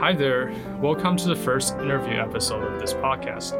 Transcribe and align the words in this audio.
Hi 0.00 0.12
there. 0.12 0.54
Welcome 0.80 1.16
to 1.16 1.26
the 1.26 1.34
first 1.34 1.74
interview 1.74 2.20
episode 2.20 2.62
of 2.62 2.80
this 2.80 2.94
podcast. 2.94 3.52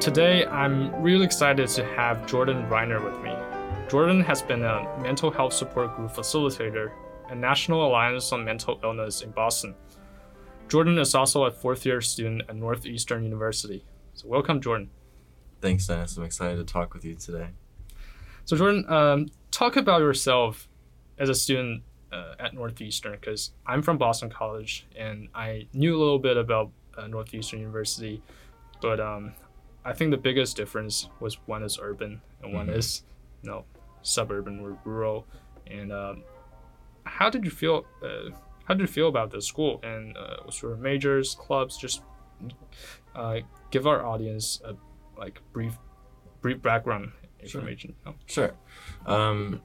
Today, 0.00 0.46
I'm 0.46 0.94
really 1.02 1.24
excited 1.24 1.66
to 1.70 1.84
have 1.84 2.24
Jordan 2.24 2.64
Rhyner 2.68 3.04
with 3.04 3.20
me. 3.20 3.34
Jordan 3.90 4.20
has 4.20 4.42
been 4.42 4.62
a 4.62 4.86
mental 5.02 5.28
health 5.28 5.52
support 5.52 5.96
group 5.96 6.12
facilitator 6.12 6.92
at 7.28 7.36
National 7.36 7.84
Alliance 7.84 8.30
on 8.30 8.44
Mental 8.44 8.78
Illness 8.84 9.22
in 9.22 9.32
Boston. 9.32 9.74
Jordan 10.68 10.98
is 10.98 11.16
also 11.16 11.46
a 11.46 11.50
fourth 11.50 11.84
year 11.84 12.00
student 12.00 12.42
at 12.48 12.54
Northeastern 12.54 13.24
University. 13.24 13.84
So, 14.14 14.28
welcome, 14.28 14.60
Jordan. 14.60 14.90
Thanks, 15.60 15.88
Dennis. 15.88 16.16
I'm 16.16 16.22
excited 16.22 16.58
to 16.58 16.64
talk 16.64 16.94
with 16.94 17.04
you 17.04 17.16
today. 17.16 17.48
So, 18.44 18.56
Jordan, 18.56 18.88
um, 18.88 19.26
talk 19.50 19.74
about 19.74 20.00
yourself 20.00 20.68
as 21.18 21.28
a 21.28 21.34
student 21.34 21.82
uh, 22.12 22.34
at 22.38 22.54
Northeastern 22.54 23.12
because 23.12 23.52
I'm 23.66 23.82
from 23.82 23.98
Boston 23.98 24.30
College 24.30 24.86
and 24.96 25.28
I 25.34 25.66
knew 25.72 25.96
a 25.96 25.98
little 25.98 26.18
bit 26.18 26.36
about 26.36 26.70
uh, 26.96 27.06
Northeastern 27.06 27.60
University, 27.60 28.22
but 28.80 29.00
um, 29.00 29.32
I 29.84 29.92
think 29.92 30.10
the 30.10 30.16
biggest 30.16 30.56
difference 30.56 31.08
was 31.20 31.34
one 31.46 31.62
is 31.62 31.78
urban 31.80 32.20
and 32.42 32.52
one 32.52 32.68
Mhm. 32.68 32.76
is, 32.76 33.02
you 33.42 33.50
know, 33.50 33.64
suburban 34.02 34.60
or 34.60 34.78
rural. 34.84 35.26
And 35.66 35.92
um, 35.92 36.22
how 37.04 37.28
did 37.30 37.44
you 37.44 37.50
feel? 37.50 37.84
Uh, 38.02 38.30
how 38.64 38.74
did 38.74 38.80
you 38.80 38.86
feel 38.86 39.08
about 39.08 39.30
the 39.30 39.40
school 39.40 39.78
and 39.82 40.16
uh, 40.16 40.36
what's 40.44 40.60
your 40.62 40.76
majors, 40.76 41.34
clubs? 41.34 41.76
Just 41.76 42.02
uh, 43.14 43.38
give 43.70 43.86
our 43.86 44.04
audience 44.04 44.60
a 44.64 44.74
like 45.18 45.40
brief, 45.52 45.76
brief 46.40 46.60
background 46.62 47.12
Sure. 47.44 47.60
information. 47.60 47.94
know? 48.04 48.14
Sure. 48.26 48.52
Um, 49.06 49.60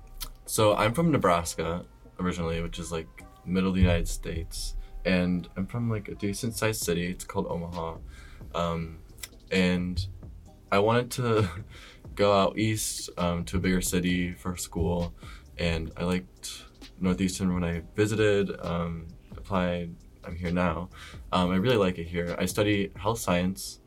so 0.45 0.75
I'm 0.75 0.93
from 0.93 1.11
Nebraska 1.11 1.85
originally, 2.21 2.61
which 2.61 2.79
is 2.79 2.91
like 2.91 3.23
middle 3.45 3.69
of 3.69 3.75
the 3.75 3.81
United 3.81 4.07
States, 4.07 4.75
and 5.05 5.47
I'm 5.57 5.65
from 5.65 5.89
like 5.89 6.07
a 6.07 6.15
decent 6.15 6.55
sized 6.55 6.83
city. 6.83 7.07
It's 7.07 7.23
called 7.23 7.47
Omaha, 7.47 7.97
um, 8.55 8.99
and 9.51 10.05
I 10.71 10.79
wanted 10.79 11.11
to 11.11 11.49
go 12.15 12.33
out 12.33 12.57
east 12.57 13.09
um, 13.17 13.43
to 13.45 13.57
a 13.57 13.59
bigger 13.59 13.81
city 13.81 14.33
for 14.33 14.55
school, 14.55 15.13
and 15.57 15.91
I 15.97 16.03
liked 16.03 16.63
Northeastern 16.99 17.53
when 17.53 17.63
I 17.63 17.81
visited, 17.95 18.51
um, 18.61 19.07
applied. 19.35 19.95
I'm 20.23 20.35
here 20.35 20.51
now. 20.51 20.89
Um, 21.31 21.49
I 21.49 21.55
really 21.55 21.77
like 21.77 21.97
it 21.97 22.03
here. 22.03 22.35
I 22.37 22.45
study 22.45 22.91
health 22.95 23.17
science, 23.17 23.79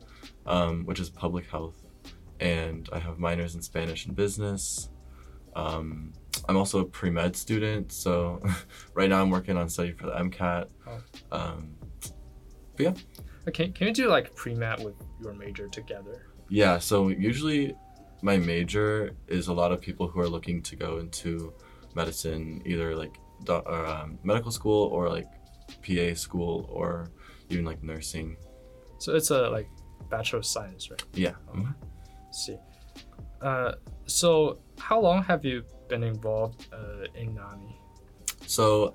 um, 0.45 0.85
which 0.85 0.99
is 0.99 1.09
public 1.09 1.49
health, 1.49 1.81
and 2.41 2.89
I 2.91 2.99
have 2.99 3.19
minors 3.19 3.55
in 3.55 3.61
Spanish 3.61 4.05
and 4.05 4.15
business. 4.15 4.89
Um, 5.55 6.11
I'm 6.47 6.57
also 6.57 6.79
a 6.79 6.85
pre 6.85 7.09
med 7.09 7.35
student, 7.35 7.91
so 7.91 8.41
right 8.93 9.09
now 9.09 9.21
I'm 9.21 9.29
working 9.29 9.57
on 9.57 9.69
study 9.69 9.91
for 9.93 10.05
the 10.07 10.13
MCAT. 10.13 10.67
Oh. 10.87 11.01
Um, 11.31 11.75
Okay, 13.47 13.69
can 13.69 13.87
you 13.87 13.93
do 13.93 14.07
like 14.09 14.35
pre-med 14.35 14.83
with 14.83 14.95
your 15.21 15.33
major 15.33 15.67
together? 15.69 16.25
yeah, 16.49 16.77
so 16.77 17.07
usually 17.09 17.73
my 18.21 18.37
major 18.37 19.11
is 19.27 19.47
a 19.47 19.53
lot 19.53 19.71
of 19.71 19.79
people 19.79 20.07
who 20.07 20.19
are 20.19 20.27
looking 20.27 20.61
to 20.63 20.75
go 20.75 20.97
into 20.97 21.53
medicine, 21.95 22.61
either 22.65 22.95
like 22.95 23.17
do- 23.45 23.53
or, 23.65 23.85
um, 23.85 24.19
medical 24.23 24.51
school 24.51 24.87
or 24.89 25.09
like 25.09 25.27
PA 25.83 26.13
school 26.15 26.67
or 26.69 27.07
even 27.49 27.63
like 27.65 27.81
nursing. 27.83 28.35
So 28.99 29.15
it's 29.15 29.31
a 29.31 29.49
like 29.49 29.69
Bachelor 30.09 30.39
of 30.39 30.45
Science, 30.45 30.89
right? 30.91 31.03
Yeah. 31.13 31.35
Mhm. 31.53 31.73
see. 32.31 32.57
Uh, 33.41 33.73
so 34.05 34.59
how 34.79 34.99
long 34.99 35.23
have 35.23 35.45
you 35.45 35.63
been 35.87 36.03
involved 36.03 36.67
uh, 36.73 37.05
in 37.15 37.35
NAMI? 37.35 37.79
So 38.47 38.93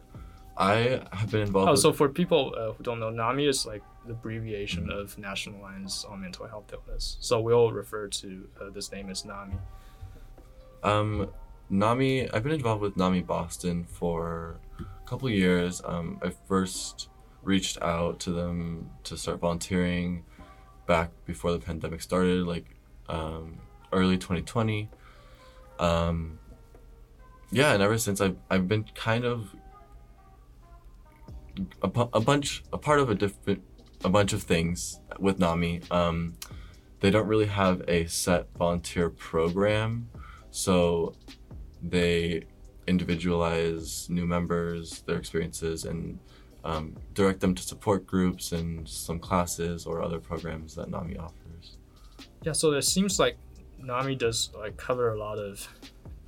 I 0.56 1.02
have 1.12 1.30
been 1.30 1.42
involved. 1.42 1.70
Oh, 1.70 1.74
so 1.74 1.92
for 1.92 2.08
people 2.08 2.54
uh, 2.56 2.72
who 2.72 2.82
don't 2.82 3.00
know, 3.00 3.10
NAMI 3.10 3.46
is 3.46 3.66
like 3.66 3.82
the 4.06 4.12
abbreviation 4.12 4.90
of 4.90 5.16
National 5.18 5.60
Alliance 5.60 6.04
on 6.04 6.20
Mental 6.20 6.46
Health 6.46 6.72
Illness. 6.72 7.16
So 7.20 7.40
we'll 7.40 7.72
refer 7.72 8.08
to 8.08 8.48
uh, 8.60 8.70
this 8.70 8.92
name 8.92 9.10
as 9.10 9.24
NAMI. 9.24 9.54
Um, 10.82 11.30
NAMI, 11.70 12.30
I've 12.32 12.42
been 12.42 12.52
involved 12.52 12.82
with 12.82 12.96
NAMI 12.96 13.22
Boston 13.22 13.84
for 13.84 14.58
a 14.80 15.08
couple 15.08 15.30
years. 15.30 15.80
Um, 15.84 16.18
I 16.22 16.30
first 16.48 17.08
reached 17.42 17.80
out 17.80 18.18
to 18.20 18.32
them 18.32 18.90
to 19.04 19.16
start 19.16 19.38
volunteering 19.38 20.24
back 20.86 21.10
before 21.24 21.52
the 21.52 21.58
pandemic 21.60 22.02
started, 22.02 22.44
like 22.46 22.66
um, 23.08 23.60
early 23.92 24.16
2020. 24.16 24.88
Um, 25.78 26.39
yeah, 27.50 27.72
and 27.72 27.82
ever 27.82 27.98
since 27.98 28.20
I've, 28.20 28.36
I've 28.50 28.68
been 28.68 28.84
kind 28.94 29.24
of 29.24 29.54
a, 31.82 31.90
a 32.12 32.20
bunch, 32.20 32.62
a 32.72 32.78
part 32.78 33.00
of 33.00 33.10
a 33.10 33.14
different, 33.14 33.62
a 34.04 34.08
bunch 34.08 34.32
of 34.32 34.42
things 34.42 35.00
with 35.18 35.38
NAMI. 35.38 35.82
Um, 35.90 36.36
they 37.00 37.10
don't 37.10 37.26
really 37.26 37.46
have 37.46 37.82
a 37.88 38.06
set 38.06 38.46
volunteer 38.56 39.10
program 39.10 40.08
so 40.50 41.14
they 41.82 42.44
individualize 42.86 44.08
new 44.10 44.26
members, 44.26 45.02
their 45.02 45.16
experiences, 45.16 45.84
and 45.84 46.18
um, 46.64 46.96
direct 47.14 47.40
them 47.40 47.54
to 47.54 47.62
support 47.62 48.06
groups 48.06 48.52
and 48.52 48.86
some 48.88 49.18
classes 49.18 49.86
or 49.86 50.02
other 50.02 50.18
programs 50.18 50.74
that 50.74 50.90
NAMI 50.90 51.16
offers. 51.18 51.76
Yeah, 52.42 52.52
so 52.52 52.72
it 52.72 52.82
seems 52.82 53.18
like 53.18 53.36
NAMI 53.78 54.16
does 54.16 54.50
like 54.58 54.76
cover 54.76 55.14
a 55.14 55.18
lot 55.18 55.38
of 55.38 55.66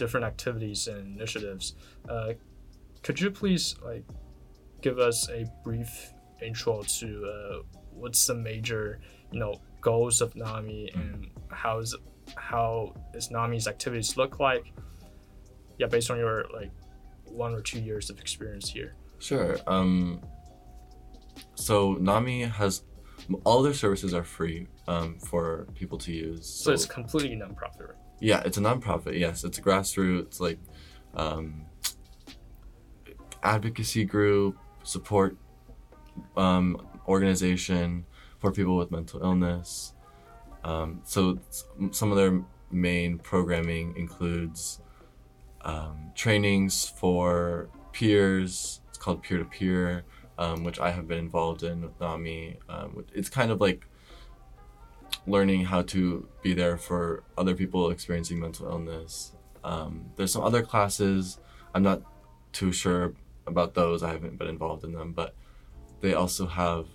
different 0.03 0.27
activities 0.27 0.89
and 0.89 1.17
initiatives. 1.17 1.77
Uh, 2.09 2.33
could 3.05 3.21
you 3.21 3.31
please 3.31 3.77
like 3.85 4.05
give 4.81 4.99
us 4.99 5.31
a 5.31 5.45
brief 5.63 6.13
intro 6.45 6.83
to 6.83 7.09
uh, 7.33 7.63
what's 7.93 8.27
the 8.27 8.35
major 8.35 8.99
you 9.31 9.39
know 9.39 9.55
goals 9.81 10.21
of 10.21 10.35
NAMI 10.35 10.91
and 10.95 11.31
how 11.51 11.79
is 11.79 11.95
how 12.37 12.95
is 13.15 13.31
NAMI's 13.31 13.69
activities 13.69 14.17
look 14.17 14.41
like? 14.41 14.67
Yeah, 15.79 15.87
based 15.87 16.11
on 16.11 16.19
your 16.19 16.47
like 16.53 16.73
one 17.27 17.55
or 17.55 17.61
two 17.61 17.81
years 17.81 18.11
of 18.11 18.19
experience 18.19 18.69
here. 18.69 18.97
Sure. 19.21 19.57
Um, 19.69 20.21
so 21.55 21.95
NAMI 21.95 22.43
has 22.43 22.83
all 23.45 23.63
their 23.63 23.79
services 23.84 24.13
are 24.15 24.25
free 24.25 24.67
um, 24.89 25.21
for 25.21 25.69
people 25.77 25.97
to 25.99 26.13
use. 26.13 26.45
So, 26.45 26.73
it's 26.73 26.87
completely 26.87 27.37
nonprofit, 27.37 27.91
right? 27.91 28.02
Yeah, 28.22 28.41
it's 28.44 28.56
a 28.56 28.60
nonprofit. 28.60 29.19
Yes, 29.19 29.43
it's 29.43 29.59
a 29.59 29.62
grassroots 29.62 30.38
like 30.38 30.60
um, 31.12 31.66
advocacy 33.43 34.05
group, 34.05 34.56
support 34.84 35.37
um, 36.37 36.87
organization 37.09 38.05
for 38.38 38.53
people 38.53 38.77
with 38.77 38.93
mental 38.93 39.21
illness. 39.21 39.94
Um, 40.62 41.00
so 41.03 41.41
some 41.91 42.12
of 42.12 42.16
their 42.16 42.44
main 42.71 43.19
programming 43.19 43.97
includes 43.97 44.81
um, 45.62 46.12
trainings 46.15 46.87
for 46.87 47.71
peers. 47.91 48.83
It's 48.89 48.99
called 48.99 49.25
peer 49.25 49.39
to 49.39 49.44
peer, 49.44 50.04
which 50.60 50.78
I 50.78 50.93
have 50.93 51.09
been 51.09 51.19
involved 51.19 51.65
in 51.65 51.83
with 51.83 51.99
NAMI. 51.99 52.59
Um, 52.69 53.04
it's 53.12 53.28
kind 53.28 53.50
of 53.50 53.60
like 53.60 53.84
learning 55.27 55.65
how 55.65 55.83
to 55.83 56.28
be 56.43 56.55
there 56.55 56.77
for 56.77 57.22
other 57.38 57.55
people 57.55 57.91
experiencing 57.91 58.41
mental 58.41 58.69
illness. 58.69 59.33
Um, 59.65 60.06
there's 60.16 60.33
some 60.33 60.43
other 60.43 60.62
classes. 60.62 61.38
I'm 61.75 61.83
not 61.83 62.03
too 62.53 62.72
sure 62.72 63.15
about 63.47 63.75
those. 63.75 64.03
I 64.03 64.10
haven't 64.10 64.38
been 64.38 64.49
involved 64.49 64.84
in 64.84 64.93
them, 64.93 65.12
but 65.12 65.34
they 66.00 66.15
also 66.15 66.47
have 66.47 66.87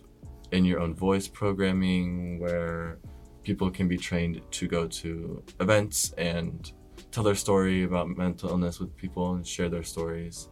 in 0.52 0.66
your 0.66 0.80
own 0.80 0.94
voice 0.94 1.28
programming 1.28 2.40
where 2.40 3.00
people 3.44 3.70
can 3.72 3.88
be 3.88 3.98
trained 3.98 4.42
to 4.52 4.68
go 4.68 4.88
to 4.88 5.42
events 5.60 6.14
and 6.18 6.72
tell 7.12 7.24
their 7.24 7.36
story 7.36 7.84
about 7.84 8.10
mental 8.10 8.50
illness 8.50 8.80
with 8.80 8.96
people 8.98 9.36
and 9.36 9.48
share 9.48 9.70
their 9.70 9.84
stories. 9.84 10.50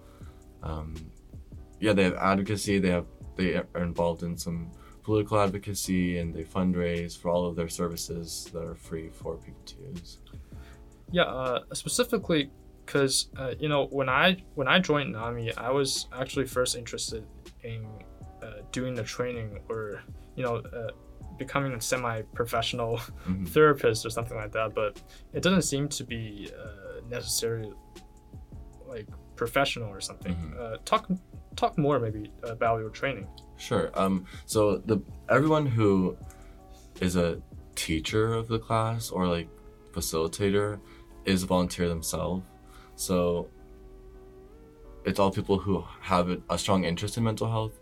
Um, 0.64 0.96
yeah, 1.80 1.94
they 1.94 2.04
have 2.04 2.16
advocacy. 2.16 2.80
They 2.80 2.90
have 2.90 3.06
they 3.36 3.56
are 3.56 3.84
involved 3.84 4.24
in 4.24 4.38
some 4.38 4.72
political 5.06 5.40
advocacy 5.40 6.18
and 6.20 6.34
they 6.34 6.44
fundraise 6.44 7.16
for 7.18 7.30
all 7.30 7.46
of 7.46 7.56
their 7.56 7.70
services 7.70 8.50
that 8.54 8.64
are 8.64 8.76
free 8.76 9.10
for 9.10 9.38
people 9.38 9.62
to 9.66 9.76
use. 9.94 10.18
Yeah, 11.12 11.24
uh, 11.24 11.60
specifically 11.74 12.50
because 12.86 13.30
uh, 13.38 13.54
you 13.60 13.70
know 13.70 13.86
when 14.00 14.10
I 14.10 14.26
when 14.56 14.68
I 14.68 14.80
joined 14.80 15.14
NAMI, 15.14 15.54
I 15.58 15.70
was 15.72 16.08
actually 16.22 16.46
first 16.48 16.76
interested 16.76 17.24
in 17.64 17.86
uh, 18.44 18.62
doing 18.72 18.94
the 18.96 19.04
training 19.04 19.60
or 19.70 20.02
you 20.36 20.44
know 20.44 20.56
uh, 20.80 20.92
becoming 21.38 21.74
a 21.74 21.82
semi-professional 21.82 22.98
Mhm. 23.30 23.48
therapist 23.48 24.06
or 24.06 24.10
something 24.10 24.38
like 24.44 24.52
that. 24.54 24.74
But 24.74 24.92
it 25.34 25.42
doesn't 25.44 25.64
seem 25.74 25.88
to 25.90 26.04
be 26.04 26.50
uh, 26.64 27.02
necessarily 27.10 27.72
like 28.88 29.08
professional 29.36 29.90
or 29.90 30.02
something. 30.02 30.34
Mhm. 30.36 30.60
Uh, 30.60 30.78
talk 30.86 31.04
talk 31.56 31.78
more 31.78 32.00
maybe 32.00 32.32
about 32.44 32.80
your 32.82 32.90
training. 33.02 33.28
Sure. 33.58 33.92
Um, 33.94 34.26
so 34.46 34.78
the 34.78 35.02
everyone 35.30 35.66
who 35.66 36.18
is 37.02 37.16
a 37.16 37.42
teacher 37.76 38.34
of 38.34 38.48
the 38.48 38.60
class 38.60 39.10
or 39.10 39.28
like 39.28 39.48
facilitator 39.92 40.80
is 41.26 41.44
a 41.44 41.46
volunteer 41.46 41.88
themselves. 41.88 42.44
So 42.96 43.50
it's 45.06 45.20
all 45.20 45.32
people 45.32 45.58
who 45.58 45.84
have 46.02 46.38
a- 46.50 46.58
strong 46.58 46.84
interest 46.84 47.18
in 47.18 47.24
mental 47.24 47.50
health 47.50 47.80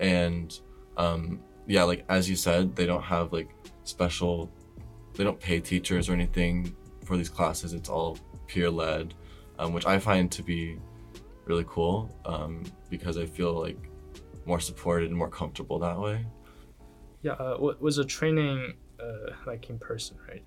and 0.00 0.58
um, 0.96 1.40
yeah, 1.66 1.82
like 1.84 2.04
as 2.08 2.28
you 2.28 2.36
said, 2.36 2.76
they 2.76 2.86
don't 2.86 3.02
have 3.02 3.32
like 3.32 3.48
special, 3.84 4.50
they 5.14 5.24
don't 5.24 5.40
pay 5.40 5.60
teachers 5.60 6.08
or 6.08 6.12
anything 6.12 6.74
for 7.04 7.16
these 7.16 7.28
classes. 7.28 7.72
It's 7.72 7.88
all 7.88 8.18
peer 8.46 8.70
led, 8.70 9.14
um, 9.58 9.72
which 9.72 9.86
I 9.86 9.98
find 9.98 10.30
to 10.32 10.42
be 10.42 10.78
really 11.44 11.64
cool 11.68 12.14
um, 12.24 12.62
because 12.90 13.18
I 13.18 13.26
feel 13.26 13.52
like 13.52 13.78
more 14.46 14.60
supported 14.60 15.08
and 15.08 15.16
more 15.16 15.30
comfortable 15.30 15.78
that 15.80 15.98
way. 15.98 16.26
Yeah, 17.22 17.32
uh, 17.32 17.56
wa- 17.58 17.74
was 17.80 17.96
the 17.96 18.04
training 18.04 18.74
uh, 19.00 19.30
like 19.46 19.70
in 19.70 19.78
person, 19.78 20.16
right? 20.28 20.42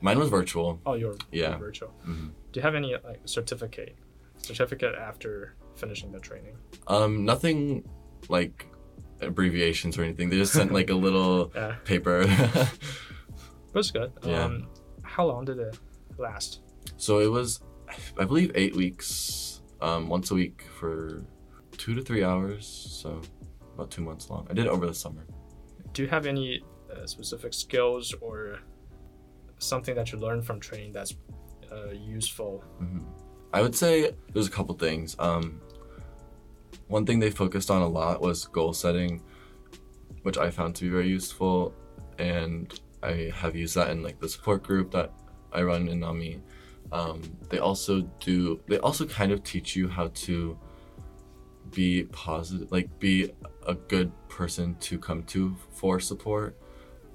Mine 0.00 0.18
was 0.18 0.28
virtual. 0.30 0.80
Oh, 0.84 0.94
you're, 0.94 1.16
Yeah. 1.30 1.56
virtual. 1.58 1.92
Mhm. 2.06 2.32
Do 2.50 2.58
you 2.58 2.62
have 2.62 2.74
any 2.74 2.94
like 3.04 3.20
certificate, 3.24 3.96
certificate 4.38 4.94
after 4.96 5.54
finishing 5.76 6.10
the 6.12 6.18
training? 6.18 6.56
Um, 6.88 7.24
nothing 7.24 7.88
like 8.28 8.66
abbreviations 9.20 9.96
or 9.98 10.02
anything. 10.02 10.28
They 10.30 10.36
just 10.38 10.52
sent 10.52 10.72
like 10.72 10.90
a 10.90 10.94
little 10.94 11.52
Yeah, 11.54 11.76
paper. 11.84 12.24
that's 13.72 13.90
good. 13.90 14.12
Yeah. 14.24 14.44
Um, 14.44 14.68
how 15.02 15.26
long 15.26 15.44
did 15.44 15.58
it 15.58 15.78
last? 16.18 16.60
so 16.96 17.20
it 17.20 17.30
was, 17.30 17.60
I 18.18 18.24
believe, 18.24 18.50
eight 18.56 18.74
weeks, 18.74 19.62
um, 19.80 20.08
once 20.08 20.30
a 20.30 20.34
week 20.34 20.64
for 20.78 21.22
two 21.78 21.94
to 21.94 22.02
three 22.02 22.24
hours. 22.24 22.66
So 22.66 23.20
about 23.82 23.90
two 23.90 24.02
months 24.02 24.30
long. 24.30 24.46
I 24.48 24.54
did 24.54 24.66
it 24.66 24.68
over 24.68 24.86
the 24.86 24.94
summer. 24.94 25.26
Do 25.92 26.02
you 26.02 26.08
have 26.08 26.26
any 26.26 26.62
uh, 26.90 27.06
specific 27.06 27.52
skills 27.52 28.14
or 28.20 28.60
something 29.58 29.94
that 29.94 30.12
you 30.12 30.18
learned 30.18 30.44
from 30.46 30.60
training 30.60 30.92
that's 30.92 31.14
uh, 31.70 31.90
useful? 31.90 32.64
hmm 32.78 33.00
I 33.54 33.60
would 33.60 33.74
say 33.74 34.12
there's 34.32 34.46
a 34.46 34.50
couple 34.50 34.74
things. 34.76 35.14
Um, 35.18 35.60
one 36.88 37.04
thing 37.04 37.18
they 37.18 37.30
focused 37.30 37.70
on 37.70 37.82
a 37.82 37.86
lot 37.86 38.22
was 38.22 38.46
goal 38.46 38.72
setting, 38.72 39.20
which 40.22 40.38
I 40.38 40.50
found 40.50 40.74
to 40.76 40.84
be 40.84 40.88
very 40.88 41.08
useful, 41.08 41.74
and 42.18 42.72
I 43.02 43.30
have 43.34 43.54
used 43.54 43.74
that 43.74 43.90
in 43.90 44.02
like 44.02 44.18
the 44.20 44.28
support 44.28 44.62
group 44.62 44.90
that 44.92 45.12
I 45.52 45.62
run 45.64 45.88
in 45.88 46.00
NAMI. 46.00 46.40
Um, 46.92 47.20
they 47.50 47.58
also 47.58 48.00
do. 48.20 48.58
They 48.68 48.78
also 48.78 49.04
kind 49.04 49.32
of 49.32 49.44
teach 49.44 49.76
you 49.76 49.86
how 49.86 50.08
to 50.26 50.58
be 51.72 52.04
positive, 52.04 52.72
like 52.72 52.88
be 52.98 53.32
a 53.66 53.74
good 53.74 54.10
person 54.28 54.74
to 54.80 54.98
come 54.98 55.22
to 55.24 55.56
for 55.70 56.00
support, 56.00 56.56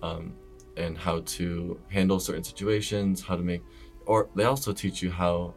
um, 0.02 0.34
and 0.78 0.98
how 0.98 1.22
to 1.22 1.80
handle 1.90 2.20
certain 2.20 2.44
situations, 2.44 3.22
how 3.22 3.36
to 3.36 3.44
make, 3.44 3.62
or 4.06 4.30
they 4.36 4.44
also 4.44 4.72
teach 4.74 5.02
you 5.02 5.12
how 5.12 5.54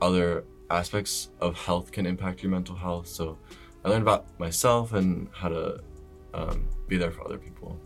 other 0.00 0.44
aspects 0.70 1.30
of 1.40 1.56
health 1.56 1.90
can 1.90 2.06
impact 2.06 2.42
your 2.42 2.50
mental 2.50 2.76
health. 2.76 3.06
So 3.06 3.38
I 3.84 3.88
learned 3.88 4.02
about 4.02 4.38
myself 4.38 4.92
and 4.92 5.28
how 5.32 5.48
to 5.48 5.80
um, 6.32 6.68
be 6.86 6.96
there 6.96 7.10
for 7.10 7.24
other 7.24 7.38
people. 7.38 7.80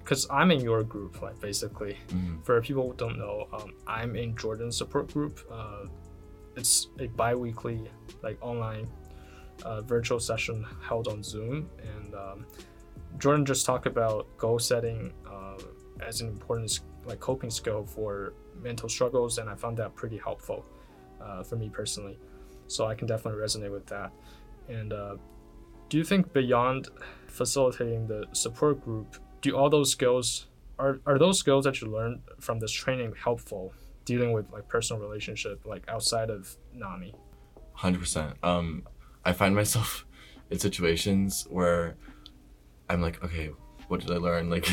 Because 0.00 0.26
I'm 0.30 0.50
in 0.50 0.60
your 0.60 0.82
group, 0.82 1.22
like 1.22 1.38
basically. 1.40 1.96
Mhm. 2.08 2.44
For 2.44 2.60
people 2.60 2.88
who 2.88 2.94
don't 2.96 3.18
know, 3.18 3.46
um, 3.52 3.74
I'm 3.86 4.16
in 4.16 4.34
Jordan's 4.34 4.76
support 4.76 5.12
group. 5.12 5.38
Uh, 5.50 5.86
it's 6.56 6.88
a 6.98 7.06
bi-weekly, 7.08 7.88
like 8.22 8.38
online, 8.40 8.88
virtual 9.82 10.20
session 10.20 10.66
held 10.82 11.08
on 11.08 11.22
Zoom, 11.22 11.68
and 11.80 12.14
um, 12.14 12.46
Jordan 13.18 13.44
just 13.44 13.66
talked 13.66 13.86
about 13.86 14.26
goal 14.36 14.58
setting 14.58 15.12
uh, 15.30 15.58
as 16.00 16.20
an 16.20 16.28
important 16.28 16.80
like 17.04 17.20
coping 17.20 17.50
skill 17.50 17.84
for 17.84 18.34
mental 18.60 18.88
struggles, 18.88 19.38
and 19.38 19.48
I 19.48 19.54
found 19.54 19.76
that 19.78 19.94
pretty 19.94 20.18
helpful 20.18 20.64
uh, 21.20 21.42
for 21.42 21.56
me 21.56 21.68
personally. 21.68 22.18
So 22.66 22.86
I 22.86 22.94
can 22.94 23.06
definitely 23.06 23.40
resonate 23.40 23.72
with 23.72 23.86
that. 23.86 24.12
And 24.68 24.92
uh, 24.92 25.16
do 25.88 25.96
you 25.96 26.04
think 26.04 26.32
beyond 26.32 26.88
facilitating 27.26 28.06
the 28.06 28.26
support 28.32 28.84
group, 28.84 29.16
do 29.40 29.56
all 29.56 29.70
those 29.70 29.90
skills 29.90 30.48
are 30.78 31.00
are 31.06 31.18
those 31.18 31.38
skills 31.38 31.64
that 31.64 31.80
you 31.80 31.88
learned 31.88 32.20
from 32.40 32.58
this 32.60 32.70
training 32.70 33.12
helpful 33.22 33.72
dealing 34.04 34.32
with 34.32 34.50
like 34.52 34.68
personal 34.68 35.02
relationship 35.02 35.64
like 35.64 35.82
outside 35.88 36.30
of 36.30 36.56
Nami? 36.74 37.14
Hundred 37.72 38.00
percent. 38.00 38.36
I 39.24 39.32
find 39.32 39.54
myself 39.54 40.06
in 40.50 40.58
situations 40.58 41.46
where 41.50 41.96
I'm 42.88 43.00
like, 43.02 43.22
okay, 43.22 43.50
what 43.88 44.00
did 44.00 44.10
I 44.10 44.16
learn? 44.16 44.50
Like, 44.58 44.68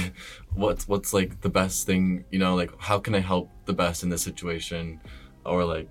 what's 0.53 0.88
what's 0.88 1.13
like 1.13 1.42
the 1.42 1.50
best 1.50 1.86
thing? 1.86 2.25
You 2.31 2.39
know, 2.39 2.56
like 2.56 2.71
how 2.80 3.00
can 3.00 3.15
I 3.15 3.19
help 3.19 3.50
the 3.65 3.74
best 3.74 4.03
in 4.03 4.09
this 4.09 4.21
situation, 4.21 5.00
or 5.45 5.63
like, 5.63 5.89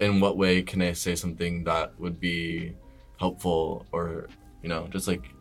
in 0.00 0.20
what 0.20 0.36
way 0.36 0.62
can 0.62 0.82
I 0.82 0.92
say 0.92 1.14
something 1.14 1.64
that 1.64 1.98
would 1.98 2.20
be 2.20 2.74
helpful, 3.18 3.86
or 3.92 4.28
you 4.62 4.68
know, 4.68 4.88
just 4.90 5.08
like 5.08 5.34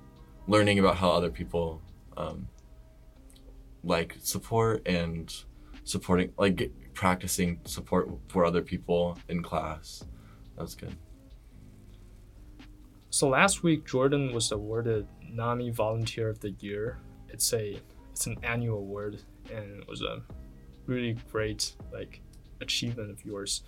learning 0.47 0.79
about 0.79 0.97
how 0.97 1.11
other 1.11 1.29
people 1.29 1.81
um, 2.15 2.47
like 3.83 4.15
support 4.19 4.87
and 4.87 5.33
supporting, 5.83 6.31
like 6.37 6.71
practicing 6.93 7.59
support 7.65 8.09
for 8.27 8.45
other 8.45 8.61
people 8.61 9.17
in 9.29 9.43
class. 9.43 10.03
That 10.55 10.63
was 10.63 10.75
good. 10.75 10.95
So 13.17 13.27
last 13.29 13.63
week 13.63 13.83
Jordan 13.83 14.31
was 14.31 14.51
awarded 14.51 15.07
Nami 15.27 15.71
Volunteer 15.71 16.29
of 16.29 16.39
the 16.39 16.51
Year. 16.59 16.99
It's 17.29 17.51
a 17.51 17.81
it's 18.11 18.27
an 18.27 18.37
annual 18.43 18.77
award 18.77 19.19
and 19.51 19.81
it 19.81 19.87
was 19.87 20.03
a 20.03 20.21
really 20.85 21.17
great 21.31 21.75
like 21.91 22.21
achievement 22.61 23.09
of 23.09 23.25
yours. 23.25 23.63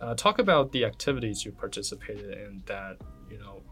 Uh, 0.00 0.14
talk 0.14 0.38
about 0.38 0.70
the 0.70 0.84
activities 0.84 1.44
you 1.44 1.50
participated 1.50 2.30
in 2.38 2.62
that 2.66 2.96
you 3.28 3.38
know 3.40 3.64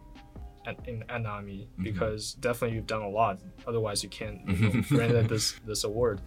at, 0.66 0.76
in 0.88 1.04
at 1.08 1.22
Nami 1.22 1.68
Mhm. 1.78 1.84
because 1.84 2.34
definitely 2.34 2.74
you've 2.76 2.88
done 2.88 3.02
a 3.02 3.08
lot. 3.08 3.38
Otherwise 3.68 4.02
you 4.02 4.08
can't 4.08 4.40
you 4.48 4.56
know, 4.68 4.82
granted 4.88 5.28
this 5.28 5.52
this 5.64 5.84
award. 5.84 6.20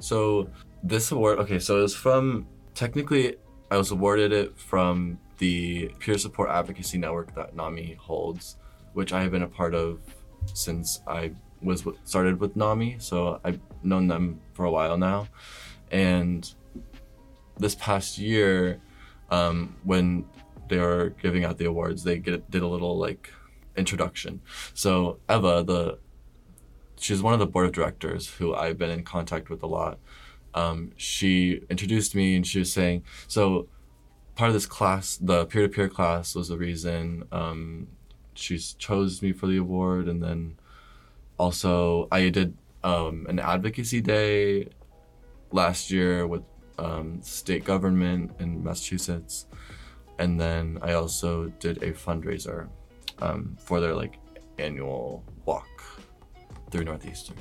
So 0.00 0.48
this 0.82 1.12
award, 1.12 1.40
okay, 1.40 1.58
so 1.58 1.84
it's 1.84 1.92
from 1.94 2.46
technically 2.74 3.36
I 3.70 3.76
was 3.76 3.90
awarded 3.90 4.32
it 4.32 4.58
from 4.58 5.18
the 5.38 5.88
peer 5.98 6.18
support 6.18 6.50
advocacy 6.50 6.98
network 6.98 7.34
that 7.34 7.54
NAMI 7.54 7.96
holds, 7.98 8.56
which 8.92 9.12
I 9.12 9.22
have 9.22 9.30
been 9.30 9.42
a 9.42 9.48
part 9.48 9.74
of 9.74 10.00
since 10.54 11.00
I 11.06 11.32
was 11.62 11.84
started 12.04 12.40
with 12.40 12.56
NAMI. 12.56 12.96
So 12.98 13.40
I've 13.44 13.60
known 13.82 14.08
them 14.08 14.40
for 14.54 14.64
a 14.64 14.70
while 14.70 14.96
now, 14.96 15.28
and 15.90 16.52
this 17.58 17.74
past 17.74 18.18
year, 18.18 18.80
um, 19.30 19.76
when 19.84 20.24
they 20.68 20.78
were 20.78 21.14
giving 21.20 21.44
out 21.44 21.58
the 21.58 21.66
awards, 21.66 22.04
they 22.04 22.18
get, 22.18 22.50
did 22.50 22.62
a 22.62 22.66
little 22.66 22.96
like 22.98 23.32
introduction. 23.76 24.40
So 24.74 25.18
Eva, 25.28 25.64
the 25.64 25.98
she's 26.98 27.22
one 27.22 27.32
of 27.32 27.38
the 27.38 27.46
board 27.46 27.66
of 27.66 27.72
directors 27.72 28.28
who 28.28 28.54
I've 28.54 28.78
been 28.78 28.90
in 28.90 29.04
contact 29.04 29.50
with 29.50 29.62
a 29.62 29.66
lot. 29.66 29.98
Um, 30.54 30.92
she 30.96 31.62
introduced 31.70 32.14
me 32.14 32.36
and 32.36 32.46
she 32.46 32.58
was 32.58 32.72
saying, 32.72 33.04
so 33.26 33.68
part 34.34 34.48
of 34.48 34.54
this 34.54 34.66
class, 34.66 35.16
the 35.16 35.46
peer 35.46 35.62
to 35.62 35.68
peer 35.68 35.88
class, 35.88 36.34
was 36.34 36.48
the 36.48 36.56
reason 36.56 37.24
um, 37.32 37.88
she 38.34 38.58
chose 38.58 39.22
me 39.22 39.32
for 39.32 39.46
the 39.46 39.56
award. 39.56 40.08
And 40.08 40.22
then 40.22 40.58
also, 41.38 42.08
I 42.10 42.28
did 42.28 42.56
um, 42.82 43.26
an 43.28 43.38
advocacy 43.38 44.00
day 44.00 44.68
last 45.50 45.90
year 45.90 46.26
with 46.26 46.42
um, 46.78 47.20
state 47.22 47.64
government 47.64 48.32
in 48.38 48.62
Massachusetts. 48.62 49.46
And 50.18 50.40
then 50.40 50.78
I 50.82 50.94
also 50.94 51.46
did 51.60 51.82
a 51.82 51.92
fundraiser 51.92 52.68
um, 53.20 53.56
for 53.60 53.80
their 53.80 53.94
like 53.94 54.18
annual 54.58 55.24
walk 55.44 55.68
through 56.70 56.84
Northeastern. 56.84 57.36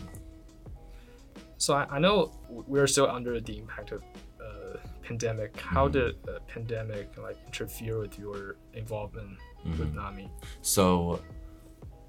So 1.57 1.73
I, 1.73 1.87
I 1.95 1.99
know 1.99 2.31
we're 2.49 2.87
still 2.87 3.09
under 3.09 3.39
the 3.39 3.57
impact 3.57 3.91
of 3.91 4.03
uh, 4.39 4.77
pandemic. 5.03 5.59
How 5.59 5.87
Mhm. 5.87 5.91
did 5.93 6.23
the 6.23 6.39
pandemic 6.47 7.17
like 7.17 7.37
interfere 7.45 7.99
with 7.99 8.17
your 8.19 8.55
involvement 8.73 9.37
with 9.65 9.91
Mhm. 9.91 9.95
Nami? 9.95 10.31
So 10.61 11.21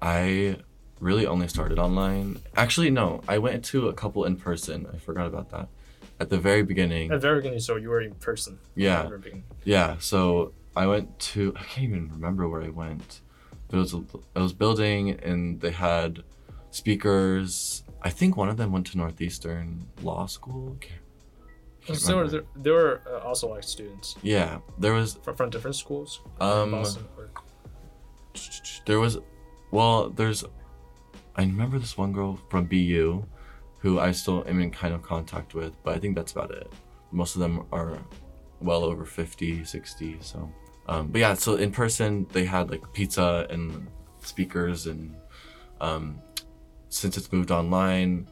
I 0.01 0.57
really 0.99 1.25
only 1.25 1.47
started 1.47 1.79
online. 1.79 2.39
Actually, 2.55 2.89
no, 2.89 3.21
I 3.27 3.37
went 3.37 3.63
to 3.65 3.87
a 3.87 3.93
couple 3.93 4.25
in 4.25 4.35
person. 4.35 4.87
I 4.93 4.97
forgot 4.97 5.27
about 5.27 5.49
that. 5.51 5.67
At 6.19 6.29
the 6.29 6.37
very 6.37 6.63
beginning. 6.63 7.09
At 7.11 7.15
the 7.21 7.27
very 7.27 7.39
beginning, 7.39 7.59
so 7.61 7.77
you 7.77 7.89
were 7.89 8.01
in 8.01 8.13
person. 8.15 8.59
Yeah. 8.75 8.99
At 8.99 9.03
the 9.03 9.09
very 9.09 9.21
beginning. 9.21 9.43
Yeah, 9.63 9.95
so 9.99 10.53
I 10.75 10.85
went 10.87 11.17
to 11.19 11.53
I 11.55 11.63
can't 11.63 11.85
even 11.89 12.09
remember 12.11 12.47
where 12.47 12.61
I 12.61 12.69
went. 12.69 13.21
But 13.69 13.77
it 13.77 13.79
was 13.79 13.93
a, 13.93 13.97
it 14.35 14.39
was 14.39 14.53
building 14.53 15.11
and 15.11 15.61
they 15.61 15.71
had 15.71 16.23
speakers. 16.71 17.83
I 18.01 18.09
think 18.09 18.37
one 18.37 18.49
of 18.49 18.57
them 18.57 18.71
went 18.71 18.87
to 18.87 18.97
Northeastern 18.97 19.85
Law 20.03 20.25
School. 20.25 20.77
Can't- 20.79 21.01
can't 21.85 21.99
So 21.99 22.07
there, 22.27 22.41
were- 22.41 22.45
there 22.55 22.73
were 22.73 23.01
uh, 23.07 23.27
also 23.27 23.49
like 23.49 23.63
students 23.63 24.15
Yeah, 24.21 24.59
there 24.77 24.93
was 24.93 25.15
from, 25.23 25.35
from 25.35 25.49
different 25.49 25.75
schools. 25.75 26.21
Um, 26.39 26.71
Boston 26.71 27.05
or- 27.17 27.29
there 28.85 28.99
was 28.99 29.17
well 29.71 30.09
there's 30.09 30.43
i 31.35 31.41
remember 31.41 31.77
this 31.79 31.97
one 31.97 32.11
girl 32.13 32.39
from 32.49 32.65
bu 32.65 33.23
who 33.79 33.99
i 33.99 34.11
still 34.11 34.43
am 34.47 34.59
in 34.61 34.71
kind 34.71 34.93
of 34.93 35.01
contact 35.01 35.53
with 35.53 35.73
but 35.83 35.95
i 35.95 35.99
think 35.99 36.15
that's 36.15 36.31
about 36.31 36.51
it 36.51 36.71
most 37.11 37.35
of 37.35 37.41
them 37.41 37.65
are 37.71 37.97
well 38.61 38.83
over 38.83 39.03
50 39.05 39.63
60 39.65 40.17
so 40.21 40.49
um, 40.87 41.07
but 41.07 41.19
yeah 41.19 41.33
so 41.33 41.55
in 41.55 41.71
person 41.71 42.25
they 42.31 42.45
had 42.45 42.69
like 42.69 42.81
pizza 42.93 43.45
and 43.49 43.87
speakers 44.19 44.87
and 44.87 45.15
um, 45.81 46.19
since 46.89 47.17
it's 47.17 47.31
moved 47.31 47.51
online, 47.51 48.27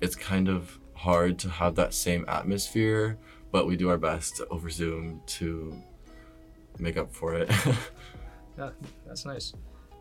it's 0.00 0.14
kind 0.14 0.48
of 0.48 0.78
hard 0.94 1.38
to 1.40 1.48
have 1.48 1.74
that 1.76 1.94
same 1.94 2.24
atmosphere, 2.28 3.16
but 3.52 3.66
we 3.66 3.76
do 3.76 3.88
our 3.90 3.98
best 3.98 4.40
over 4.50 4.68
Zoom 4.70 5.20
to 5.26 5.80
make 6.78 6.96
up 6.96 7.12
for 7.12 7.34
it. 7.34 7.50
Yeah, 8.58 8.70
that's 9.06 9.24
nice. 9.24 9.52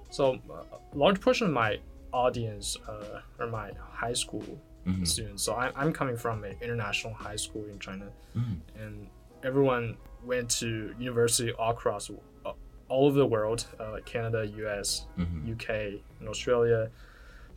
So, 0.10 0.40
uh, 0.50 0.64
a 0.94 0.98
large 0.98 1.22
portion 1.22 1.46
of 1.46 1.54
my 1.54 1.78
audience 2.12 2.76
uh, 2.88 3.20
are 3.40 3.46
my 3.46 3.70
high 3.92 4.14
school 4.14 4.44
Mhm. 4.88 5.06
students. 5.06 5.44
So, 5.44 5.54
I, 5.54 5.72
I'm 5.76 5.94
coming 5.94 6.18
from 6.18 6.44
an 6.44 6.56
international 6.60 7.14
high 7.14 7.36
school 7.36 7.64
in 7.72 7.78
China, 7.78 8.08
Mhm. 8.36 8.58
and 8.76 9.08
everyone 9.44 9.96
went 10.26 10.50
to 10.62 10.96
university 10.98 11.52
all 11.52 11.70
across 11.74 12.10
uh, 12.10 12.54
all 12.90 13.06
over 13.06 13.20
the 13.20 13.28
world, 13.28 13.68
uh, 13.80 13.92
like 13.92 14.06
Canada, 14.08 14.48
US, 14.48 15.06
Mhm. 15.20 15.48
UK, 15.54 16.02
and 16.20 16.28
Australia. 16.28 16.90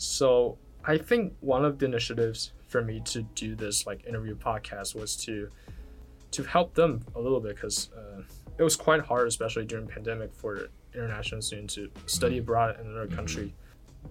So, 0.01 0.57
I 0.87 0.97
think 0.97 1.35
one 1.41 1.63
of 1.67 1.79
the 1.79 1.85
initiatives 1.85 2.53
for 2.69 2.83
me 2.83 3.01
to 3.05 3.21
do 3.35 3.55
this 3.55 3.87
like 3.87 4.07
interview 4.07 4.35
podcast 4.35 4.95
was 4.95 5.15
to 5.27 5.49
to 6.31 6.43
help 6.45 6.75
them 6.75 7.03
a 7.17 7.21
little 7.21 7.41
bit 7.41 7.57
because 7.57 7.91
uh, 7.95 8.23
it 8.57 8.63
was 8.63 8.77
quite 8.77 9.01
hard, 9.03 9.27
especially 9.29 9.65
during 9.67 9.87
pandemic, 9.87 10.33
for 10.33 10.69
international 10.95 11.43
students 11.43 11.75
to 11.75 11.91
study 12.07 12.37
Mhm. 12.37 12.41
abroad 12.41 12.81
in 12.81 12.87
another 12.87 13.09
country. 13.09 13.53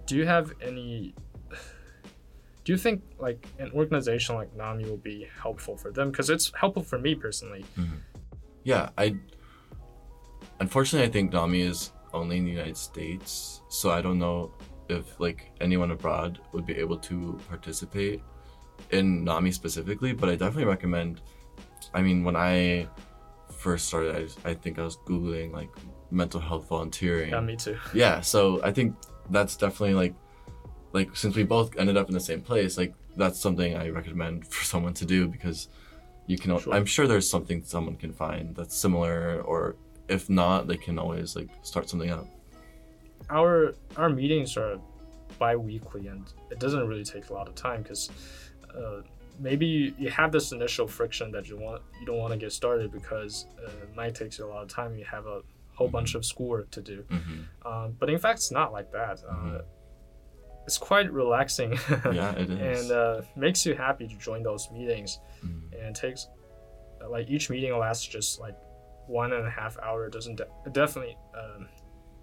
Do 0.06 0.14
you 0.16 0.26
have 0.26 0.52
any? 0.62 1.14
Do 2.64 2.72
you 2.72 2.78
think 2.78 3.02
like 3.18 3.44
an 3.58 3.72
organization 3.72 4.36
like 4.36 4.54
NAMI 4.54 4.84
will 4.84 4.98
be 4.98 5.26
helpful 5.42 5.76
for 5.76 5.90
them? 5.90 6.10
Because 6.12 6.30
it's 6.30 6.52
helpful 6.54 6.82
for 6.84 6.98
me 6.98 7.14
personally. 7.16 7.64
Yeah, 8.64 8.90
I 8.96 9.16
unfortunately 10.60 11.08
I 11.08 11.10
think 11.10 11.32
Nami 11.32 11.62
is 11.62 11.92
only 12.12 12.36
in 12.36 12.44
the 12.44 12.50
United 12.50 12.76
States, 12.76 13.62
so 13.68 13.90
I 13.90 14.00
don't 14.02 14.18
know 14.18 14.52
if 14.90 15.18
like 15.20 15.50
anyone 15.60 15.90
abroad 15.92 16.38
would 16.52 16.66
be 16.66 16.76
able 16.76 16.98
to 16.98 17.38
participate 17.48 18.20
in 18.90 19.24
Nami 19.24 19.50
specifically, 19.52 20.12
but 20.12 20.28
I 20.28 20.32
definitely 20.36 20.64
recommend 20.64 21.20
I 21.94 22.02
mean 22.02 22.24
when 22.24 22.36
I 22.36 22.86
first 23.52 23.88
started 23.88 24.32
I, 24.44 24.50
I 24.50 24.54
think 24.54 24.78
I 24.78 24.82
was 24.84 24.96
googling 25.06 25.52
like 25.52 25.70
mental 26.10 26.40
health 26.40 26.68
volunteering. 26.68 27.30
Yeah, 27.30 27.40
me 27.40 27.56
too. 27.56 27.78
yeah 27.94 28.20
so 28.20 28.60
i 28.64 28.72
think 28.72 28.96
that's 29.30 29.54
definitely 29.56 29.94
like 29.94 30.14
like 30.92 31.14
since 31.16 31.36
we 31.36 31.44
both 31.44 31.76
ended 31.78 31.96
up 31.96 32.08
in 32.08 32.14
the 32.14 32.20
same 32.30 32.40
place 32.40 32.76
like 32.78 32.92
that's 33.16 33.38
something 33.38 33.76
i 33.76 33.88
recommend 33.90 34.46
for 34.54 34.64
someone 34.64 34.94
to 34.94 35.04
do 35.04 35.28
because 35.28 35.68
you 36.26 36.36
can 36.38 36.58
Sure. 36.58 36.74
i'm 36.74 36.84
sure 36.86 37.06
there's 37.06 37.28
something 37.30 37.62
someone 37.64 37.96
can 37.96 38.12
find 38.12 38.56
that's 38.56 38.76
similar 38.76 39.42
or 39.42 39.76
if 40.08 40.28
not 40.28 40.66
they 40.66 40.76
can 40.76 40.98
always 40.98 41.36
like 41.36 41.50
start 41.62 41.88
something 41.88 42.10
up 42.10 42.26
our 43.30 43.74
our 43.96 44.08
meetings 44.10 44.56
are 44.56 44.78
bi-weekly 45.38 46.08
and 46.08 46.32
it 46.50 46.58
doesn't 46.58 46.86
really 46.86 47.04
take 47.04 47.30
a 47.30 47.32
lot 47.32 47.48
of 47.48 47.54
time 47.54 47.82
because 47.82 48.10
uh, 48.76 49.00
maybe 49.38 49.64
you, 49.66 49.94
you 49.98 50.10
have 50.10 50.30
this 50.32 50.52
initial 50.52 50.86
friction 50.86 51.30
that 51.32 51.48
you 51.48 51.56
want 51.56 51.80
you 52.00 52.06
don't 52.06 52.18
want 52.18 52.32
to 52.32 52.38
get 52.38 52.52
started 52.52 52.90
because 52.92 53.46
uh, 53.64 53.70
it 53.84 53.94
might 53.96 54.14
take 54.14 54.36
you 54.38 54.44
a 54.44 54.48
lot 54.48 54.62
of 54.62 54.68
time. 54.68 54.94
You 54.98 55.04
have 55.04 55.26
a 55.26 55.40
whole 55.74 55.88
bunch 55.88 56.14
of 56.14 56.24
schoolwork 56.24 56.70
to 56.72 56.82
do. 56.82 57.04
Hmm 57.10 57.40
um, 57.70 57.96
but 57.98 58.10
in 58.10 58.18
fact 58.18 58.38
it's 58.40 58.50
not 58.50 58.72
like 58.72 58.90
that. 58.92 59.22
Uh, 59.28 59.32
Mhm. 59.34 59.62
it's 60.66 60.78
quite 60.78 61.10
relaxing. 61.12 61.70
Yeah 62.12 62.32
it 62.32 62.50
is. 62.50 62.82
And 62.82 62.92
uh, 62.92 63.22
makes 63.36 63.64
you 63.66 63.74
happy 63.74 64.06
to 64.08 64.16
join 64.18 64.42
those 64.42 64.68
meetings. 64.72 65.18
Mhm. 65.44 65.86
and 65.86 65.96
takes 65.96 66.28
like 67.08 67.30
each 67.30 67.48
meeting 67.48 67.72
lasts 67.78 68.06
just 68.06 68.40
like 68.40 68.56
one 69.06 69.32
and 69.32 69.46
a 69.46 69.50
half 69.50 69.78
hour. 69.82 70.04
It 70.06 70.12
doesn't 70.12 70.36
de- 70.36 70.70
definitely 70.72 71.16
um, 71.42 71.66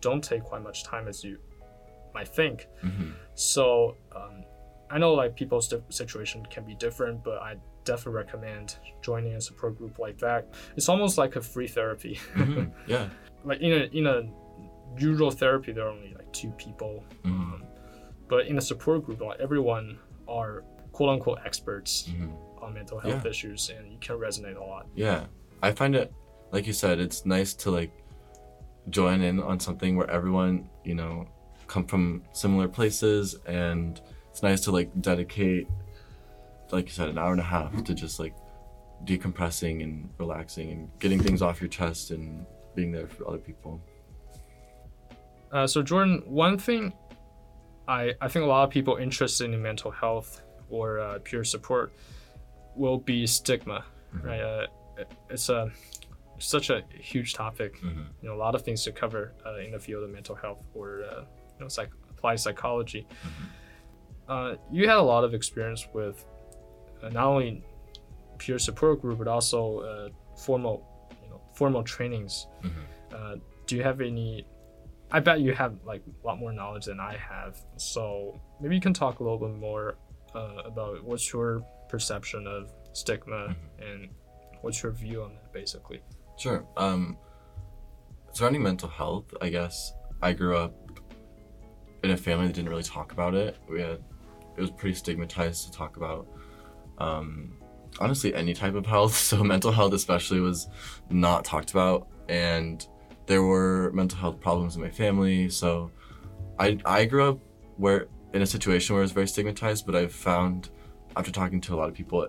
don't 0.02 0.24
take 0.24 0.44
quite 0.44 0.62
much 0.64 0.84
time 0.84 1.08
as 1.08 1.24
you 1.24 1.38
might 2.14 2.28
think 2.28 2.68
Mhm. 2.84 3.14
so 3.36 3.96
um, 4.16 4.44
i 4.90 4.98
know 4.98 5.14
like 5.14 5.36
people's 5.36 5.68
di- 5.68 5.82
situation 5.90 6.46
can 6.50 6.64
be 6.66 6.76
different 6.76 7.24
but 7.24 7.38
i 7.42 7.56
definitely 7.84 8.14
recommend 8.14 8.78
joining 9.02 9.34
a 9.34 9.42
support 9.42 9.78
group 9.78 9.98
like 10.00 10.18
that 10.20 10.48
it's 10.76 10.90
almost 10.90 11.18
like 11.18 11.36
a 11.36 11.42
free 11.42 11.68
therapy 11.68 12.20
Mhm. 12.36 12.72
yeah 12.88 13.10
like 13.44 13.60
in 13.62 13.72
a 13.74 13.84
in 14.00 14.08
a 14.08 14.24
usual 14.98 15.32
therapy 15.32 15.72
there 15.72 15.86
are 15.86 15.92
only 15.92 16.14
like 16.14 16.32
two 16.34 16.52
people 16.52 17.04
Mhm. 17.24 17.30
um, 17.54 17.64
but 18.28 18.48
in 18.48 18.58
a 18.58 18.62
support 18.62 19.06
group 19.06 19.22
like 19.22 19.40
everyone 19.40 19.98
are 20.28 20.64
quote 20.92 21.10
unquote 21.10 21.40
experts 21.46 22.10
Mhm. 22.10 22.34
on 22.64 22.74
mental 22.74 23.00
health 23.00 23.26
issues 23.26 23.70
and 23.70 23.92
you 23.92 23.98
can 24.00 24.16
resonate 24.18 24.58
a 24.58 24.64
lot 24.64 24.88
Yeah, 24.96 25.28
I 25.62 25.72
find 25.72 25.96
it, 25.96 26.12
like 26.52 26.66
you 26.68 26.74
said, 26.74 27.00
it's 27.00 27.26
nice 27.26 27.54
to 27.56 27.72
like 27.72 27.92
join 28.90 29.22
in 29.22 29.40
on 29.42 29.60
something 29.60 29.96
where 29.98 30.10
everyone, 30.10 30.70
you 30.84 30.96
know, 30.96 31.28
come 31.68 31.86
from 31.86 32.24
similar 32.32 32.68
places, 32.68 33.36
and 33.46 34.00
it's 34.30 34.42
nice 34.44 34.62
to 34.62 34.72
like 34.72 34.90
dedicate, 35.02 35.68
like 36.72 36.86
you 36.86 36.92
said, 36.94 37.10
an 37.10 37.18
hour 37.18 37.32
and 37.32 37.42
a 37.42 37.44
half 37.44 37.84
to 37.84 37.94
just 37.94 38.20
like 38.20 38.34
decompressing 39.06 39.84
and 39.84 40.10
relaxing 40.18 40.72
and 40.72 40.90
getting 41.00 41.22
things 41.22 41.42
off 41.42 41.62
your 41.62 41.68
chest 41.70 42.12
and 42.12 42.46
being 42.76 42.92
there 42.92 43.08
for 43.08 43.28
other 43.28 43.38
people. 43.38 43.82
Uh, 45.52 45.68
so 45.68 45.82
Jordan, 45.82 46.24
one 46.26 46.58
thing 46.58 46.94
I 47.88 48.14
I 48.22 48.28
think 48.28 48.44
a 48.44 48.48
lot 48.48 48.64
of 48.64 48.70
people 48.70 48.98
interested 48.98 49.52
in 49.54 49.62
mental 49.62 49.92
health 49.92 50.42
or 50.70 51.00
uh, 51.00 51.20
peer 51.24 51.44
support 51.44 51.94
will 52.76 52.98
be 52.98 53.26
stigma, 53.26 53.84
Mhm. 54.16 54.24
right? 54.26 54.42
Uh, 54.42 54.68
it's 55.30 55.50
a 55.50 55.72
such 56.40 56.70
a 56.70 56.84
huge 57.00 57.34
topic. 57.34 57.80
Mhm. 57.82 58.06
You 58.22 58.30
know, 58.30 58.36
a 58.36 58.42
lot 58.46 58.54
of 58.56 58.62
things 58.64 58.84
to 58.84 58.92
cover 58.92 59.34
uh, 59.46 59.56
in 59.58 59.72
the 59.72 59.80
field 59.80 60.04
of 60.04 60.10
mental 60.10 60.36
health 60.36 60.66
or 60.74 61.04
uh, 61.04 61.22
you 61.22 61.60
know, 61.62 61.68
psych- 61.68 61.92
applied 62.10 62.40
psychology. 62.40 63.08
Uh, 64.28 64.56
you 64.72 64.88
had 64.88 64.98
a 64.98 65.02
lot 65.02 65.24
of 65.24 65.34
experience 65.34 65.88
with 65.94 66.26
uh, 67.02 67.10
not 67.10 67.26
only 67.28 67.64
peer 68.38 68.60
support 68.60 69.02
group 69.02 69.18
but 69.20 69.28
also 69.28 69.80
uh, 69.80 70.10
formal, 70.38 70.86
you 71.24 71.30
know, 71.30 71.42
formal 71.54 71.84
trainings. 71.84 72.48
Mhm. 72.62 72.72
Uh, 73.14 73.36
do 73.66 73.76
you 73.76 73.84
have 73.84 74.02
any? 74.02 74.46
I 75.10 75.22
bet 75.22 75.40
you 75.40 75.54
have 75.54 75.76
like 75.86 76.04
a 76.24 76.28
lot 76.28 76.38
more 76.40 76.52
knowledge 76.52 76.86
than 76.86 77.00
I 77.00 77.16
have. 77.16 77.58
So 77.78 78.40
maybe 78.60 78.76
you 78.76 78.82
can 78.82 78.94
talk 78.94 79.20
a 79.22 79.24
little 79.24 79.38
bit 79.40 79.56
more 79.58 79.96
uh, 80.36 80.62
about 80.66 81.04
what's 81.04 81.32
your 81.32 81.66
perception 81.88 82.46
of 82.48 82.70
stigma 82.92 83.56
and 83.80 84.10
what's 84.62 84.84
your 84.84 84.92
view 84.92 85.24
on 85.24 85.34
that, 85.36 85.54
basically. 85.54 86.02
Sure. 86.38 86.66
Um, 86.78 87.18
surrounding 88.32 88.64
mental 88.64 88.90
health, 88.90 89.34
I 89.42 89.50
guess 89.50 89.94
I 90.22 90.34
grew 90.34 90.56
up 90.56 90.74
in 92.04 92.12
a 92.12 92.18
family 92.18 92.48
that 92.48 92.54
didn't 92.54 92.70
really 92.70 92.84
talk 92.84 93.12
about 93.12 93.34
it. 93.34 93.58
We 93.68 93.82
had 93.82 94.04
it 94.56 94.62
was 94.62 94.72
pretty 94.72 94.96
stigmatized 94.96 95.66
to 95.66 95.72
talk 95.72 95.98
about. 95.98 96.28
Um, 96.98 97.58
honestly, 98.00 98.34
any 98.34 98.54
type 98.54 98.76
of 98.76 98.86
health, 98.86 99.16
so 99.30 99.44
mental 99.44 99.72
health 99.72 99.94
especially 99.94 100.40
was 100.40 100.68
not 101.10 101.44
talked 101.44 101.72
about, 101.72 102.08
and 102.30 102.88
there 103.26 103.44
were 103.44 103.92
mental 103.94 104.18
health 104.18 104.40
problems 104.40 104.76
in 104.76 104.82
my 104.82 104.90
family. 104.90 105.50
So 105.50 105.92
I 106.60 106.78
I 106.86 107.06
grew 107.06 107.30
up 107.30 107.40
where 107.78 108.08
in 108.34 108.42
a 108.42 108.48
situation 108.48 108.94
where 108.94 109.02
it 109.02 109.06
was 109.06 109.12
very 109.12 109.28
stigmatized, 109.28 109.86
but 109.86 109.96
I've 109.96 110.14
found 110.14 110.70
after 111.16 111.32
talking 111.32 111.60
to 111.62 111.74
a 111.74 111.78
lot 111.78 111.90
of 111.90 111.96
people 111.96 112.28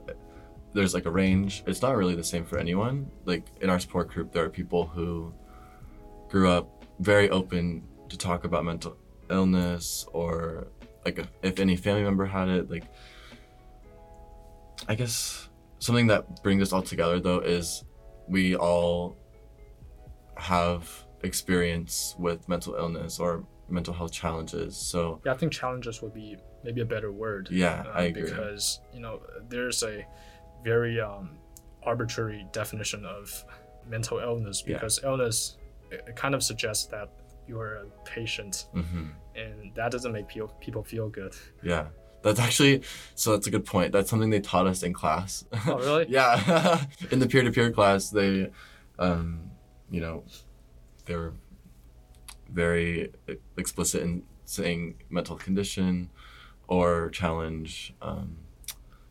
there's 0.78 0.94
like 0.94 1.06
a 1.06 1.11
range. 1.11 1.64
It's 1.66 1.82
not 1.82 1.97
really 1.97 2.14
the 2.14 2.23
same 2.23 2.44
for 2.44 2.56
anyone. 2.56 3.11
Like 3.25 3.44
in 3.61 3.68
our 3.68 3.80
support 3.80 4.11
group, 4.11 4.32
there 4.32 4.44
are 4.44 4.49
people 4.49 4.87
who 4.87 5.35
grew 6.28 6.49
up 6.49 6.85
very 7.00 7.28
open 7.30 7.82
to 8.08 8.16
talk 8.16 8.44
about 8.44 8.64
mental 8.64 8.97
illness 9.28 10.06
or 10.12 10.68
like 11.04 11.18
if, 11.18 11.26
if 11.42 11.58
any 11.58 11.75
family 11.75 12.04
member 12.04 12.25
had 12.25 12.49
it. 12.49 12.70
Like, 12.70 12.85
I 14.88 14.94
guess 14.94 15.49
something 15.80 16.06
that 16.06 16.44
brings 16.44 16.62
us 16.62 16.73
all 16.73 16.82
together 16.82 17.18
though 17.18 17.40
is 17.40 17.82
we 18.28 18.54
all 18.54 19.16
have 20.37 20.88
experience 21.25 22.14
with 22.20 22.49
mental 22.49 22.76
illness 22.76 23.18
or 23.18 23.44
mental 23.68 23.92
health 23.92 24.12
challenges. 24.12 24.76
So 24.76 25.20
Yeah, 25.26 25.32
I 25.32 25.37
think 25.37 25.52
challenges 25.52 26.00
would 26.02 26.14
be 26.14 26.37
maybe 26.62 26.82
a 26.82 26.87
better 26.87 27.11
word. 27.11 27.49
yeah, 27.50 27.82
uh, 27.88 27.99
I 27.99 28.02
agree. 28.04 28.23
Because 28.23 28.80
you 28.94 29.00
know 29.00 29.20
there's 29.49 29.82
a 29.82 30.06
very 30.65 31.00
um, 31.00 31.31
arbitrary 31.83 32.47
definition 32.53 33.05
of 33.05 33.45
mental 33.88 34.19
illness 34.19 34.62
Yeah. 34.67 34.75
because 34.75 35.00
illness 35.03 35.57
it, 35.91 36.15
kind 36.17 36.35
of 36.35 36.43
suggests 36.43 36.87
that 36.87 37.09
you're 37.47 37.77
a 37.77 37.87
patient 38.05 38.67
hmm 38.73 39.07
and 39.35 39.73
that 39.75 39.91
doesn't 39.93 40.12
make 40.12 40.27
people 40.29 40.49
people 40.61 40.83
feel 40.83 41.09
good. 41.09 41.33
Yeah. 41.62 41.87
That's 42.23 42.41
actually 42.41 42.83
so 43.15 43.31
that's 43.33 43.47
a 43.47 43.50
good 43.50 43.65
point. 43.65 43.93
That's 43.93 44.11
something 44.11 44.31
they 44.31 44.41
taught 44.41 44.67
us 44.67 44.83
in 44.83 44.93
class. 44.93 45.45
Oh 45.67 45.79
really? 45.79 46.07
yeah. 46.11 46.85
in 47.12 47.21
the 47.21 47.29
peer 47.29 47.43
to 47.43 47.53
peer 47.53 47.71
class 47.71 48.11
they 48.11 48.50
um 48.99 49.50
you 49.91 50.00
know 50.00 50.25
they 51.07 51.15
were 51.17 51.33
very 52.50 53.12
explicit 53.57 54.03
in 54.03 54.23
saying 54.45 54.95
mental 55.09 55.37
condition 55.37 56.11
or 56.67 57.11
challenge. 57.11 57.95
Um 58.03 58.38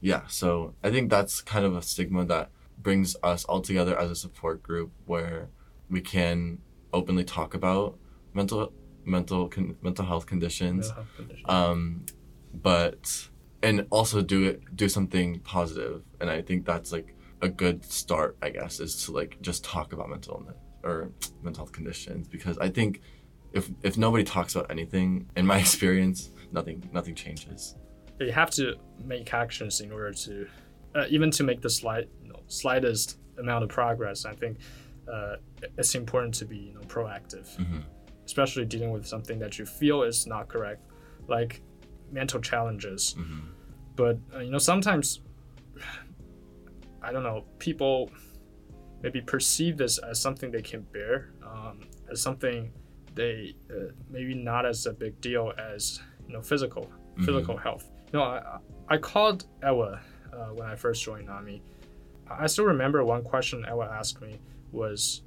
yeah, 0.02 0.22
so 0.28 0.74
I 0.84 0.92
think 0.92 1.10
that's 1.10 1.42
kind 1.42 1.66
of 1.66 1.76
a 1.76 1.82
stigma 1.82 2.26
that 2.26 2.50
brings 2.78 3.16
us 3.24 3.44
all 3.46 3.62
together 3.62 3.98
as 3.98 4.12
a 4.12 4.16
support 4.16 4.62
group 4.62 4.92
where 5.06 5.50
we 5.90 6.02
can 6.02 6.60
openly 6.94 7.24
talk 7.24 7.54
about 7.54 7.98
mental 8.34 8.72
mental 9.04 9.48
con- 9.48 9.76
mental 9.82 10.06
health 10.06 10.26
conditions 10.26 10.88
Mental 10.90 10.96
health 11.04 11.16
condition. 11.16 11.46
um, 11.50 12.06
but 12.54 13.30
and 13.64 13.86
also 13.90 14.22
do 14.22 14.44
it 14.44 14.62
do 14.76 14.88
something 14.90 15.40
positive. 15.40 15.92
positive 15.94 16.02
and 16.22 16.30
i 16.30 16.42
think 16.42 16.66
that's 16.66 16.92
like 16.92 17.16
a 17.42 17.50
good 17.50 17.84
start 17.86 18.38
i 18.42 18.50
guess 18.50 18.80
is 18.80 19.06
to 19.06 19.12
like 19.12 19.38
just 19.42 19.64
talk 19.64 19.94
about 19.94 20.10
mental 20.10 20.36
illness 20.36 20.58
or 20.84 21.12
mental 21.42 21.62
health 21.66 21.72
conditions 21.72 22.28
because 22.28 22.58
i 22.60 22.70
think 22.70 23.02
if 23.54 23.70
if 23.82 23.98
nobody 23.98 24.24
talks 24.24 24.56
about 24.56 24.70
anything 24.70 25.28
in 25.36 25.46
my 25.46 25.58
experience 25.66 26.32
nothing 26.52 26.88
nothing 26.94 27.16
changes 27.16 27.76
you 28.26 28.32
have 28.32 28.50
to 28.52 28.76
make 29.04 29.34
actions 29.34 29.82
in 29.82 29.92
order 29.92 30.12
to 30.14 30.48
uh, 30.96 31.06
even 31.10 31.30
to 31.32 31.44
make 31.44 31.62
the 31.62 31.70
slight 31.70 32.10
you 32.24 32.30
know, 32.30 32.40
slightest 32.48 33.20
amount 33.40 33.64
of 33.64 33.70
progress 33.70 34.26
i 34.26 34.34
think 34.34 34.58
uh, 35.12 35.36
it's 35.78 35.94
important 35.96 36.34
to 36.34 36.46
be 36.46 36.58
you 36.58 36.74
know 36.74 36.82
proactive 36.82 37.48
Mhm. 37.58 37.84
especially 38.26 38.66
dealing 38.66 38.92
with 38.92 39.06
something 39.06 39.40
that 39.40 39.58
you 39.60 39.66
feel 39.66 40.04
is 40.04 40.26
not 40.28 40.48
correct 40.48 40.82
like 41.28 41.62
mental 42.12 42.40
challenges 42.42 43.16
Mhm. 43.20 43.42
but 43.96 44.18
uh, 44.36 44.40
you 44.40 44.52
know 44.52 44.58
sometimes 44.58 45.22
i 47.02 47.12
don't 47.12 47.24
know 47.24 47.46
people 47.60 48.10
maybe 49.04 49.22
perceive 49.22 49.78
this 49.78 49.98
as 50.00 50.20
something 50.20 50.50
they 50.52 50.62
can 50.62 50.82
bear 50.92 51.32
um, 51.44 51.82
as 52.12 52.22
something 52.22 52.72
they 53.14 53.56
uh, 53.72 53.92
maybe 54.10 54.34
not 54.34 54.66
as 54.66 54.86
a 54.88 54.94
big 54.94 55.20
deal 55.22 55.54
as 55.74 56.00
you 56.28 56.34
know 56.34 56.42
physical 56.42 56.90
physical 57.26 57.58
health 57.58 57.90
know 58.14 58.24
i, 58.24 58.58
I 58.90 58.98
called 58.98 59.46
Eva 59.64 60.02
uh, 60.34 60.38
when 60.54 60.68
i 60.68 60.76
first 60.76 61.04
joined 61.04 61.28
nami 61.28 61.62
i 62.30 62.48
still 62.48 62.66
remember 62.66 63.04
one 63.04 63.24
question 63.24 63.66
Eva 63.66 63.90
asked 64.00 64.22
me 64.22 64.40
was 64.72 65.22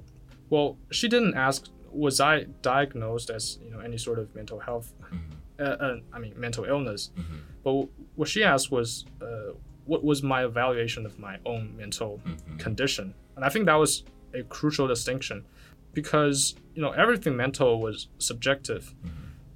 well 0.49 0.77
she 0.91 1.07
didn't 1.07 1.35
ask 1.35 1.67
was 1.91 2.19
i 2.19 2.43
diagnosed 2.61 3.29
as 3.29 3.59
you 3.63 3.71
know 3.71 3.79
any 3.79 3.97
sort 3.97 4.19
of 4.19 4.33
mental 4.35 4.59
health 4.59 4.93
Mhm. 5.11 5.19
uh, 5.59 5.63
uh, 5.63 5.97
i 6.13 6.19
mean 6.19 6.33
mental 6.37 6.63
illness 6.65 7.11
Mhm. 7.17 7.39
but 7.63 7.87
what 8.15 8.27
she 8.27 8.43
asked 8.43 8.71
was, 8.71 9.05
uh, 9.21 9.51
what 9.85 10.03
was 10.03 10.21
my 10.21 10.43
evaluation 10.45 11.05
of 11.05 11.17
my 11.17 11.37
own 11.45 11.75
mental 11.77 12.19
Mhm. 12.25 12.59
condition? 12.59 13.13
And 13.35 13.43
I 13.45 13.49
think 13.49 13.65
that 13.67 13.75
was 13.75 14.03
a 14.33 14.43
crucial 14.43 14.85
distinction 14.87 15.45
because, 15.93 16.55
you 16.75 16.81
know, 16.81 16.91
everything 16.91 17.35
mental 17.37 17.79
was 17.81 18.09
subjective. 18.19 18.93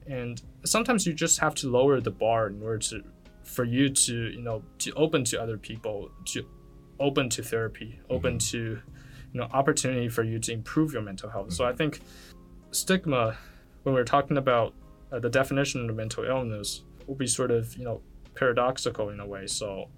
And 0.08 0.42
sometimes 0.64 1.06
you 1.06 1.14
just 1.14 1.40
have 1.40 1.54
to 1.56 1.70
lower 1.70 2.00
the 2.00 2.12
bar 2.12 2.48
in 2.48 2.62
order 2.64 2.80
to, 2.90 3.04
for 3.46 3.64
you 3.64 3.90
to, 3.90 4.16
you 4.16 4.42
know, 4.42 4.64
to 4.80 4.92
open 4.94 5.24
to 5.24 5.42
other 5.42 5.58
people, 5.58 6.12
to 6.26 6.46
open 7.00 7.30
to 7.30 7.44
therapy, 7.44 8.00
mm-hmm. 8.02 8.14
open 8.14 8.40
to, 8.40 8.58
you 8.58 9.40
know, 9.40 9.48
opportunity 9.54 10.10
for 10.10 10.24
you 10.24 10.40
to 10.40 10.52
improve 10.52 10.94
your 10.94 11.02
mental 11.02 11.30
health. 11.30 11.54
So 11.54 11.64
I 11.64 11.70
mm-hmm. 11.70 11.78
think 11.78 12.02
stigma, 12.72 13.38
when 13.84 13.96
we're 13.96 14.04
talking 14.04 14.38
about 14.38 14.74
uh, 15.12 15.20
the 15.20 15.30
definition 15.30 15.90
of 15.90 15.96
mental 15.96 16.24
illness, 16.24 16.84
will 17.08 17.16
be 17.16 17.28
sort 17.28 17.52
of, 17.52 17.78
you 17.78 17.84
know, 17.84 18.02
paradoxical 18.34 19.10
in 19.10 19.20
a 19.20 19.26
way. 19.26 19.48
So, 19.48 19.90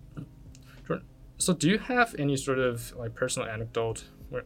so 1.37 1.53
do 1.53 1.69
you 1.69 1.77
have 1.77 2.15
any 2.19 2.35
sort 2.35 2.59
of 2.59 2.93
like 2.95 3.15
personal 3.15 3.47
anecdote 3.47 4.03
where, 4.29 4.43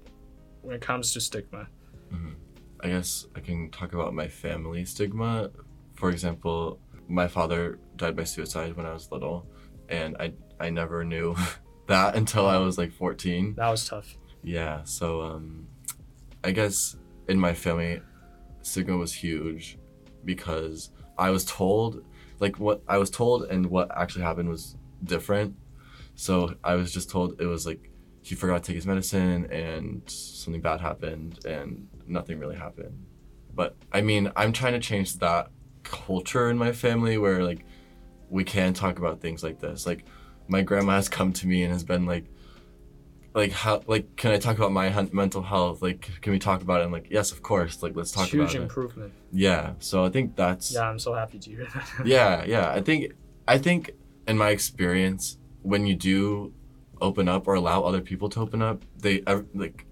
when 0.61 0.75
it 0.75 0.81
comes 0.81 1.13
to 1.13 1.21
stigma? 1.21 1.67
Mm-hmm. 2.13 2.33
I 2.81 2.87
guess 2.89 3.27
I 3.35 3.39
can 3.39 3.69
talk 3.71 3.93
about 3.93 4.13
my 4.13 4.27
family 4.27 4.85
stigma. 4.85 5.51
For 5.93 6.09
example, 6.09 6.79
my 7.11 7.27
father 7.27 7.77
died 7.97 8.15
by 8.15 8.23
suicide 8.23 8.75
when 8.77 8.85
I 8.85 8.93
was 8.93 9.11
little, 9.11 9.45
and 9.89 10.15
I 10.19 10.33
I 10.59 10.69
never 10.69 11.03
knew 11.03 11.35
that 11.87 12.15
until 12.15 12.47
I 12.47 12.57
was 12.57 12.77
like 12.77 12.93
14. 12.93 13.55
That 13.55 13.69
was 13.69 13.87
tough. 13.87 14.17
Yeah, 14.43 14.83
so 14.83 15.21
um 15.21 15.67
I 16.43 16.51
guess 16.51 16.95
in 17.27 17.37
my 17.37 17.53
family 17.53 18.01
stigma 18.61 18.97
was 18.97 19.13
huge 19.13 19.77
because 20.23 20.91
I 21.17 21.29
was 21.31 21.45
told 21.45 22.03
like 22.39 22.59
what 22.59 22.81
I 22.87 22.97
was 22.97 23.09
told 23.09 23.43
and 23.43 23.65
what 23.65 23.91
actually 23.95 24.23
happened 24.23 24.49
was 24.49 24.77
different. 25.03 25.55
So 26.15 26.55
I 26.63 26.75
was 26.75 26.91
just 26.93 27.09
told 27.09 27.41
it 27.41 27.45
was 27.45 27.65
like 27.65 27.91
he 28.21 28.35
forgot 28.35 28.63
to 28.63 28.67
take 28.67 28.75
his 28.75 28.85
medicine 28.85 29.51
and 29.51 30.01
something 30.09 30.61
bad 30.61 30.79
happened 30.79 31.43
and 31.45 31.87
nothing 32.07 32.39
really 32.39 32.55
happened. 32.55 33.05
But 33.53 33.75
I 33.91 34.01
mean, 34.01 34.31
I'm 34.35 34.53
trying 34.53 34.73
to 34.73 34.79
change 34.79 35.17
that 35.17 35.49
culture 35.83 36.49
in 36.49 36.57
my 36.57 36.71
family 36.71 37.17
where 37.17 37.43
like 37.43 37.65
we 38.29 38.43
can 38.43 38.73
talk 38.73 38.97
about 38.99 39.19
things 39.21 39.43
like 39.43 39.59
this. 39.59 39.85
Like 39.85 40.05
my 40.47 40.61
grandma 40.61 40.93
has 40.93 41.09
come 41.09 41.33
to 41.33 41.47
me 41.47 41.63
and 41.63 41.71
has 41.73 41.83
been 41.83 42.05
like 42.05 42.25
like 43.33 43.51
how 43.53 43.81
like 43.87 44.15
can 44.17 44.31
I 44.31 44.37
talk 44.37 44.57
about 44.57 44.71
my 44.71 44.89
mental 45.13 45.41
health? 45.41 45.81
Like 45.81 46.09
can 46.21 46.33
we 46.33 46.39
talk 46.39 46.61
about 46.61 46.81
it? 46.81 46.85
I'm 46.85 46.91
like 46.91 47.07
yes, 47.09 47.31
of 47.31 47.41
course. 47.41 47.81
Like 47.81 47.95
let's 47.95 48.11
talk 48.11 48.27
Huge 48.27 48.41
about 48.51 48.55
it. 48.55 48.61
improvement. 48.63 49.13
Yeah. 49.31 49.73
So 49.79 50.03
I 50.03 50.09
think 50.09 50.35
that's 50.35 50.73
Yeah, 50.73 50.89
I'm 50.89 50.99
so 50.99 51.13
happy 51.13 51.39
to 51.39 51.49
hear 51.49 51.67
that. 51.73 52.05
yeah 52.05 52.43
yeah 52.45 52.69
i 52.71 52.81
think 52.81 53.13
i 53.47 53.57
think 53.57 53.91
in 54.27 54.37
my 54.37 54.49
experience 54.49 55.37
when 55.61 55.85
you 55.85 55.95
do 55.95 56.53
open 56.99 57.27
up 57.29 57.47
or 57.47 57.53
allow 57.55 57.81
other 57.83 58.01
people 58.01 58.29
to 58.29 58.39
open 58.39 58.61
up 58.61 58.83
they 58.97 59.21
like 59.53 59.85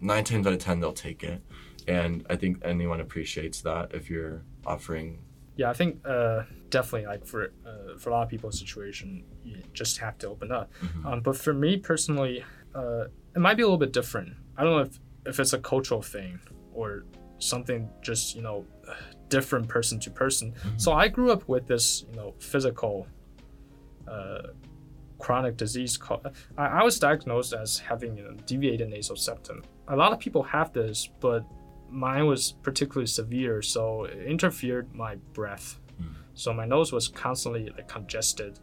nine 0.00 0.24
times 0.24 0.46
out 0.46 0.52
of 0.52 0.58
ten 0.58 0.80
they'll 0.80 0.92
take 0.92 1.22
it 1.22 1.40
and 1.86 2.24
i 2.30 2.36
think 2.36 2.58
anyone 2.64 3.00
appreciates 3.00 3.60
that 3.62 3.94
if 3.94 4.08
you're 4.10 4.42
offering 4.66 5.18
yeah, 5.58 5.68
I 5.68 5.72
think 5.72 5.98
uh, 6.06 6.44
definitely 6.70 7.08
like 7.08 7.26
for 7.26 7.52
uh, 7.66 7.98
for 7.98 8.10
a 8.10 8.12
lot 8.12 8.22
of 8.22 8.28
people's 8.28 8.58
situation, 8.58 9.24
you 9.44 9.60
just 9.72 9.98
have 9.98 10.16
to 10.18 10.28
open 10.28 10.52
up. 10.52 10.72
Um, 11.04 11.20
but 11.20 11.36
for 11.36 11.52
me 11.52 11.76
personally, 11.76 12.44
uh, 12.76 13.06
it 13.34 13.40
might 13.40 13.56
be 13.56 13.64
a 13.64 13.66
little 13.66 13.84
bit 13.86 13.92
different. 13.92 14.34
I 14.56 14.62
don't 14.62 14.72
know 14.76 14.82
if 14.82 15.00
if 15.26 15.40
it's 15.40 15.54
a 15.54 15.58
cultural 15.58 16.00
thing 16.00 16.38
or 16.72 17.04
something 17.38 17.90
just 18.02 18.36
you 18.36 18.42
know 18.42 18.64
different 19.28 19.68
person 19.68 19.98
to 19.98 20.10
person. 20.12 20.54
So 20.76 20.92
I 20.92 21.08
grew 21.08 21.32
up 21.32 21.48
with 21.48 21.66
this 21.66 22.04
you 22.08 22.16
know 22.16 22.34
physical. 22.38 23.08
Uh, 24.06 24.48
chronic 25.18 25.56
disease 25.56 25.96
called 25.98 26.24
I, 26.56 26.66
I 26.66 26.82
was 26.84 26.96
diagnosed 27.00 27.52
as 27.52 27.76
having 27.76 28.16
you 28.16 28.22
know, 28.22 28.34
deviated 28.46 28.88
nasal 28.88 29.16
septum 29.16 29.64
a 29.88 29.96
lot 29.96 30.12
of 30.12 30.20
people 30.20 30.44
have 30.44 30.72
this 30.72 31.08
but 31.18 31.44
mine 31.90 32.26
was 32.26 32.52
particularly 32.62 33.06
severe, 33.06 33.62
so 33.62 34.04
it 34.04 34.26
interfered 34.26 34.94
my 34.94 35.16
breath. 35.32 35.78
So 36.34 36.52
my 36.52 36.64
nose 36.64 36.92
was 36.92 37.08
constantly 37.08 37.68
like 37.76 37.88
congested. 37.88 38.60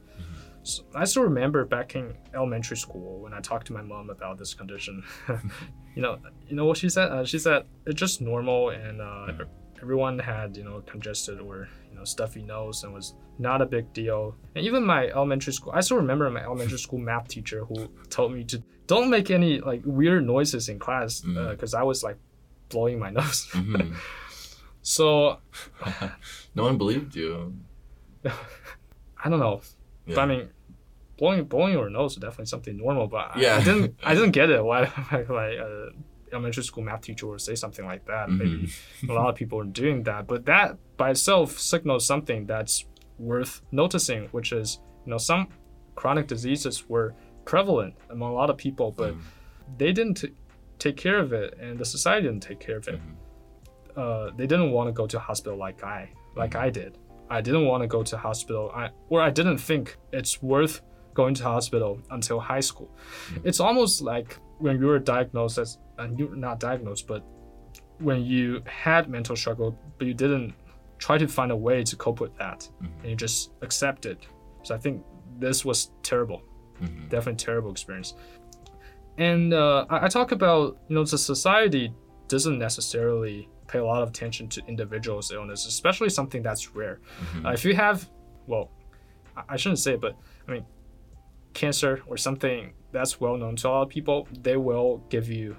So 0.64 0.84
I 0.96 1.04
still 1.04 1.24
remember 1.24 1.64
back 1.66 1.96
in 1.96 2.16
elementary 2.34 2.78
school 2.78 3.20
when 3.20 3.34
I 3.34 3.42
talked 3.42 3.68
to 3.68 3.74
my 3.74 3.82
mom 3.82 4.10
about 4.10 4.40
this 4.40 4.54
condition. 4.54 5.04
you 5.96 6.02
know, 6.02 6.18
you 6.48 6.56
know 6.56 6.66
what 6.66 6.78
she 6.78 6.90
said? 6.90 7.12
Uh, 7.12 7.26
she 7.26 7.38
said 7.38 7.66
it's 7.86 8.00
just 8.00 8.22
normal, 8.22 8.70
and 8.70 9.02
uh, 9.02 9.28
everyone 9.82 10.18
had 10.18 10.56
you 10.58 10.64
know 10.64 10.82
congested 10.88 11.40
or 11.40 11.68
you 11.92 11.98
know 11.98 12.06
stuffy 12.06 12.42
nose, 12.42 12.84
and 12.84 12.94
was 12.94 13.14
not 13.38 13.62
a 13.62 13.66
big 13.66 13.92
deal. 13.94 14.36
And 14.56 14.66
even 14.66 14.84
my 14.84 15.08
elementary 15.10 15.54
school, 15.54 15.74
I 15.76 15.82
still 15.82 15.98
remember 15.98 16.30
my 16.32 16.42
elementary 16.42 16.80
school 16.80 17.00
math 17.00 17.28
teacher 17.28 17.66
who 17.66 17.90
told 18.10 18.32
me 18.32 18.44
to 18.46 18.64
don't 18.88 19.10
make 19.10 19.30
any 19.30 19.60
like 19.60 19.82
weird 19.84 20.26
noises 20.26 20.70
in 20.70 20.80
class 20.80 21.22
because 21.22 21.74
I 21.74 21.84
was 21.84 22.04
like 22.04 22.18
blowing 22.70 23.00
my 23.00 23.10
nose. 23.20 23.48
Mhm. 23.52 23.96
so 24.82 25.40
no 26.56 26.64
one 26.64 26.78
believed 26.78 27.16
you 27.16 27.56
I 29.24 29.30
don't 29.30 29.40
know. 29.40 29.62
yeah. 30.06 30.16
But 30.16 30.22
I 30.22 30.26
mean, 30.26 30.50
blowing 31.18 31.44
blowing 31.46 31.74
your 31.74 31.90
nose 31.90 32.14
is 32.14 32.18
definitely 32.18 32.46
something 32.48 32.78
normal. 32.78 33.08
But 33.08 33.38
Yeah. 33.38 33.56
I, 33.58 33.64
didn't 33.64 34.00
I 34.04 34.14
didn't 34.14 34.32
get 34.32 34.50
it. 34.50 34.64
Why 34.64 34.82
like 35.12 35.30
like 35.30 35.58
uh, 35.60 35.90
elementary 36.32 36.64
school 36.64 36.84
math 36.84 37.02
teacher 37.02 37.28
would 37.28 37.42
say 37.42 37.56
something 37.56 37.86
like 37.86 38.06
that? 38.06 38.30
Maybe 38.30 38.70
a 39.10 39.14
lot 39.14 39.30
of 39.30 39.36
people 39.36 39.60
are 39.60 39.64
doing 39.66 40.04
that. 40.04 40.28
But 40.28 40.46
that 40.46 40.78
by 40.98 41.12
itself 41.12 41.60
signals 41.60 42.06
something 42.06 42.46
that's 42.46 42.86
worth 43.18 43.62
noticing, 43.72 44.26
which 44.32 44.52
is 44.52 44.80
you 45.06 45.12
know 45.12 45.18
some 45.18 45.48
chronic 45.96 46.28
diseases 46.28 46.90
were 46.90 47.14
prevalent 47.46 47.94
among 48.10 48.32
a 48.32 48.34
lot 48.36 48.50
of 48.50 48.58
people, 48.58 48.92
but 48.92 49.14
Mm. 49.14 49.22
they 49.78 49.92
didn't 49.94 50.24
take 50.80 50.98
care 50.98 51.20
of 51.20 51.34
it, 51.34 51.58
and 51.60 51.78
the 51.78 51.86
society 51.86 52.28
didn't 52.28 52.44
take 52.44 52.60
care 52.60 52.78
of 52.78 52.88
it. 52.88 53.00
Uh, 53.96 54.32
they 54.36 54.46
didn't 54.48 54.72
want 54.72 54.88
to 54.88 54.92
go 54.92 55.08
to 55.08 55.18
hospital 55.20 55.58
like 55.58 55.84
I 55.84 56.10
like 56.36 56.56
I 56.56 56.70
did. 56.70 56.98
I 57.30 57.42
didn't 57.42 57.66
want 57.66 57.82
to 57.82 57.88
go 57.88 58.04
to 58.04 58.18
hospital. 58.18 58.72
I 58.76 58.90
or 59.10 59.22
I 59.22 59.30
didn't 59.30 59.58
think 59.58 59.98
it's 60.12 60.42
worth 60.44 60.82
going 61.14 61.34
to 61.36 61.44
hospital 61.44 62.00
until 62.12 62.40
high 62.40 62.60
school. 62.60 62.90
It's 63.44 63.60
almost 63.62 64.02
like 64.02 64.38
when 64.60 64.80
you 64.80 64.88
were 64.88 65.00
diagnosed 65.00 65.58
as 65.58 65.78
and 65.98 66.20
you're 66.20 66.36
not 66.36 66.60
diagnosed, 66.60 67.08
but 67.08 67.24
when 68.00 68.26
you 68.26 68.62
had 68.66 69.10
mental 69.10 69.36
struggle, 69.38 69.78
but 69.98 70.08
you 70.08 70.14
didn't 70.14 70.54
try 70.98 71.18
to 71.18 71.28
find 71.28 71.52
a 71.52 71.56
way 71.56 71.84
to 71.84 71.96
cope 71.96 72.20
with 72.20 72.36
that, 72.38 72.70
and 72.82 73.10
you 73.10 73.16
just 73.16 73.52
accept 73.62 74.06
it. 74.06 74.20
So 74.64 74.76
I 74.76 74.78
think 74.78 75.02
this 75.40 75.64
was 75.64 75.92
terrible, 76.04 76.42
Mhm. 76.82 77.08
definitely 77.10 77.38
terrible 77.38 77.72
experience. 77.72 78.14
And 79.18 79.54
uh, 79.54 79.86
I, 79.90 80.06
I 80.06 80.08
talk 80.08 80.32
about 80.32 80.78
you 80.90 80.96
know 80.96 81.04
the 81.04 81.18
society 81.18 81.94
doesn't 82.28 82.58
necessarily 82.60 83.48
pay 83.68 83.80
a 83.80 83.86
lot 83.86 84.02
of 84.04 84.10
attention 84.10 84.48
to 84.50 84.62
individuals' 84.68 85.32
illness, 85.32 85.66
especially 85.66 86.10
something 86.10 86.42
that's 86.44 86.76
rare. 86.76 87.00
Mhm. 87.34 87.46
Uh, 87.46 87.50
if 87.52 87.64
you 87.66 87.76
have, 87.76 88.10
well, 88.48 88.70
I- 89.38 89.44
I 89.50 89.56
shouldn't 89.58 89.80
say, 89.80 89.94
it, 89.94 90.02
but 90.02 90.16
I 90.48 90.52
mean, 90.52 90.66
cancer 91.54 92.02
or 92.08 92.18
something 92.18 92.74
that's 92.92 93.20
well 93.20 93.38
known 93.38 93.56
to 93.58 93.68
a 93.68 93.70
lot 93.70 93.82
of 93.84 93.90
people, 93.90 94.28
they 94.42 94.58
will 94.58 94.98
give 95.10 95.30
you 95.30 95.56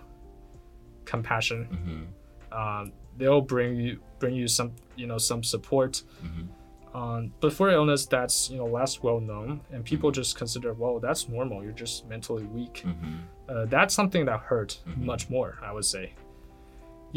compassion. 1.05 2.09
Mhm. 2.53 2.57
Um, 2.57 2.92
they'll 3.16 3.40
bring 3.40 3.77
you 3.77 4.01
bring 4.19 4.35
you 4.35 4.49
some 4.49 4.73
you 4.97 5.07
know 5.07 5.19
some 5.19 5.42
support. 5.42 6.03
Mhm. 6.25 6.49
Um, 6.98 7.20
but 7.42 7.52
for 7.59 7.66
illness 7.78 8.02
that's 8.06 8.37
you 8.50 8.59
know 8.61 8.68
less 8.78 8.92
well 9.06 9.20
known 9.30 9.48
and 9.72 9.85
people 9.92 10.09
just 10.20 10.32
consider 10.42 10.70
well 10.82 10.96
that's 11.06 11.22
normal 11.37 11.59
you're 11.64 11.80
just 11.87 12.06
mentally 12.12 12.44
weak. 12.59 12.76
Hmm 12.85 13.16
uh, 13.52 13.64
that's 13.74 13.94
something 14.00 14.24
that 14.30 14.40
hurt 14.50 14.70
Mhm. 14.88 15.04
much 15.12 15.24
more 15.35 15.50
i 15.68 15.70
would 15.76 15.85
say. 15.94 16.06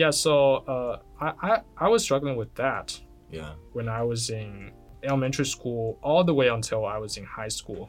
Yeah 0.02 0.12
so 0.26 0.34
uh, 0.74 0.96
I, 1.26 1.30
I 1.50 1.52
i 1.86 1.88
was 1.94 2.02
struggling 2.08 2.36
with 2.42 2.52
that 2.64 2.88
Yeah. 3.38 3.52
when 3.76 3.88
i 4.00 4.02
was 4.12 4.22
in 4.42 4.50
elementary 5.10 5.46
school 5.56 5.84
all 6.08 6.24
the 6.30 6.36
way 6.40 6.48
until 6.58 6.82
i 6.96 6.98
was 7.06 7.12
in 7.18 7.26
high 7.40 7.54
school. 7.60 7.84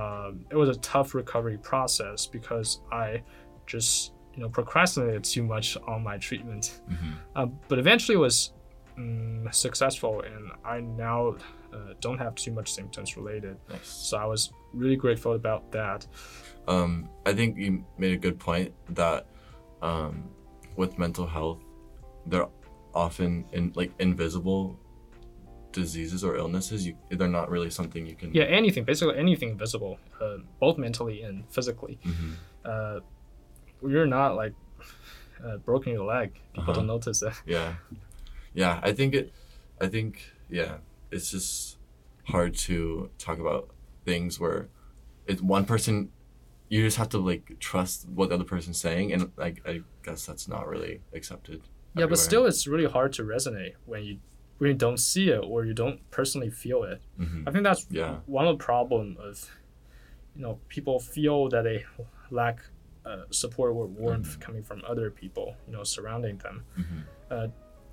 Um, 0.00 0.46
it 0.50 0.56
was 0.62 0.70
a 0.76 0.78
tough 0.92 1.08
recovery 1.14 1.58
process 1.70 2.26
because 2.36 2.80
i 2.90 3.22
just 3.66 4.12
you 4.34 4.40
know 4.42 4.48
procrastinated 4.58 5.22
too 5.34 5.42
much 5.54 5.76
on 5.92 6.02
my 6.02 6.16
treatment. 6.28 6.64
Um, 7.36 7.48
but 7.68 7.78
eventually 7.84 8.14
it 8.20 8.24
was 8.30 8.52
mm, 8.98 9.52
successful 9.54 10.20
and 10.22 10.50
i 10.64 10.80
now 10.80 11.34
uh, 11.72 11.94
don't 12.00 12.18
have 12.18 12.34
too 12.34 12.52
much 12.52 12.72
symptoms 12.72 13.16
related 13.16 13.56
Nice. 13.68 13.88
so 14.08 14.16
i 14.18 14.24
was 14.26 14.52
really 14.74 14.96
grateful 14.96 15.32
about 15.34 15.70
that 15.72 16.06
Um, 16.68 17.08
I 17.26 17.32
think 17.34 17.56
you 17.58 17.84
made 17.98 18.12
a 18.14 18.16
good 18.26 18.38
point 18.38 18.72
that 18.94 19.26
um, 19.82 20.30
with 20.76 20.96
mental 20.96 21.26
health, 21.26 21.58
they're 22.26 22.46
often 22.94 23.44
in 23.52 23.72
like 23.74 23.90
invisible 23.98 24.78
diseases 25.72 26.22
or 26.22 26.36
illnesses. 26.36 26.86
You 26.86 26.94
they're 27.10 27.26
not 27.40 27.50
really 27.50 27.70
something 27.70 28.06
you 28.06 28.14
can. 28.14 28.32
yeah 28.32 28.44
anything 28.44 28.84
basically 28.84 29.16
anything 29.18 29.58
visible 29.58 29.98
uh, 30.20 30.36
both 30.60 30.76
mentally 30.78 31.22
and 31.22 31.36
physically 31.50 31.98
Mhm. 32.04 32.36
uh, 32.64 33.00
you're 33.82 34.06
not 34.06 34.36
like 34.36 34.54
uh, 35.44 35.56
broken 35.68 35.92
your 35.92 36.04
leg 36.06 36.28
people 36.52 36.62
Uh-huh. 36.62 36.72
don't 36.78 36.86
notice 36.86 37.18
that 37.26 37.36
Yeah. 37.46 37.74
Yeah. 38.54 38.80
I 38.82 38.92
think 38.92 39.14
it. 39.14 39.32
I 39.80 39.88
think 39.88 40.32
yeah. 40.48 40.76
It's 41.10 41.30
just 41.30 41.78
hard 42.24 42.54
to 42.68 43.10
talk 43.18 43.38
about 43.38 43.68
things 44.04 44.38
where 44.40 44.68
it's 45.26 45.42
one 45.42 45.64
person. 45.64 46.10
You 46.68 46.82
just 46.82 46.96
have 46.96 47.10
to 47.10 47.18
like 47.18 47.56
trust 47.60 48.08
what 48.08 48.30
the 48.30 48.36
other 48.36 48.44
person's 48.44 48.78
saying, 48.80 49.12
and 49.12 49.30
like 49.36 49.60
I 49.66 49.82
guess 50.02 50.24
that's 50.26 50.48
not 50.48 50.66
really 50.66 51.00
accepted. 51.12 51.60
yeah 51.94 52.06
but 52.06 52.18
still 52.18 52.46
it's 52.46 52.66
really 52.66 52.90
hard 52.90 53.12
to 53.12 53.22
resonate 53.22 53.74
when 53.84 54.02
you 54.02 54.18
when 54.58 54.68
you 54.70 54.76
don't 54.86 54.96
see 54.98 55.28
it 55.28 55.42
or 55.52 55.66
you 55.66 55.74
don't 55.74 55.98
personally 56.10 56.48
feel 56.48 56.80
it 56.84 56.98
Mhm. 57.20 57.46
i 57.46 57.50
think 57.52 57.64
that's 57.64 57.86
Yeah. 57.90 58.20
one 58.38 58.46
of 58.48 58.56
the 58.58 58.64
problem 58.64 59.18
of 59.28 59.34
you 60.34 60.40
know 60.44 60.58
people 60.74 60.98
feel 60.98 61.50
that 61.50 61.62
they 61.68 61.84
lack 62.30 62.56
uh, 63.04 63.24
support 63.30 63.68
or 63.76 63.86
warmth 63.86 64.40
coming 64.40 64.62
from 64.62 64.78
other 64.92 65.10
people 65.10 65.46
you 65.66 65.72
know 65.74 65.84
surrounding 65.84 66.38
them 66.38 66.56
Mhm. 66.80 67.00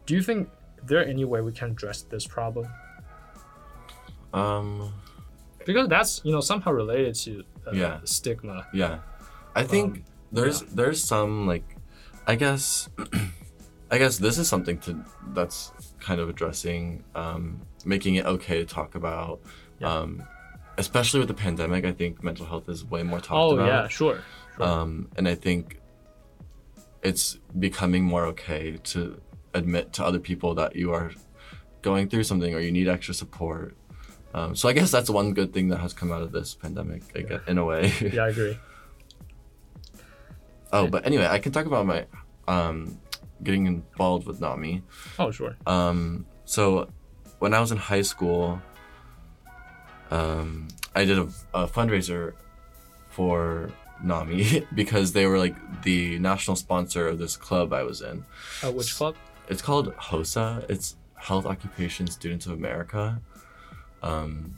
Do 0.09 0.15
you 0.15 0.23
think 0.23 0.49
there 0.87 1.05
any 1.05 1.23
way 1.23 1.39
we 1.41 1.51
can 1.51 1.69
address 1.69 2.01
this 2.01 2.25
problem 2.25 2.67
Um. 4.33 4.91
because 5.67 5.87
that's 5.87 6.21
you 6.25 6.31
know 6.31 6.41
somehow 6.41 6.71
related 6.71 7.13
to 7.25 7.43
uh, 7.67 7.71
Yeah. 7.73 7.99
stigma 8.05 8.65
Yeah, 8.73 8.99
I 9.55 9.63
think 9.73 9.87
Um, 9.97 10.03
there's 10.31 10.61
there's 10.79 11.03
some 11.03 11.45
like, 11.53 11.67
I 12.25 12.35
guess, 12.35 12.89
I 13.93 13.97
guess 14.01 14.17
this 14.17 14.37
is 14.41 14.47
something 14.47 14.77
to 14.85 14.91
that's 15.37 15.71
kind 15.99 16.19
of 16.21 16.27
addressing, 16.29 17.03
um, 17.15 17.61
making 17.85 18.15
it 18.15 18.25
okay 18.35 18.57
to 18.63 18.65
talk 18.65 18.95
about, 18.95 19.41
Yeah. 19.79 19.91
um, 19.93 20.23
especially 20.77 21.19
with 21.19 21.29
the 21.33 21.39
pandemic. 21.47 21.85
I 21.85 21.91
think 21.91 22.23
mental 22.23 22.45
health 22.47 22.67
is 22.69 22.83
way 22.93 23.03
more 23.03 23.19
talked 23.19 23.45
oh 23.45 23.53
about. 23.55 23.67
yeah 23.67 23.87
sure, 23.87 24.17
sure. 24.55 24.65
Um, 24.67 24.91
and 25.17 25.27
I 25.27 25.35
think 25.35 25.81
it's 27.09 27.37
becoming 27.67 28.03
more 28.13 28.25
okay 28.33 28.77
to 28.93 28.99
admit 29.59 29.93
to 29.93 30.03
other 30.03 30.19
people 30.19 30.55
that 30.55 30.75
you 30.75 30.91
are 30.93 31.11
going 31.81 32.09
through 32.09 32.23
something 32.23 32.53
or 32.55 32.59
you 32.59 32.71
need 32.71 32.87
extra 32.87 33.13
support. 33.13 33.75
Um, 34.33 34.55
so 34.55 34.67
I 34.69 34.73
guess 34.73 34.91
that's 34.91 35.09
one 35.09 35.33
good 35.33 35.53
thing 35.53 35.69
that 35.69 35.77
has 35.79 35.93
come 35.93 36.11
out 36.11 36.21
of 36.21 36.31
this 36.31 36.53
pandemic, 36.53 37.01
I 37.15 37.21
guess, 37.21 37.41
in 37.47 37.57
a 37.57 37.65
way. 37.65 37.91
yeah 38.13 38.23
i 38.25 38.29
agree 38.29 38.57
Oh, 40.71 40.85
but 40.87 41.03
anyway, 41.05 41.25
I 41.25 41.39
can 41.39 41.51
talk 41.51 41.65
about 41.65 41.85
my 41.87 42.05
um, 42.47 42.99
getting 43.41 43.65
involved 43.65 44.27
with 44.27 44.39
NAMI. 44.39 44.83
oh 45.17 45.31
sure 45.31 45.55
Um, 45.65 46.25
so 46.45 46.89
when 47.39 47.53
I 47.55 47.59
was 47.59 47.71
in 47.71 47.77
high 47.79 48.03
school, 48.03 48.61
um, 50.11 50.67
I 50.95 51.05
did 51.05 51.17
a, 51.17 51.27
a 51.53 51.67
fundraiser 51.67 52.33
for 53.09 53.71
NAMI 54.03 54.67
because 54.75 55.11
they 55.13 55.25
were 55.25 55.39
like 55.39 55.55
the 55.81 56.19
national 56.19 56.55
sponsor 56.55 57.07
of 57.07 57.17
this 57.17 57.35
club 57.35 57.73
I 57.73 57.81
was 57.83 58.01
in. 58.01 58.23
uh, 58.63 58.71
which 58.71 58.93
club 58.95 59.15
It's 59.49 59.61
called 59.61 59.93
HOSA. 59.97 60.65
It's 60.69 60.95
Health 61.15 61.45
Occupation 61.45 62.07
Students 62.07 62.45
of 62.45 62.53
America. 62.53 63.21
Um, 64.03 64.57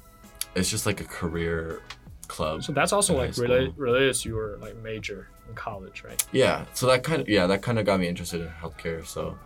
it's 0.55 0.69
just 0.69 0.85
like 0.85 1.01
a 1.01 1.05
career 1.05 1.81
club. 2.27 2.63
so 2.63 2.71
that's 2.71 2.93
also 2.93 3.17
like 3.17 3.35
related 3.37 3.77
related 3.77 4.13
to 4.15 4.29
your 4.29 4.57
like 4.59 4.75
major 4.77 5.27
in 5.49 5.53
college 5.55 6.03
right 6.05 6.23
Yeah, 6.31 6.63
so 6.73 6.85
that 6.87 7.03
kind 7.03 7.21
of 7.21 7.27
yeah 7.27 7.45
that 7.47 7.61
kind 7.61 7.77
of 7.79 7.85
got 7.85 7.99
me 7.99 8.07
interested 8.07 8.41
in 8.41 8.47
healthcare. 8.47 9.05
So 9.05 9.37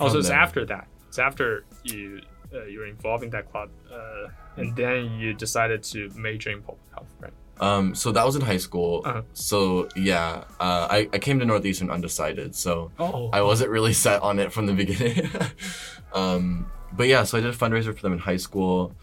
oh 0.00 0.08
so 0.08 0.18
it's 0.18 0.28
there- 0.28 0.36
after 0.38 0.64
that 0.66 0.86
it's 1.08 1.18
after 1.18 1.64
you 1.84 2.20
uh, 2.54 2.64
you're 2.64 2.86
involved 2.86 3.24
in 3.24 3.30
that 3.30 3.50
club 3.50 3.68
uh, 3.92 4.28
and 4.56 4.74
then 4.76 5.12
you 5.18 5.34
decided 5.34 5.82
to 5.82 6.08
major 6.16 6.50
in 6.50 6.62
public 6.62 6.80
health 6.94 7.08
right 7.20 7.32
Um, 7.60 7.94
so 7.94 8.12
that 8.12 8.24
was 8.24 8.36
in 8.36 8.42
high 8.42 8.58
school. 8.58 9.02
Uh-huh. 9.04 9.22
So 9.32 9.88
yeah, 9.96 10.44
uh, 10.60 10.88
I, 10.90 11.08
I 11.12 11.18
came 11.18 11.38
to 11.40 11.44
Northeastern 11.44 11.90
undecided. 11.90 12.54
So 12.54 12.90
oh 12.98 13.30
I 13.32 13.42
wasn't 13.42 13.70
really 13.70 13.92
set 14.06 14.22
on 14.22 14.38
it 14.38 14.52
from 14.52 14.66
the 14.66 14.74
beginning. 14.74 15.28
um, 16.12 16.70
but 16.92 17.08
yeah, 17.08 17.24
so 17.24 17.38
I 17.38 17.40
did 17.40 17.50
a 17.50 17.56
fundraiser 17.56 17.94
for 17.94 18.02
them 18.02 18.12
in 18.12 18.18
high 18.18 18.36
school. 18.36 18.94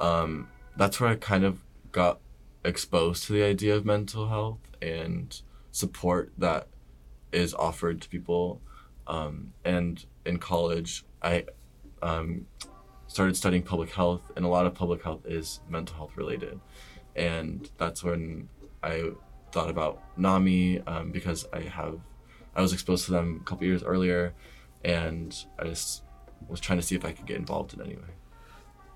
Um, 0.00 0.48
that's 0.76 1.00
where 1.00 1.10
I 1.10 1.16
kind 1.16 1.44
of 1.44 1.60
got 1.92 2.20
exposed 2.64 3.24
to 3.24 3.32
the 3.32 3.42
idea 3.42 3.76
of 3.76 3.84
mental 3.84 4.28
health 4.28 4.58
and 4.80 5.40
support 5.70 6.32
that 6.38 6.68
is 7.32 7.54
offered 7.54 8.00
to 8.02 8.08
people. 8.08 8.60
Um, 9.06 9.52
and 9.64 10.04
in 10.24 10.38
college, 10.38 11.04
I 11.22 11.44
um, 12.02 12.46
started 13.06 13.36
studying 13.36 13.62
public 13.62 13.92
health, 13.92 14.32
and 14.36 14.44
a 14.44 14.48
lot 14.48 14.66
of 14.66 14.74
public 14.74 15.02
health 15.02 15.26
is 15.26 15.60
mental 15.68 15.96
health 15.96 16.16
related. 16.16 16.58
And 17.16 17.68
that's 17.78 18.02
when 18.02 18.48
I 18.82 19.10
thought 19.52 19.70
about 19.70 20.00
NAMI 20.18 20.80
um, 20.86 21.10
because 21.12 21.46
I 21.52 21.60
have 21.62 22.00
I 22.56 22.60
was 22.62 22.72
exposed 22.72 23.04
to 23.06 23.12
them 23.12 23.40
a 23.40 23.44
couple 23.44 23.66
years 23.66 23.82
earlier, 23.82 24.32
and 24.84 25.34
I 25.58 25.64
just 25.64 26.02
was 26.48 26.60
trying 26.60 26.78
to 26.78 26.84
see 26.86 26.94
if 26.94 27.04
I 27.04 27.12
could 27.12 27.26
get 27.26 27.36
involved 27.36 27.74
in 27.74 27.80
any 27.80 27.96
way. 27.96 28.12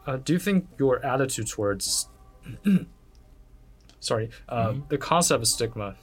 Uh, 0.07 0.17
do 0.17 0.33
you 0.33 0.39
think 0.39 0.67
your 0.79 1.05
attitude 1.05 1.49
towards 1.49 2.09
sorry 4.01 4.31
uh, 4.49 4.69
Mhm. 4.73 4.89
the 4.89 4.99
concept 4.99 5.43
of 5.43 5.49
stigma 5.49 5.97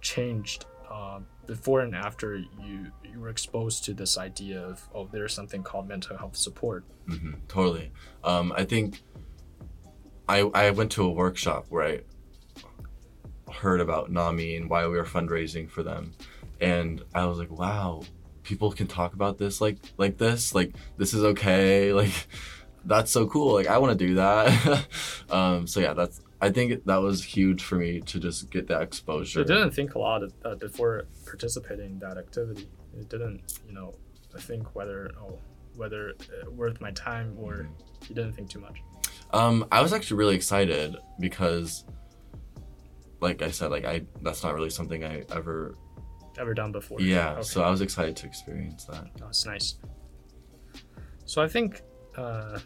changed 0.00 0.64
uh, 0.90 1.20
before 1.46 1.80
and 1.80 1.94
after 1.94 2.36
you 2.36 2.92
you 3.04 3.20
were 3.20 3.28
exposed 3.28 3.84
to 3.84 3.92
this 3.94 4.16
idea 4.16 4.60
of 4.62 4.88
oh 4.94 5.08
there's 5.12 5.34
something 5.34 5.62
called 5.62 5.86
mental 5.88 6.16
health 6.16 6.36
support 6.36 6.84
hmm 7.08 7.32
totally. 7.48 7.90
Um, 8.24 8.52
I 8.56 8.64
think 8.64 9.02
I 10.28 10.40
I 10.40 10.70
went 10.70 10.92
to 10.92 11.04
a 11.04 11.10
workshop 11.10 11.66
where 11.68 11.84
I 11.84 12.00
heard 13.52 13.80
about 13.80 14.10
NAMI 14.10 14.56
and 14.56 14.70
why 14.70 14.86
we 14.86 14.96
were 14.96 15.04
fundraising 15.04 15.68
for 15.68 15.82
them, 15.82 16.12
and 16.60 17.02
I 17.14 17.26
was 17.26 17.38
like, 17.38 17.50
wow, 17.50 18.02
people 18.42 18.72
can 18.72 18.86
talk 18.86 19.14
about 19.14 19.38
this 19.38 19.60
like 19.60 19.78
like 19.98 20.18
this, 20.18 20.54
like 20.54 20.74
this 20.96 21.14
is 21.14 21.24
okay, 21.24 21.92
like 22.02 22.26
that's 22.84 23.10
so 23.10 23.26
cool. 23.26 23.54
Like 23.54 23.68
I 23.68 23.78
want 23.78 23.98
to 23.98 24.06
do 24.06 24.14
that. 24.14 24.86
um, 25.30 25.66
so 25.66 25.80
yeah, 25.80 25.94
that's 25.94 26.20
I 26.40 26.50
think 26.50 26.84
that 26.84 26.96
was 26.96 27.22
huge 27.22 27.62
for 27.62 27.76
me 27.76 28.00
to 28.00 28.18
just 28.18 28.50
get 28.50 28.66
that 28.68 28.82
exposure. 28.82 29.40
I 29.40 29.44
didn't 29.44 29.70
think 29.72 29.94
a 29.94 29.98
lot 29.98 30.22
uh, 30.44 30.54
before 30.56 31.04
participating 31.24 31.92
in 31.92 31.98
that 32.00 32.18
activity 32.18 32.68
you 32.96 33.04
didn't 33.04 33.60
you 33.66 33.72
know 33.72 33.94
I 34.34 34.40
think 34.40 34.74
whether 34.74 35.10
oh 35.20 35.38
whether 35.76 36.10
uh, 36.10 36.50
worth 36.50 36.80
my 36.80 36.90
time 36.92 37.36
or 37.38 37.68
you 38.08 38.14
didn't 38.14 38.32
think 38.34 38.50
too 38.50 38.60
much 38.60 38.82
Um, 39.32 39.66
I 39.72 39.80
was 39.80 39.92
actually 39.92 40.18
really 40.18 40.34
excited 40.36 40.96
because, 41.18 41.84
like 43.20 43.40
I 43.42 43.50
said, 43.50 43.70
like 43.70 43.84
I 43.84 44.02
that's 44.22 44.42
not 44.42 44.54
really 44.54 44.70
something 44.70 45.04
I 45.04 45.24
ever. 45.32 45.74
ever 46.38 46.54
done 46.54 46.72
before 46.72 47.00
Yeah, 47.00 47.32
Okay. 47.32 47.42
so 47.42 47.62
I 47.62 47.70
was 47.70 47.80
excited 47.80 48.16
to 48.16 48.26
experience 48.26 48.84
that. 48.86 49.06
Oh, 49.22 49.28
it's 49.28 49.46
nice. 49.46 49.76
So 51.24 51.42
I 51.42 51.48
think 51.48 51.82
uh, 52.16 52.58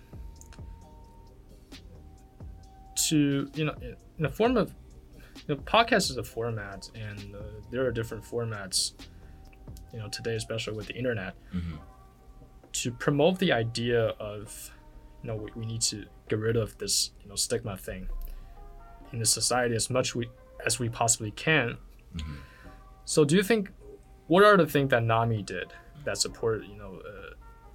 to 3.09 3.51
you 3.55 3.65
know, 3.67 3.75
in 3.83 4.23
the 4.23 4.29
form 4.29 4.57
of 4.57 4.75
you 5.47 5.55
know, 5.55 5.61
podcast 5.63 6.11
is 6.11 6.17
a 6.17 6.25
format, 6.25 6.89
and 6.95 7.35
uh, 7.35 7.39
there 7.71 7.85
are 7.87 7.93
different 7.93 8.25
formats. 8.25 8.93
You 9.93 10.01
know, 10.01 10.09
today 10.09 10.35
especially 10.35 10.77
with 10.77 10.87
the 10.89 10.95
internet, 10.97 11.35
hmm 11.53 11.77
to 12.73 12.93
promote 12.93 13.39
the 13.39 13.53
idea 13.53 14.09
of 14.21 14.71
you 15.23 15.29
know 15.29 15.37
we, 15.37 15.51
we 15.55 15.67
need 15.67 15.81
to 15.83 16.05
get 16.29 16.39
rid 16.39 16.57
of 16.57 16.77
this 16.79 17.11
you 17.23 17.29
know 17.29 17.35
stigma 17.35 17.77
thing 17.77 18.09
in 19.13 19.19
the 19.19 19.27
society 19.27 19.75
as 19.75 19.91
much 19.91 20.15
we 20.15 20.29
as 20.65 20.79
we 20.79 20.89
possibly 20.89 21.31
can. 21.33 21.79
Mhm. 22.15 22.37
So 23.05 23.25
do 23.25 23.37
you 23.37 23.43
think 23.43 23.71
what 24.27 24.45
are 24.45 24.57
the 24.57 24.67
things 24.67 24.91
that 24.91 25.03
Nami 25.03 25.43
did 25.43 25.73
that 26.05 26.19
support 26.19 26.65
you 26.65 26.77
know 26.77 27.01
uh, 27.07 27.35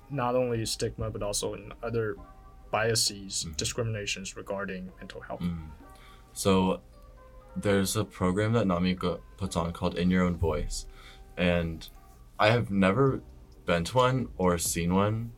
not 0.10 0.36
only 0.36 0.65
stigma 0.65 1.10
but 1.10 1.23
also 1.23 1.54
in 1.54 1.71
other 1.84 2.15
biases, 2.71 3.45
discriminations 3.58 4.36
regarding 4.36 4.91
mental 4.99 5.21
health? 5.21 5.41
Mm. 5.41 5.69
So 6.34 6.82
there's 7.56 7.95
a 7.95 8.04
program 8.04 8.54
that 8.54 8.65
NAMI 8.65 8.95
puts 9.38 9.56
on 9.56 9.71
called 9.73 9.97
In 9.97 10.10
Your 10.10 10.23
Own 10.23 10.38
Voice. 10.38 10.86
And 11.38 11.88
I 12.39 12.49
have 12.49 12.71
never 12.71 13.21
been 13.65 13.84
to 13.86 13.97
one 13.97 14.30
or 14.38 14.58
seen 14.58 14.93
one, 14.95 15.32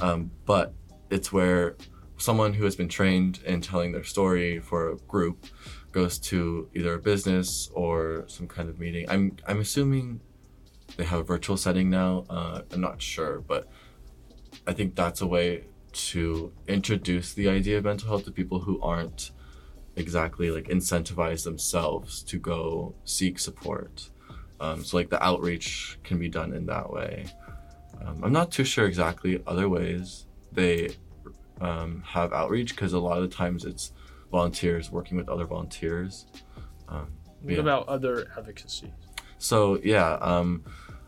um, 0.00 0.30
but 0.44 0.74
it's 1.10 1.32
where 1.32 1.76
someone 2.16 2.54
who 2.54 2.64
has 2.64 2.76
been 2.76 2.88
trained 2.88 3.40
in 3.44 3.60
telling 3.60 3.92
their 3.92 4.04
story 4.04 4.60
for 4.60 4.90
a 4.90 4.96
group 4.96 5.46
goes 5.92 6.18
to 6.18 6.68
either 6.74 6.94
a 6.94 6.98
business 6.98 7.70
or 7.74 8.24
some 8.28 8.46
kind 8.46 8.68
of 8.68 8.78
meeting. 8.78 9.08
I'm, 9.08 9.36
I'm 9.46 9.60
assuming 9.60 10.20
they 10.96 11.04
have 11.04 11.20
a 11.20 11.24
virtual 11.24 11.56
setting 11.56 11.90
now. 11.90 12.24
Uh, 12.28 12.62
I'm 12.72 12.80
not 12.80 13.02
sure, 13.02 13.40
but 13.40 13.68
I 14.66 14.72
think 14.72 14.94
that's 14.94 15.20
a 15.20 15.26
way 15.26 15.64
to 15.92 16.52
introduce 16.68 17.32
the 17.32 17.48
idea 17.48 17.78
of 17.78 17.84
mental 17.84 18.08
health 18.08 18.24
to 18.26 18.30
people 18.30 18.60
who 18.60 18.80
aren't 18.80 19.32
exactly 19.96 20.50
like 20.50 20.68
incentivize 20.68 21.42
themselves 21.44 22.22
to 22.24 22.38
go 22.38 22.94
seek 23.04 23.38
support. 23.38 24.10
Um, 24.60 24.84
so 24.84 24.96
like 24.98 25.08
the 25.08 25.22
outreach 25.24 25.98
can 26.04 26.18
be 26.18 26.28
done 26.28 26.52
in 26.52 26.66
that 26.66 26.92
way. 26.92 27.26
Um, 28.04 28.22
I'm 28.22 28.32
not 28.32 28.50
too 28.50 28.64
sure 28.64 28.86
exactly 28.86 29.42
other 29.46 29.68
ways 29.68 30.26
they 30.52 30.90
um, 31.60 32.02
have 32.06 32.32
outreach 32.32 32.70
because 32.70 32.92
a 32.92 32.98
lot 32.98 33.18
of 33.18 33.28
the 33.28 33.34
times 33.34 33.64
it's 33.64 33.92
volunteers 34.30 34.90
working 34.90 35.16
with 35.16 35.28
other 35.28 35.44
volunteers. 35.44 36.26
Um, 36.88 37.08
What 37.42 37.54
yeah. 37.54 37.60
about 37.60 37.88
other 37.88 38.26
advocacy? 38.36 38.92
So 39.38 39.78
yeah, 39.82 40.14
um, 40.20 40.64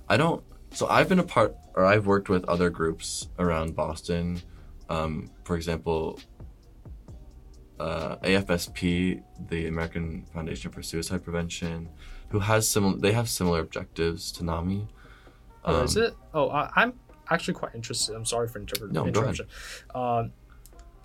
I 0.09 0.17
don't. 0.17 0.43
So 0.71 0.87
I've 0.89 1.09
been 1.09 1.19
a 1.19 1.25
part, 1.25 1.55
or 1.75 1.85
I've 1.85 2.07
worked 2.07 2.29
with 2.29 2.45
other 2.47 2.71
groups 2.71 3.29
around 3.39 3.77
Boston. 3.77 4.41
Um, 4.89 5.31
for 5.45 5.57
example, 5.57 6.19
uh, 7.79 8.17
AFSP, 8.17 9.23
the 9.49 9.67
American 9.67 10.25
Foundation 10.33 10.71
for 10.71 10.83
Suicide 10.83 11.23
Prevention, 11.25 11.89
who 12.29 12.39
has 12.39 12.69
similar. 12.69 12.97
They 12.99 13.13
have 13.13 13.29
similar 13.29 13.61
objectives 13.61 14.33
to 14.33 14.45
NAMI. 14.45 14.89
Oh, 15.65 15.83
is 15.83 15.97
Um, 15.97 16.03
it? 16.05 16.15
Oh, 16.35 16.49
I, 16.51 16.71
I'm 16.77 16.93
actually 17.35 17.55
quite 17.55 17.75
interested. 17.75 18.15
I'm 18.15 18.25
sorry 18.35 18.49
for 18.49 18.59
interpret- 18.59 18.93
No, 18.93 19.07
interruption. 19.07 19.47
Um, 19.95 20.33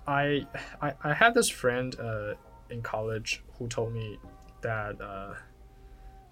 I, 0.06 0.46
I 0.80 0.88
I 1.02 1.12
had 1.12 1.34
this 1.34 1.48
friend 1.48 1.94
uh, 2.00 2.34
in 2.70 2.80
college 2.82 3.42
who 3.58 3.68
told 3.68 3.92
me 3.92 4.18
that 4.62 5.00
uh, 5.00 5.34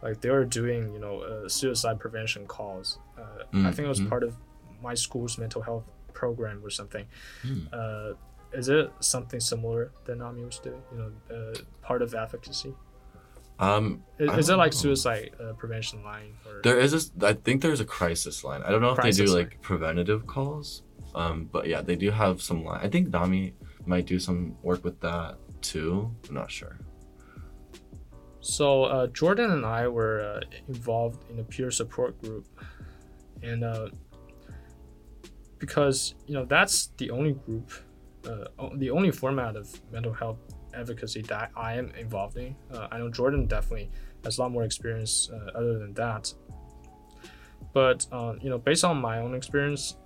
like 0.03 0.21
they 0.23 0.31
were 0.31 0.45
doing 0.45 0.93
you 0.95 0.99
know 1.05 1.21
uh, 1.21 1.49
suicide 1.49 1.99
prevention 1.99 2.47
calls. 2.47 2.99
Uh, 3.19 3.43
I 3.69 3.71
think 3.73 3.85
it 3.87 3.89
was 3.89 4.01
Mhm. 4.01 4.09
part 4.09 4.23
of 4.23 4.37
my 4.83 4.95
school's 4.95 5.39
mental 5.39 5.63
health 5.63 5.85
program 6.13 6.61
or 6.65 6.71
something. 6.71 7.07
Uh, 7.73 8.13
is 8.53 8.69
it 8.69 8.91
something 9.01 9.41
similar 9.41 9.91
that 10.07 10.17
NAMI 10.17 10.45
was 10.45 10.59
doing? 10.59 10.81
You 10.93 10.99
know, 10.99 11.11
uh, 11.37 11.55
part 11.83 12.01
of 12.03 12.15
advocacy. 12.15 12.75
Um, 13.59 14.03
Is, 14.19 14.31
is 14.39 14.49
it 14.51 14.57
like 14.57 14.73
know. 14.73 14.79
suicide 14.79 15.31
uh, 15.41 15.53
prevention 15.55 16.05
line? 16.05 16.35
Or... 16.47 16.61
There 16.63 16.79
is 16.79 16.93
a, 16.95 17.27
I 17.27 17.33
think 17.33 17.63
there's 17.63 17.81
a 17.81 17.85
crisis 17.85 18.45
line. 18.45 18.63
I 18.63 18.71
don't 18.71 18.83
know 18.83 18.91
if 18.91 18.97
they 18.97 19.11
do 19.11 19.25
Crisis 19.25 19.35
like 19.35 19.61
preventative 19.63 20.27
calls, 20.27 20.83
um, 21.15 21.49
but 21.51 21.67
yeah, 21.67 21.81
they 21.81 21.97
do 21.97 22.11
have 22.11 22.43
some 22.43 22.65
line. 22.65 22.81
I 22.83 22.89
think 22.89 23.09
Nami 23.09 23.55
might 23.87 24.07
do 24.07 24.19
some 24.19 24.57
work 24.63 24.85
with 24.85 25.01
that 25.01 25.39
too. 25.63 26.15
I'm 26.29 26.35
not 26.35 26.51
sure. 26.51 26.79
So 28.41 28.85
uh, 28.85 29.07
Jordan 29.09 29.51
and 29.51 29.65
I 29.65 29.89
were 29.89 30.21
uh, 30.21 30.41
involved 30.69 31.29
in 31.31 31.41
a 31.41 31.43
peer 31.43 31.71
support 31.71 32.21
group, 32.21 32.47
and 33.43 33.65
uh, 33.65 33.89
because 35.59 36.15
you 36.27 36.35
know 36.35 36.45
that's 36.45 36.93
the 36.99 37.11
only 37.11 37.33
group, 37.33 37.73
uh, 38.29 38.69
the 38.77 38.91
only 38.91 39.11
format 39.11 39.57
of 39.57 39.69
mental 39.91 40.13
health 40.13 40.39
advocacy 40.77 41.23
that 41.23 41.51
I 41.57 41.75
am 41.75 41.93
involved 41.99 42.37
in. 42.37 42.55
Uh, 42.73 42.89
I 42.91 42.99
know 42.99 43.11
Jordan 43.11 43.47
definitely 43.47 43.91
has 44.25 44.39
a 44.39 44.43
lot 44.43 44.51
more 44.51 44.65
experience 44.65 45.31
uh, 45.33 45.51
other 45.59 45.79
than 45.79 45.95
that, 45.95 46.33
but 47.73 48.07
uh, 48.13 48.35
you 48.41 48.51
know 48.51 48.59
based 48.59 48.85
on 48.85 49.01
my 49.01 49.19
own 49.19 49.35
experience, 49.35 49.97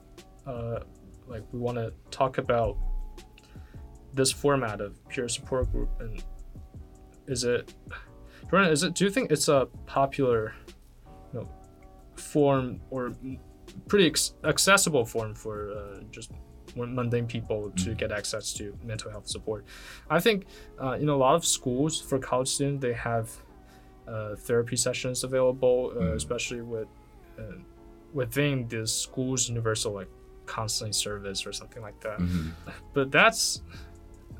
uh, 0.46 0.80
like 1.26 1.42
we 1.52 1.59
want 1.59 1.78
to 1.78 1.92
talk 2.11 2.38
about 2.38 2.76
this 4.12 4.33
format 4.33 4.80
of 4.80 4.96
peer 5.09 5.28
support 5.28 5.70
group 5.70 5.88
and 6.00 6.24
is 7.28 7.44
it 7.44 7.72
Jordan, 8.50 8.72
is 8.72 8.83
it? 8.83 8.94
Do 8.94 9.04
you 9.04 9.11
think 9.11 9.30
it's 9.30 9.48
a 9.48 9.68
popular, 9.87 10.54
you 11.33 11.40
know, 11.40 11.48
form 12.16 12.80
or 12.90 13.14
pretty 13.87 14.06
ex- 14.06 14.35
accessible 14.44 15.04
form 15.04 15.35
for 15.35 15.70
uh, 15.70 16.00
just 16.11 16.33
mundane 16.76 17.26
people 17.26 17.70
to 17.76 17.90
Mhm. 17.90 17.98
get 17.98 18.11
access 18.12 18.52
to 18.54 18.76
mental 18.85 19.11
health 19.11 19.28
support? 19.28 19.64
I 20.09 20.20
think, 20.20 20.46
uh, 20.78 20.96
know, 21.06 21.16
a 21.16 21.22
lot 21.28 21.35
of 21.35 21.44
schools 21.44 22.00
for 22.00 22.18
college 22.18 22.48
students 22.48 22.80
they 22.83 22.92
have 22.94 23.30
uh, 24.09 24.35
therapy 24.37 24.76
sessions 24.76 25.22
available, 25.24 25.92
uh, 25.94 26.00
Mhm. 26.00 26.16
especially 26.16 26.62
with 26.62 26.88
uh, 27.38 27.42
within 28.12 28.66
the 28.68 28.87
school's 28.87 29.48
universal 29.48 29.92
like 29.92 30.11
counseling 30.46 30.92
service 30.92 31.46
or 31.46 31.52
something 31.52 31.83
like 31.83 31.98
that. 32.00 32.18
hmm 32.18 32.48
But 32.94 33.11
that's 33.12 33.62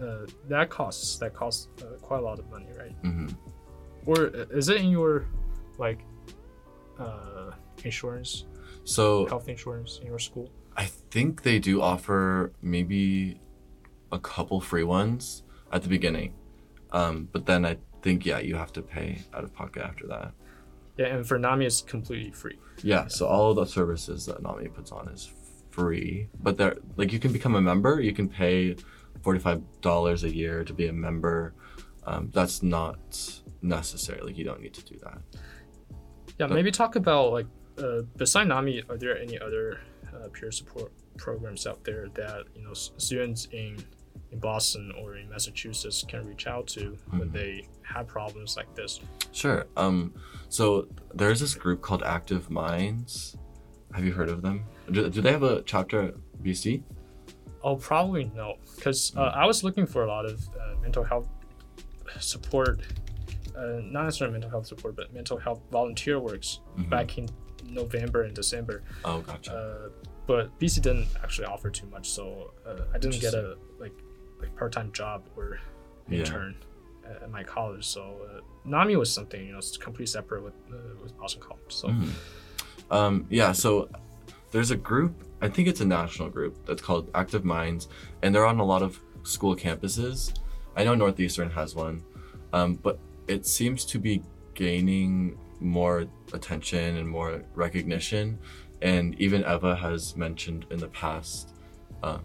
uh, 0.01 0.27
that 0.49 0.71
costs 0.71 1.19
that 1.19 1.33
costs 1.35 1.69
uh, 1.83 1.97
quite 2.01 2.19
a 2.19 2.23
lot 2.23 2.39
of 2.39 2.47
money, 2.51 2.71
right? 2.79 2.95
hmm 3.03 3.29
or 4.07 4.17
is 4.61 4.69
it 4.71 4.79
in 4.81 4.89
your 4.91 5.27
like 5.79 6.01
uh 6.99 7.51
insurance 7.85 8.45
So 8.85 9.27
health 9.27 9.49
insurance 9.49 9.99
in 10.01 10.07
your 10.07 10.19
school 10.19 10.49
I 10.77 10.87
think 10.87 11.43
they 11.43 11.59
do 11.59 11.83
offer 11.83 12.53
maybe 12.63 13.41
a 14.13 14.19
couple 14.19 14.61
free 14.61 14.85
ones 14.85 15.43
at 15.73 15.83
the 15.83 15.89
beginning, 15.89 16.35
um, 16.93 17.29
but 17.33 17.47
then 17.47 17.65
I 17.67 17.77
think 18.03 18.25
yeah 18.25 18.39
you 18.39 18.55
have 18.57 18.73
to 18.73 18.83
pay 18.83 19.23
out 19.35 19.45
of 19.45 19.53
pocket 19.55 19.83
after 19.83 20.07
that. 20.07 20.33
yeah 20.97 21.07
and 21.15 21.27
for 21.27 21.39
nami 21.39 21.67
it's 21.67 21.83
completely 21.83 22.31
free 22.31 22.59
Yeah, 22.83 23.09
so 23.09 23.27
all 23.27 23.51
of 23.51 23.57
the 23.57 23.67
services 23.67 24.25
that 24.27 24.43
Nami 24.43 24.69
puts 24.69 24.91
on 24.91 25.09
is 25.11 25.31
free, 25.71 26.29
but 26.43 26.57
they're 26.57 26.77
like 26.97 27.13
you 27.13 27.19
can 27.19 27.33
become 27.33 27.55
a 27.57 27.61
member. 27.61 28.01
You 28.01 28.13
can 28.15 28.29
pay 28.29 28.77
forty-five 29.23 29.61
dollars 29.83 30.25
a 30.25 30.35
year 30.35 30.65
to 30.65 30.73
be 30.73 30.87
a 30.87 30.93
member. 30.93 31.53
Um, 32.07 32.31
that's 32.33 32.63
not 32.63 32.99
necessary. 33.61 34.21
Like 34.23 34.39
you 34.39 34.45
don't 34.45 34.63
need 34.63 34.73
to 34.81 34.85
do 34.93 34.97
that. 35.05 35.19
yeah 36.39 36.47
But- 36.49 36.55
maybe 36.55 36.71
talk 36.71 36.97
about 36.97 37.33
like 37.39 37.47
uh 37.79 38.01
beside 38.17 38.49
nami 38.49 38.83
are 38.91 38.97
there 39.03 39.17
any 39.27 39.39
other 39.39 39.65
uh, 40.15 40.29
peer 40.29 40.51
support 40.51 40.93
programs 41.17 41.67
out 41.67 41.83
there 41.85 42.09
that 42.15 42.45
you 42.55 42.63
know 42.63 42.73
students 42.73 43.47
in 43.53 43.77
in 44.33 44.39
boston 44.39 44.93
or 44.99 45.17
in 45.17 45.29
massachusetts 45.29 46.05
can 46.09 46.25
reach 46.27 46.47
out 46.47 46.67
to 46.67 46.97
when 47.11 47.29
Mhm. 47.29 47.33
they 47.33 47.69
have 47.83 48.07
problems 48.07 48.57
like 48.57 48.73
this 48.75 49.01
Sure. 49.33 49.67
Um, 49.77 50.13
so 50.49 50.89
there's 51.15 51.39
this 51.39 51.55
group 51.55 51.83
called 51.83 52.03
Active 52.03 52.51
Minds. 52.51 53.37
Have 53.95 54.05
you 54.05 54.13
heard 54.13 54.29
of 54.29 54.43
them? 54.43 54.65
Do, 54.91 55.09
do 55.09 55.21
they 55.21 55.31
have 55.31 55.45
a 55.45 55.63
chapter 55.63 56.03
at 56.03 56.15
BC? 56.43 56.83
Oh, 57.63 57.77
probably 57.77 58.25
no, 58.35 58.57
because 58.75 59.15
uh, 59.17 59.21
I 59.43 59.47
was 59.47 59.63
looking 59.63 59.87
for 59.87 60.03
a 60.05 60.09
lot 60.09 60.27
of 60.27 60.41
uh, 60.61 60.75
mental 60.83 61.05
health 61.05 61.29
support, 62.19 62.81
uh, 63.57 63.79
not 63.85 64.05
necessarily 64.05 64.33
mental 64.33 64.51
health 64.51 64.67
support, 64.67 64.97
but 64.97 65.13
mental 65.13 65.39
health 65.39 65.61
volunteer 65.71 66.19
works 66.19 66.61
Mhm. 66.77 66.91
back 66.91 67.19
in 67.19 67.29
November 67.69 68.23
and 68.23 68.35
December. 68.35 68.83
Oh, 69.05 69.21
gotcha. 69.21 69.53
Uh, 69.55 69.89
but 70.27 70.57
BC 70.59 70.81
didn't 70.83 71.09
actually 71.23 71.47
offer 71.47 71.71
too 71.71 71.87
much, 71.87 72.11
so 72.11 72.53
uh, 72.67 72.83
I 72.95 72.99
didn't 72.99 73.21
get 73.21 73.35
a 73.35 73.57
like 73.79 73.93
like 74.41 74.55
part 74.57 74.73
time 74.73 74.91
job 74.93 75.25
or 75.37 75.59
Yeah. 76.09 76.21
intern 76.21 76.57
at, 77.05 77.23
at 77.25 77.31
my 77.31 77.43
college. 77.45 77.85
So 77.87 78.03
uh, 78.31 78.41
NAMI 78.65 78.97
was 78.97 79.13
something 79.13 79.45
you 79.45 79.53
know 79.53 79.59
it's 79.59 79.77
completely 79.77 80.07
separate 80.07 80.43
with 80.43 80.55
uh, 80.73 80.77
with 81.03 81.17
Boston 81.19 81.43
College. 81.43 81.61
So 81.69 81.89
Mhm. 81.89 82.11
Um, 82.91 83.27
yeah, 83.31 83.53
so 83.53 83.89
there's 84.51 84.73
a 84.73 84.77
group, 84.77 85.13
I 85.41 85.49
think 85.49 85.69
it's 85.69 85.81
a 85.81 85.85
national 85.85 86.29
group 86.29 86.57
that's 86.67 86.83
called 86.83 87.09
Active 87.15 87.45
Minds, 87.45 87.87
and 88.23 88.35
they're 88.35 88.47
on 88.47 88.59
a 88.59 88.65
lot 88.65 88.83
of 88.83 88.99
school 89.23 89.55
campuses. 89.55 90.33
I 90.75 90.83
know 90.83 90.97
Northeastern 90.97 91.51
has 91.51 91.77
one, 91.77 92.03
um, 92.53 92.75
but 92.83 92.99
it 93.29 93.47
seems 93.47 93.85
to 93.87 93.99
be 94.01 94.23
gaining 94.55 95.39
more 95.61 96.07
attention 96.33 96.97
and 96.97 97.09
more 97.09 97.45
recognition. 97.55 98.39
And 98.83 99.15
even 99.21 99.45
Eva 99.45 99.77
has 99.77 100.17
mentioned 100.17 100.67
in 100.71 100.79
the 100.79 100.89
past 100.89 101.55
um, 102.03 102.25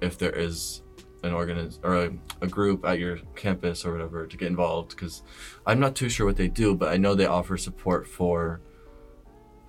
if 0.00 0.18
there 0.18 0.32
is 0.32 0.82
an 1.22 1.32
organiz 1.32 1.78
or 1.82 2.06
a, 2.06 2.12
a 2.40 2.46
group 2.46 2.84
at 2.84 2.98
your 2.98 3.18
campus 3.36 3.84
or 3.84 3.92
whatever 3.92 4.26
to 4.26 4.36
get 4.36 4.48
involved 4.48 4.90
because 4.90 5.22
I'm 5.66 5.78
not 5.78 5.94
too 5.94 6.08
sure 6.08 6.26
what 6.26 6.36
they 6.36 6.48
do, 6.48 6.74
but 6.74 6.88
I 6.88 6.96
know 6.96 7.14
they 7.14 7.26
offer 7.26 7.56
support 7.56 8.06
for 8.06 8.60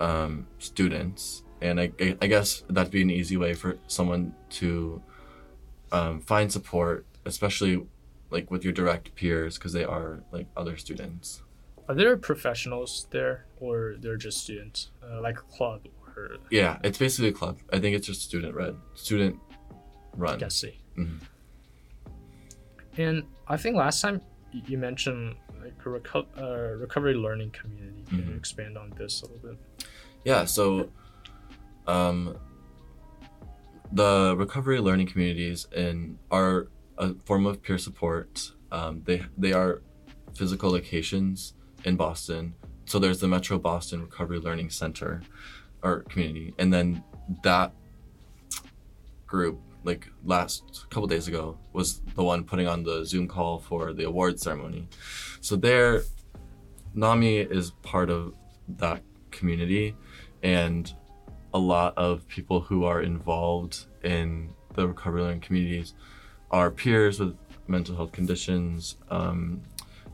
um, 0.00 0.46
students, 0.58 1.44
and 1.60 1.80
I, 1.80 1.92
I 2.20 2.26
guess 2.26 2.64
that'd 2.68 2.90
be 2.90 3.02
an 3.02 3.10
easy 3.10 3.36
way 3.36 3.54
for 3.54 3.78
someone 3.86 4.34
to 4.50 5.00
um, 5.92 6.20
find 6.20 6.50
support, 6.50 7.06
especially 7.24 7.86
like 8.30 8.50
with 8.50 8.64
your 8.64 8.72
direct 8.72 9.14
peers, 9.14 9.58
because 9.58 9.72
they 9.72 9.84
are 9.84 10.22
like 10.32 10.46
other 10.56 10.76
students. 10.76 11.42
Are 11.88 11.94
there 11.94 12.16
professionals 12.16 13.06
there, 13.10 13.46
or 13.60 13.96
they're 14.00 14.16
just 14.16 14.38
students, 14.42 14.90
uh, 15.02 15.20
like 15.20 15.38
a 15.38 15.42
club 15.42 15.86
or? 16.16 16.36
Yeah, 16.50 16.78
it's 16.84 16.98
basically 16.98 17.28
a 17.28 17.32
club. 17.32 17.58
I 17.72 17.78
think 17.80 17.96
it's 17.96 18.06
just 18.06 18.22
student 18.22 18.54
read, 18.54 18.76
student 18.94 19.36
run. 20.16 20.42
I 20.42 20.48
see. 20.48 20.78
Mhm. 20.96 21.20
And 22.98 23.22
I 23.48 23.56
think 23.56 23.76
last 23.76 24.00
time 24.00 24.20
you 24.52 24.76
mentioned 24.78 25.36
like 25.62 25.74
a 25.86 25.88
reco- 25.88 26.26
uh, 26.38 26.76
recovery 26.76 27.14
learning 27.14 27.50
community. 27.50 28.02
Can 28.08 28.18
you 28.18 28.24
Mhm. 28.24 28.36
expand 28.36 28.76
on 28.76 28.90
this 28.98 29.22
a 29.22 29.26
little 29.26 29.48
bit? 29.50 29.86
Yeah, 30.24 30.44
so 30.44 30.90
um, 31.86 32.36
the 33.92 34.34
recovery 34.36 34.78
learning 34.80 35.06
communities 35.08 35.66
in 35.74 36.18
are 36.30 36.68
a 36.98 37.14
form 37.24 37.46
of 37.46 37.62
peer 37.62 37.78
support. 37.78 38.52
Um, 38.70 39.02
they 39.04 39.24
they 39.38 39.52
are 39.52 39.82
physical 40.34 40.70
locations 40.70 41.54
in 41.84 41.96
Boston. 41.96 42.54
So 42.84 42.98
there's 42.98 43.20
the 43.20 43.28
Metro 43.28 43.58
Boston 43.58 44.02
Recovery 44.02 44.38
Learning 44.38 44.70
Center 44.70 45.22
or 45.82 46.00
community, 46.00 46.54
and 46.58 46.72
then 46.72 47.02
that 47.42 47.72
group, 49.26 49.60
like 49.84 50.08
last 50.24 50.86
couple 50.90 51.06
days 51.08 51.26
ago, 51.26 51.58
was 51.72 52.00
the 52.14 52.22
one 52.22 52.44
putting 52.44 52.68
on 52.68 52.82
the 52.82 53.04
Zoom 53.04 53.26
call 53.26 53.58
for 53.58 53.92
the 53.92 54.04
award 54.04 54.38
ceremony. 54.38 54.88
So 55.40 55.56
there, 55.56 56.02
NAMI 56.94 57.38
is 57.38 57.70
part 57.82 58.10
of 58.10 58.34
that 58.78 59.02
community 59.30 59.96
and 60.42 60.94
a 61.54 61.58
lot 61.58 61.96
of 61.96 62.26
people 62.28 62.60
who 62.60 62.84
are 62.84 63.02
involved 63.02 63.86
in 64.04 64.50
the 64.74 64.88
recovery 64.88 65.22
learning 65.22 65.40
communities 65.40 65.94
are 66.50 66.70
peers 66.70 67.20
with 67.20 67.36
mental 67.66 67.96
health 67.96 68.12
conditions 68.12 68.96
um, 69.10 69.60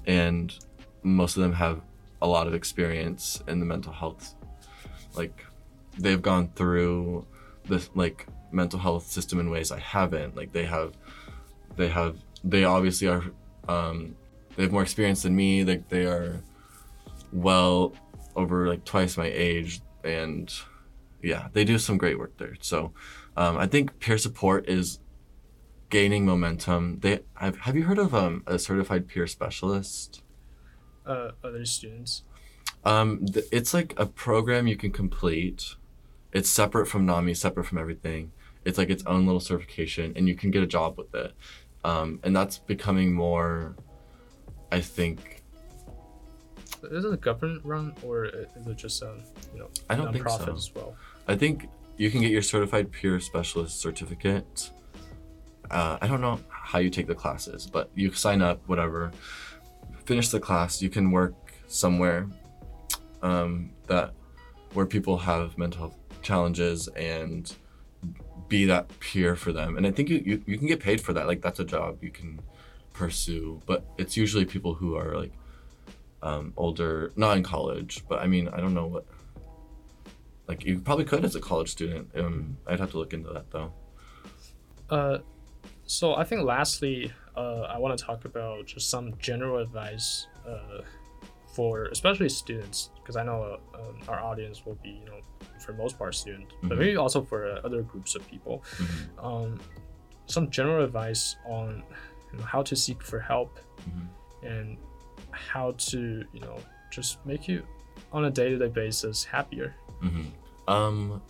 and 0.06 0.58
most 1.02 1.36
of 1.36 1.42
them 1.42 1.52
have 1.52 1.80
a 2.20 2.26
lot 2.26 2.46
of 2.46 2.54
experience 2.54 3.42
in 3.46 3.60
the 3.60 3.66
mental 3.66 3.92
health 3.92 4.34
like 5.14 5.44
they've 5.98 6.22
gone 6.22 6.48
through 6.54 7.24
this 7.66 7.90
like 7.94 8.26
mental 8.50 8.78
health 8.78 9.06
system 9.06 9.38
in 9.40 9.50
ways 9.50 9.70
i 9.70 9.78
haven't 9.78 10.34
like 10.36 10.52
they 10.52 10.64
have 10.64 10.94
they 11.76 11.88
have 11.88 12.16
they 12.44 12.64
obviously 12.64 13.08
are 13.08 13.24
um, 13.68 14.16
they 14.56 14.62
have 14.62 14.72
more 14.72 14.82
experience 14.82 15.22
than 15.22 15.36
me 15.36 15.64
like 15.64 15.88
they 15.88 16.04
are 16.06 16.42
well 17.32 17.94
over 18.34 18.68
like 18.68 18.84
twice 18.84 19.16
my 19.16 19.30
age 19.32 19.80
and 20.04 20.52
yeah 21.22 21.48
they 21.52 21.64
do 21.64 21.78
some 21.78 21.98
great 21.98 22.18
work 22.18 22.36
there. 22.38 22.54
So 22.60 22.92
um, 23.36 23.56
i 23.56 23.66
think 23.66 23.98
peer 24.00 24.18
support 24.18 24.68
is 24.68 25.00
gaining 25.90 26.26
momentum. 26.26 26.98
They 27.00 27.20
have, 27.34 27.56
have 27.60 27.74
you 27.74 27.84
heard 27.84 27.98
of 27.98 28.14
um, 28.14 28.42
a 28.46 28.58
certified 28.58 29.08
peer 29.08 29.26
specialist 29.26 30.22
Uh, 31.08 31.30
other 31.42 31.64
students. 31.64 32.22
um, 32.84 33.24
th- 33.26 33.46
it's 33.50 33.72
like 33.72 33.94
a 33.96 34.06
program 34.06 34.66
you 34.66 34.76
can 34.76 34.90
complete 34.92 35.74
it's 36.32 36.50
separate 36.50 36.86
from 36.86 37.06
nami 37.06 37.32
separate 37.34 37.64
from 37.64 37.78
everything 37.78 38.30
it's 38.66 38.76
like 38.76 38.90
its 38.90 39.02
own 39.06 39.24
little 39.26 39.40
certification 39.40 40.12
and 40.16 40.28
you 40.28 40.34
can 40.34 40.50
get 40.50 40.62
a 40.62 40.66
job 40.66 40.98
with 40.98 41.12
it 41.14 41.32
um, 41.84 42.20
and 42.24 42.36
that's 42.36 42.58
becoming 42.58 43.12
more 43.14 43.74
i 44.70 44.80
think 44.80 45.42
Is 46.92 47.04
it 47.04 47.12
a 47.12 47.16
government 47.16 47.62
run 47.64 47.94
or 48.04 48.26
is 48.26 48.66
it 48.66 48.76
just 48.76 49.02
um, 49.02 49.22
you 49.54 49.60
know 49.60 49.68
I 49.88 49.94
don't 49.96 50.12
think 50.12 50.28
so. 50.28 50.52
as 50.54 50.70
well? 50.74 50.94
I 51.26 51.34
think 51.36 51.68
you 51.96 52.10
can 52.12 52.20
get 52.20 52.30
your 52.30 52.42
certified 52.42 52.92
peer 52.92 53.18
specialist 53.20 53.80
certificate. 53.80 54.70
Uh, 55.70 55.98
I 56.00 56.06
don't 56.06 56.20
know 56.20 56.38
how 56.48 56.78
you 56.78 56.90
take 56.90 57.06
the 57.08 57.14
classes, 57.14 57.66
but 57.66 57.90
you 57.94 58.12
sign 58.12 58.40
up, 58.42 58.58
whatever, 58.66 59.10
finish 60.08 60.30
the 60.30 60.40
class. 60.40 60.80
You 60.80 60.88
can 60.88 61.10
work 61.10 61.34
somewhere 61.66 62.26
um, 63.22 63.70
that 63.88 64.14
where 64.72 64.86
people 64.86 65.18
have 65.18 65.58
mental 65.58 65.80
health 65.80 65.96
challenges 66.22 66.88
and 66.88 67.54
be 68.48 68.64
that 68.64 68.88
peer 69.00 69.36
for 69.36 69.52
them. 69.52 69.76
And 69.76 69.86
I 69.86 69.90
think 69.90 70.08
you, 70.08 70.22
you, 70.24 70.42
you 70.46 70.56
can 70.56 70.66
get 70.66 70.80
paid 70.80 70.98
for 71.02 71.12
that. 71.12 71.26
Like 71.26 71.42
that's 71.42 71.60
a 71.60 71.64
job 71.64 71.98
you 72.00 72.10
can 72.10 72.40
pursue, 72.94 73.60
but 73.66 73.84
it's 73.98 74.16
usually 74.16 74.46
people 74.46 74.72
who 74.72 74.96
are 74.96 75.14
like 75.14 75.32
um, 76.22 76.54
older, 76.56 77.12
not 77.14 77.36
in 77.36 77.42
college. 77.42 78.02
But 78.08 78.20
I 78.20 78.26
mean, 78.26 78.48
I 78.48 78.62
don't 78.62 78.72
know 78.72 78.86
what 78.86 79.04
like 80.46 80.64
you 80.64 80.78
probably 80.78 81.04
could 81.04 81.22
as 81.22 81.36
a 81.36 81.40
college 81.40 81.68
student. 81.68 82.08
Um, 82.16 82.56
I'd 82.66 82.80
have 82.80 82.92
to 82.92 82.98
look 82.98 83.12
into 83.12 83.30
that 83.34 83.50
though. 83.50 83.74
Uh, 84.88 85.18
so 85.84 86.14
I 86.14 86.24
think 86.24 86.44
lastly, 86.44 87.12
uh, 87.38 87.62
I 87.74 87.76
want 87.78 87.96
to 87.98 88.04
talk 88.10 88.20
about 88.24 88.66
just 88.66 88.86
some 88.90 89.06
general 89.28 89.56
advice 89.66 90.26
uh, 90.52 90.78
for 91.54 91.72
especially 91.96 92.28
students 92.28 92.90
because 92.98 93.16
I 93.16 93.22
know 93.28 93.38
uh, 93.74 93.78
um, 93.80 93.96
our 94.08 94.20
audience 94.30 94.56
will 94.66 94.78
be 94.82 94.90
you 95.02 95.06
know 95.10 95.20
for 95.64 95.72
most 95.82 95.94
part 95.98 96.14
students, 96.14 96.52
but 96.62 96.72
Mhm. 96.76 96.78
maybe 96.82 96.96
also 97.04 97.20
for 97.30 97.40
uh, 97.52 97.60
other 97.66 97.82
groups 97.92 98.14
of 98.18 98.22
people. 98.32 98.54
Mhm. 98.84 99.24
Um, 99.26 99.60
some 100.26 100.50
general 100.58 100.84
advice 100.84 101.36
on 101.46 101.68
you 102.32 102.38
know, 102.38 102.44
how 102.54 102.62
to 102.70 102.74
seek 102.76 103.00
for 103.10 103.18
help 103.32 103.50
Mhm. 103.88 104.06
and 104.52 104.68
how 105.30 105.66
to 105.90 106.00
you 106.34 106.40
know 106.46 106.56
just 106.96 107.24
make 107.30 107.42
you 107.50 107.58
on 108.12 108.24
a 108.24 108.30
day-to-day 108.30 108.68
basis 108.82 109.24
happier. 109.24 109.74
hmm 110.00 110.26
Um, 110.76 111.22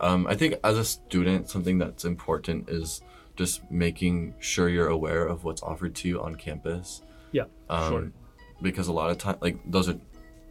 um, 0.00 0.26
I 0.26 0.34
think 0.34 0.54
as 0.64 0.76
a 0.78 0.84
student, 0.84 1.40
something 1.54 1.76
that's 1.82 2.04
important 2.04 2.68
is 2.70 3.02
just 3.38 3.70
making 3.70 4.34
sure 4.40 4.68
you're 4.68 4.88
aware 4.88 5.24
of 5.26 5.44
what's 5.44 5.62
offered 5.62 5.94
to 5.94 6.08
you 6.08 6.20
on 6.20 6.34
campus. 6.34 7.00
Yeah, 7.32 7.44
Um, 7.70 7.88
sure. 7.92 8.12
Because 8.60 8.88
a 8.88 8.92
lot 8.92 9.10
of 9.10 9.16
time, 9.18 9.36
like 9.40 9.56
those 9.70 9.88
are 9.88 9.96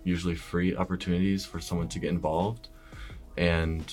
usually 0.06 0.36
free 0.36 0.76
opportunities 0.76 1.46
for 1.46 1.60
someone 1.60 1.90
to 1.90 2.00
get 2.00 2.10
involved, 2.10 2.70
and 3.38 3.84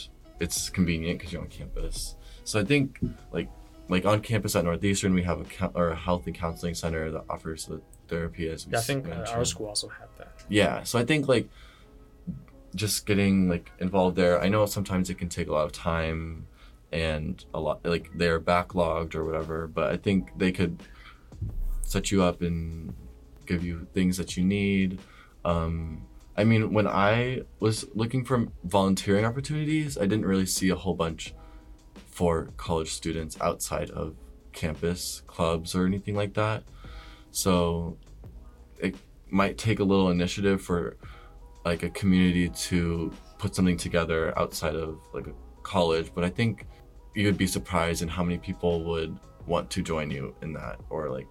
it's 0.40 0.70
convenient 0.70 1.18
because 1.18 1.32
you're 1.32 1.42
on 1.42 1.48
campus. 1.48 2.14
So 2.44 2.60
I 2.60 2.64
think 2.64 3.00
like 3.32 3.48
like 3.88 4.04
on 4.06 4.20
campus 4.20 4.54
at 4.56 4.64
Northeastern, 4.64 5.12
we 5.14 5.24
have 5.24 5.40
a 5.40 5.66
or 5.74 5.88
a 5.90 5.96
health 5.96 6.26
and 6.26 6.34
counseling 6.34 6.74
center 6.74 7.10
that 7.10 7.24
offers 7.28 7.66
the 7.66 7.80
therapy 8.06 8.48
as 8.48 8.66
we 8.66 8.72
Yeah, 8.72 8.78
I 8.78 8.82
think 8.82 9.08
uh, 9.08 9.24
our 9.34 9.44
school 9.44 9.66
also 9.66 9.88
had 9.88 10.08
that. 10.18 10.28
yeah 10.48 10.82
so 10.82 10.98
i 10.98 11.04
think 11.06 11.26
like 11.26 11.48
just 12.74 13.06
getting 13.06 13.48
like 13.48 13.70
involved 13.78 14.14
there 14.14 14.40
i 14.42 14.48
know 14.48 14.66
sometimes 14.66 15.08
it 15.08 15.16
can 15.16 15.30
take 15.30 15.48
a 15.48 15.52
lot 15.52 15.64
of 15.64 15.72
time 15.72 16.46
and 16.94 17.44
a 17.52 17.60
lot 17.60 17.84
like 17.84 18.08
they're 18.16 18.40
backlogged 18.40 19.14
or 19.14 19.24
whatever 19.24 19.66
but 19.66 19.90
i 19.90 19.96
think 19.96 20.30
they 20.38 20.52
could 20.52 20.82
set 21.82 22.10
you 22.10 22.22
up 22.22 22.40
and 22.40 22.94
give 23.46 23.62
you 23.62 23.86
things 23.92 24.16
that 24.16 24.38
you 24.38 24.44
need. 24.44 24.98
Um 25.44 26.06
i 26.36 26.42
mean 26.44 26.72
when 26.72 26.86
i 26.86 27.42
was 27.60 27.84
looking 27.94 28.24
for 28.24 28.46
volunteering 28.64 29.24
opportunities 29.24 29.98
i 29.98 30.06
didn't 30.06 30.26
really 30.26 30.46
see 30.46 30.70
a 30.70 30.74
whole 30.74 30.94
bunch 30.94 31.34
for 32.14 32.50
college 32.56 32.92
students 32.92 33.36
outside 33.40 33.90
of 33.90 34.16
campus 34.52 35.22
clubs 35.26 35.74
or 35.74 35.84
anything 35.84 36.14
like 36.14 36.34
that. 36.34 36.62
So 37.32 37.98
it 38.78 38.94
might 39.30 39.58
take 39.58 39.80
a 39.80 39.84
little 39.84 40.10
initiative 40.10 40.62
for 40.62 40.96
like 41.64 41.82
a 41.82 41.90
community 41.90 42.48
to 42.50 43.12
put 43.38 43.54
something 43.54 43.76
together 43.76 44.36
outside 44.38 44.76
of 44.76 45.00
like 45.12 45.26
a 45.26 45.32
college 45.62 46.12
but 46.14 46.22
i 46.22 46.28
think 46.28 46.66
you 47.14 47.26
would 47.26 47.38
be 47.38 47.46
surprised 47.46 48.02
in 48.02 48.08
how 48.08 48.22
many 48.22 48.38
people 48.38 48.82
would 48.84 49.16
want 49.46 49.70
to 49.70 49.82
join 49.82 50.10
you 50.10 50.34
in 50.42 50.52
that 50.52 50.80
or 50.90 51.10
like 51.10 51.28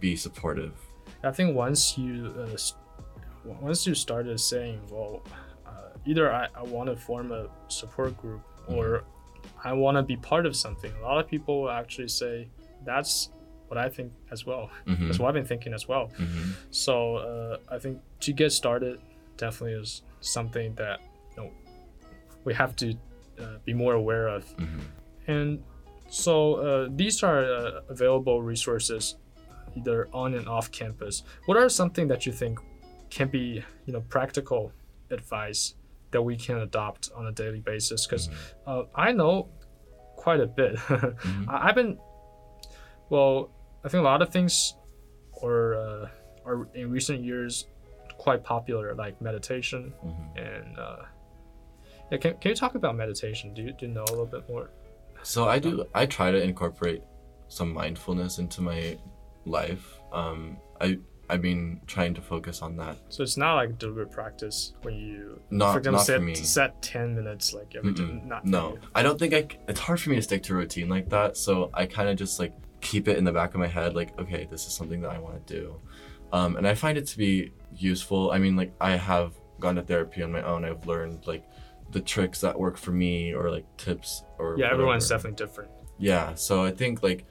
be 0.00 0.16
supportive 0.16 0.74
I 1.24 1.30
think 1.30 1.54
once 1.54 1.96
you 1.96 2.34
uh, 2.36 2.56
once 3.44 3.86
you 3.86 3.94
started 3.94 4.38
saying, 4.40 4.80
well, 4.90 5.22
uh, 5.66 5.70
either 6.04 6.32
I, 6.32 6.48
I 6.54 6.62
want 6.62 6.88
to 6.90 6.96
form 6.96 7.30
a 7.32 7.48
support 7.68 8.16
group 8.16 8.40
or 8.66 9.04
I 9.64 9.72
want 9.72 9.96
to 9.96 10.02
be 10.02 10.16
part 10.16 10.46
of 10.46 10.54
something. 10.56 10.92
A 11.00 11.02
lot 11.02 11.18
of 11.18 11.28
people 11.28 11.62
will 11.62 11.70
actually 11.70 12.08
say 12.08 12.48
that's 12.84 13.30
what 13.68 13.78
I 13.78 13.88
think 13.88 14.12
as 14.32 14.44
well. 14.46 14.70
Mhm. 14.86 15.06
That's 15.06 15.18
what 15.20 15.28
I've 15.28 15.34
been 15.34 15.44
thinking 15.46 15.72
as 15.74 15.86
well. 15.88 16.10
Mhm. 16.18 16.54
So 16.70 17.16
uh, 17.16 17.56
I 17.68 17.78
think 17.78 18.00
to 18.20 18.32
get 18.32 18.50
started 18.52 19.00
definitely 19.36 19.74
is 19.80 20.02
something 20.20 20.74
that 20.74 21.00
you 21.36 21.44
know 21.44 21.50
we 22.44 22.52
have 22.54 22.74
to 22.76 22.94
uh, 23.40 23.58
be 23.64 23.74
more 23.74 23.94
aware 23.94 24.26
of. 24.28 24.44
And 25.26 25.62
so 26.08 26.54
uh, 26.54 26.88
these 26.94 27.22
are 27.22 27.44
uh, 27.44 27.80
available 27.88 28.42
resources 28.42 29.16
either 29.76 30.08
on 30.12 30.34
and 30.34 30.46
off 30.48 30.70
campus. 30.70 31.22
What 31.46 31.56
are 31.56 31.68
something 31.68 32.08
that 32.08 32.26
you 32.26 32.32
think 32.32 32.58
can 33.10 33.28
be, 33.28 33.62
you 33.86 33.92
know, 33.92 34.00
practical 34.08 34.72
advice 35.10 35.74
that 36.10 36.20
we 36.20 36.36
can 36.36 36.58
adopt 36.58 37.10
on 37.16 37.26
a 37.26 37.32
daily 37.32 37.60
basis? 37.60 38.06
Because 38.06 38.28
uh, 38.66 38.82
I 38.94 39.12
know 39.12 39.48
quite 40.16 40.40
a 40.40 40.46
bit. 40.46 40.76
I- 40.90 41.68
I've 41.68 41.74
been, 41.74 41.98
well, 43.08 43.50
I 43.84 43.88
think 43.88 44.00
a 44.00 44.04
lot 44.04 44.22
of 44.22 44.28
things 44.30 44.74
are, 45.42 45.74
uh, 45.74 46.08
are 46.44 46.68
in 46.74 46.90
recent 46.90 47.24
years 47.24 47.66
quite 48.18 48.44
popular, 48.44 48.94
like 48.94 49.20
meditation 49.20 49.92
Mhm. 50.04 50.36
and. 50.66 50.78
Uh, 50.78 50.96
yeah, 52.10 52.18
can, 52.18 52.34
can 52.38 52.50
you 52.50 52.54
talk 52.54 52.74
about 52.74 52.94
meditation? 52.94 53.54
Do 53.54 53.62
you, 53.62 53.72
do 53.72 53.86
you 53.86 53.92
know 53.92 54.04
a 54.06 54.10
little 54.10 54.26
bit 54.26 54.46
more? 54.48 54.70
So 55.22 55.48
I 55.48 55.58
do. 55.58 55.84
I 55.94 56.06
try 56.06 56.30
to 56.30 56.42
incorporate 56.42 57.02
some 57.48 57.72
mindfulness 57.72 58.38
into 58.38 58.60
my 58.62 58.98
life. 59.44 59.98
Um, 60.12 60.56
I 60.80 60.98
I've 61.30 61.40
been 61.40 61.80
trying 61.86 62.12
to 62.14 62.20
focus 62.20 62.60
on 62.60 62.76
that. 62.76 62.98
So 63.08 63.22
it's 63.22 63.36
not 63.38 63.54
like 63.54 63.78
deliberate 63.78 64.10
practice 64.10 64.74
when 64.82 64.94
you, 64.96 65.40
Not- 65.50 65.72
for 65.72 65.78
example, 65.78 65.98
not 65.98 66.06
for 66.06 66.12
set, 66.12 66.22
me. 66.22 66.34
set 66.34 66.82
10 66.82 67.14
minutes 67.14 67.54
like 67.54 67.74
every 67.74 67.92
day. 67.94 68.20
Not 68.24 68.44
no. 68.44 68.76
I 68.94 69.02
don't 69.02 69.18
think 69.18 69.32
I. 69.32 69.42
c- 69.42 69.58
It's 69.68 69.80
hard 69.80 69.98
for 70.00 70.10
me 70.10 70.16
to 70.16 70.22
stick 70.22 70.42
to 70.44 70.52
a 70.54 70.56
routine 70.56 70.88
like 70.90 71.08
that. 71.10 71.36
So 71.38 71.70
I 71.72 71.86
kind 71.86 72.08
of 72.10 72.16
just 72.16 72.38
like 72.38 72.52
keep 72.82 73.08
it 73.08 73.16
in 73.16 73.24
the 73.24 73.32
back 73.32 73.54
of 73.54 73.60
my 73.60 73.66
head, 73.68 73.94
like, 73.94 74.18
okay, 74.20 74.46
this 74.50 74.66
is 74.66 74.74
something 74.74 75.00
that 75.02 75.10
I 75.12 75.18
want 75.20 75.46
to 75.46 75.54
do. 75.54 75.80
Um, 76.32 76.56
and 76.56 76.66
I 76.66 76.74
find 76.74 76.98
it 76.98 77.06
to 77.08 77.16
be 77.18 77.52
useful. 77.74 78.30
I 78.32 78.38
mean, 78.38 78.56
like, 78.56 78.72
I 78.80 78.96
have 78.96 79.32
gone 79.60 79.76
to 79.76 79.82
therapy 79.82 80.22
on 80.22 80.32
my 80.32 80.42
own. 80.42 80.64
I've 80.64 80.86
learned 80.86 81.26
like 81.26 81.44
the 81.92 82.00
tricks 82.00 82.40
that 82.40 82.58
work 82.58 82.76
for 82.76 82.90
me 82.92 83.32
or 83.34 83.50
like 83.50 83.66
tips 83.76 84.24
or 84.38 84.56
Yeah, 84.58 84.70
everyone's 84.72 85.04
whatever. 85.04 85.28
definitely 85.28 85.46
different. 85.46 85.70
yeah 85.98 86.34
so 86.34 86.64
i 86.64 86.70
think 86.70 87.02
like 87.02 87.24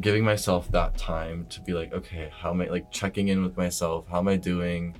giving 0.00 0.24
myself 0.24 0.70
that 0.72 0.96
time 0.98 1.46
to 1.46 1.60
be 1.62 1.72
like 1.72 1.92
okay 1.92 2.30
how 2.36 2.50
am 2.50 2.60
i 2.60 2.66
like 2.66 2.90
checking 2.90 3.28
in 3.28 3.42
with 3.42 3.56
myself 3.56 4.06
how 4.08 4.18
am 4.18 4.28
i 4.28 4.36
doing 4.36 4.94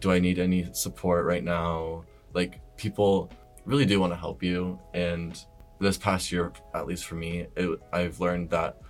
do 0.00 0.10
i 0.10 0.18
need 0.18 0.38
any 0.38 0.66
support 0.72 1.24
right 1.26 1.44
now 1.44 2.04
like 2.32 2.60
people 2.76 3.30
really 3.66 3.84
do 3.84 4.00
want 4.00 4.12
to 4.12 4.16
help 4.16 4.42
you 4.42 4.78
and 4.94 5.44
this 5.80 5.98
past 5.98 6.32
year 6.32 6.50
at 6.74 6.86
least 6.86 7.04
for 7.04 7.16
me 7.16 7.46
it, 7.56 7.78
i've 7.92 8.20
learned 8.20 8.48
that 8.50 8.80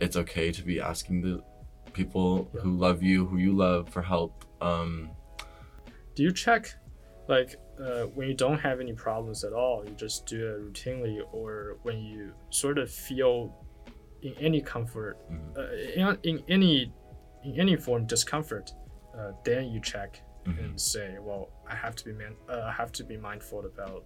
it's 0.00 0.16
okay 0.16 0.50
to 0.52 0.62
be 0.62 0.80
asking 0.80 1.20
the 1.20 1.42
people 1.92 2.48
Yeah. 2.54 2.60
who 2.62 2.76
love 2.76 3.02
you 3.02 3.26
who 3.26 3.36
you 3.38 3.52
love 3.54 3.88
for 3.90 4.02
help 4.02 4.44
um 4.62 5.10
Do 6.14 6.22
you 6.22 6.32
check, 6.32 6.72
like, 7.28 7.56
uh, 7.80 8.04
when 8.14 8.28
you 8.28 8.34
don't 8.34 8.58
have 8.58 8.80
any 8.80 8.92
problems 8.92 9.44
at 9.44 9.52
all, 9.52 9.84
you 9.86 9.92
just 9.94 10.26
do 10.26 10.46
it 10.46 10.72
routinely, 10.72 11.20
or 11.32 11.76
when 11.82 11.98
you 12.02 12.32
sort 12.50 12.78
of 12.78 12.90
feel 12.90 13.54
in 14.22 14.34
any 14.40 14.60
comfort, 14.60 15.18
mhm, 15.30 15.56
uh, 15.56 15.72
in, 16.00 16.18
in 16.22 16.44
any 16.48 16.92
in 17.44 17.60
any 17.60 17.76
form 17.76 18.06
discomfort, 18.06 18.72
uh, 19.16 19.32
then 19.44 19.70
you 19.70 19.80
check 19.80 20.20
mhm. 20.46 20.58
and 20.64 20.80
say, 20.80 21.16
well, 21.20 21.48
I 21.68 21.74
have 21.76 21.94
to 21.96 22.04
be 22.04 22.12
man, 22.12 22.34
uh, 22.48 22.62
I 22.64 22.72
have 22.72 22.90
to 22.92 23.04
be 23.04 23.16
mindful 23.16 23.64
about, 23.66 24.04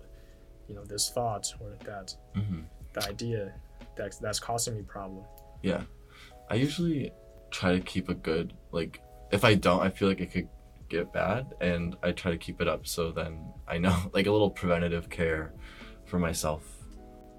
you 0.69 0.75
know, 0.75 0.85
this 0.85 1.11
thought 1.11 1.47
or 1.61 1.71
that 1.85 2.15
Mhm. 2.37 2.65
the 2.93 3.09
idea 3.09 3.55
that's 3.97 4.19
that's 4.19 4.41
causing 4.41 4.77
me 4.77 4.83
problem. 4.83 5.25
Yeah. 5.63 5.85
I 6.51 6.55
usually 6.57 7.13
try 7.51 7.73
to 7.73 7.81
keep 7.81 8.09
a 8.09 8.15
good 8.15 8.53
like 8.73 9.01
if 9.33 9.45
I 9.45 9.55
don't 9.55 9.81
I 9.81 9.91
feel 9.91 10.09
like 10.09 10.21
it 10.21 10.33
could 10.33 10.49
get 10.91 11.13
bad 11.13 11.55
and 11.61 11.97
I 12.03 12.13
try 12.13 12.31
to 12.33 12.37
keep 12.37 12.61
it 12.61 12.69
up 12.69 12.87
so 12.87 13.11
then 13.13 13.33
I 13.67 13.79
know 13.79 13.97
like 14.13 14.27
a 14.27 14.33
little 14.33 14.51
preventative 14.51 15.09
care 15.09 15.53
for 16.05 16.19
myself. 16.19 16.63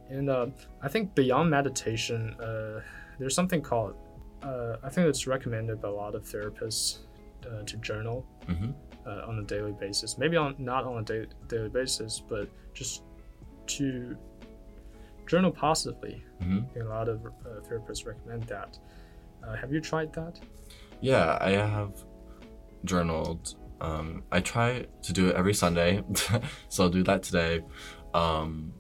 And 0.10 0.30
uh, 0.30 0.48
I 0.82 0.88
think 0.88 1.14
beyond 1.16 1.50
meditation, 1.50 2.34
uh, 2.42 2.82
there's 3.20 3.36
something 3.36 3.62
called, 3.62 3.96
uh, 4.42 4.78
I 4.84 4.90
think 4.90 5.08
it's 5.08 5.28
recommended 5.28 5.82
by 5.82 5.90
a 5.90 5.92
lot 5.92 6.16
of 6.16 6.24
therapists 6.24 7.00
uh, 7.46 7.64
to 7.64 7.78
journal 7.78 8.26
Mhm. 8.48 8.74
uh, 9.06 9.28
on 9.28 9.40
a 9.40 9.44
daily 9.44 9.72
basis. 9.74 10.18
Maybe 10.18 10.36
on 10.38 10.56
not 10.58 10.84
on 10.86 10.98
a 11.00 11.04
da- 11.04 11.30
daily 11.48 11.70
basis, 11.70 12.20
but 12.28 12.50
just 12.74 13.04
to 13.78 14.18
journal 15.28 15.52
positively. 15.52 16.24
Mhm. 16.42 16.82
A 16.82 16.84
lot 16.84 17.08
of 17.08 17.26
uh, 17.26 17.30
therapists 17.70 18.06
recommend 18.06 18.44
that. 18.44 18.78
Uh, 19.44 19.56
have 19.56 19.72
you 19.74 19.80
tried 19.82 20.12
that? 20.14 20.40
Yeah, 21.00 21.38
I 21.42 21.52
have 21.52 22.04
journaled. 22.86 23.56
Um 23.80 24.24
I 24.32 24.40
try 24.42 24.86
to 25.04 25.14
do 25.14 25.30
it 25.30 25.36
every 25.36 25.54
Sunday. 25.54 26.04
so 26.70 26.84
I'll 26.84 26.90
do 26.90 27.04
that 27.04 27.24
today. 27.24 27.62
Um 28.14 28.74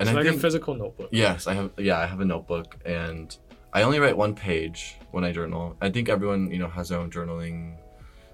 and 0.00 0.08
it's 0.08 0.14
I 0.14 0.18
like 0.18 0.24
think 0.24 0.38
a 0.38 0.40
physical 0.40 0.74
notebook. 0.74 1.10
Yes, 1.12 1.46
I 1.46 1.52
have. 1.52 1.72
Yeah, 1.76 1.98
I 1.98 2.06
have 2.06 2.20
a 2.20 2.24
notebook, 2.24 2.74
and 2.86 3.36
I 3.74 3.82
only 3.82 3.98
write 3.98 4.16
one 4.16 4.34
page 4.34 4.96
when 5.10 5.24
I 5.24 5.30
journal. 5.30 5.76
I 5.82 5.90
think 5.90 6.08
everyone, 6.08 6.50
you 6.50 6.58
know, 6.58 6.68
has 6.68 6.88
their 6.88 6.98
own 6.98 7.10
journaling, 7.10 7.76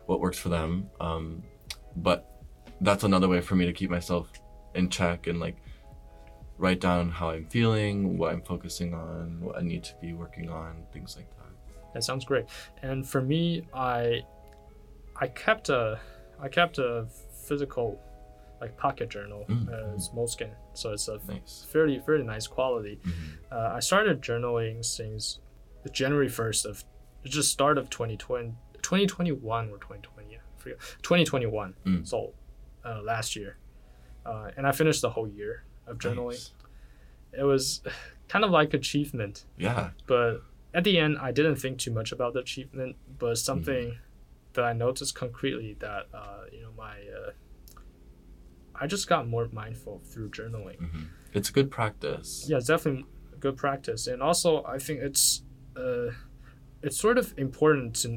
what 0.06 0.20
works 0.20 0.38
for 0.38 0.48
them. 0.48 0.88
Um, 1.00 1.42
but 1.96 2.24
that's 2.80 3.02
another 3.02 3.26
way 3.26 3.40
for 3.40 3.56
me 3.56 3.66
to 3.66 3.72
keep 3.72 3.90
myself 3.90 4.30
in 4.76 4.88
check 4.88 5.26
and 5.26 5.40
like 5.40 5.56
write 6.56 6.80
down 6.80 7.10
how 7.10 7.30
I'm 7.30 7.46
feeling, 7.46 8.16
what 8.16 8.32
I'm 8.32 8.42
focusing 8.42 8.94
on, 8.94 9.40
what 9.40 9.58
I 9.58 9.62
need 9.62 9.82
to 9.84 9.94
be 10.00 10.12
working 10.12 10.48
on, 10.48 10.84
things 10.92 11.16
like 11.16 11.28
that. 11.30 11.92
That 11.94 12.04
sounds 12.04 12.24
great. 12.24 12.44
And 12.82 13.04
for 13.04 13.20
me, 13.20 13.66
I 13.74 14.22
I 15.20 15.28
kept 15.28 15.68
a 15.68 15.98
I 16.40 16.48
kept 16.48 16.78
a 16.78 17.06
physical 17.46 17.98
like 18.60 18.76
pocket 18.76 19.08
journal. 19.10 19.44
Mm. 19.48 19.68
Uh, 19.68 19.94
it's 19.94 20.08
Moleskine, 20.10 20.54
so 20.74 20.92
it's 20.92 21.08
a 21.08 21.18
Nice. 21.28 21.66
fairly 21.70 21.98
fairly 22.00 22.24
nice 22.24 22.46
quality. 22.46 22.98
Mhm. 23.02 23.12
Uh, 23.52 23.72
I 23.74 23.80
started 23.80 24.22
journaling 24.22 24.84
since 24.84 25.40
January 25.92 26.28
first 26.28 26.66
of 26.66 26.84
just 27.24 27.50
start 27.50 27.76
of 27.78 27.90
2020, 27.90 28.54
2021 28.82 29.68
or 29.70 29.78
2020. 29.78 30.36
I 30.36 30.38
forget. 30.58 30.78
2021. 31.02 31.74
Mm. 31.84 32.06
So 32.06 32.32
uh, 32.84 33.00
last 33.02 33.34
year, 33.36 33.56
uh, 34.24 34.50
and 34.56 34.66
I 34.66 34.72
finished 34.72 35.02
the 35.02 35.10
whole 35.10 35.28
year 35.28 35.64
of 35.86 35.98
journaling. 35.98 36.30
Nice. 36.30 36.52
It 37.32 37.42
was 37.44 37.82
kind 38.28 38.44
of 38.44 38.50
like 38.50 38.74
achievement 38.74 39.44
Yeah. 39.56 39.90
but 40.06 40.42
at 40.74 40.82
the 40.84 40.98
end 40.98 41.16
i 41.18 41.30
didn't 41.30 41.56
think 41.56 41.78
too 41.78 41.92
much 41.92 42.10
about 42.12 42.32
the 42.34 42.40
achievement 42.40 42.96
but 43.20 43.38
something 43.38 43.96
that 44.56 44.64
i 44.64 44.72
noticed 44.72 45.14
concretely 45.14 45.76
that 45.80 46.02
uh, 46.12 46.42
you 46.52 46.60
know 46.62 46.72
my 46.76 46.96
uh, 47.18 47.30
i 48.74 48.86
just 48.86 49.08
got 49.08 49.26
more 49.28 49.48
mindful 49.52 50.00
through 50.10 50.28
journaling. 50.30 50.78
Hmm 50.90 51.04
It's 51.32 51.50
good 51.50 51.70
practice. 51.70 52.28
yeah 52.48 52.56
it's 52.58 52.66
definitely 52.74 53.04
a 53.32 53.38
good 53.44 53.56
practice. 53.56 54.02
And 54.12 54.20
also 54.28 54.50
i 54.64 54.78
think 54.78 55.00
it's 55.08 55.24
uh, 55.76 56.08
it's 56.82 56.98
sort 57.06 57.18
of 57.22 57.26
important 57.46 57.94
to 58.02 58.08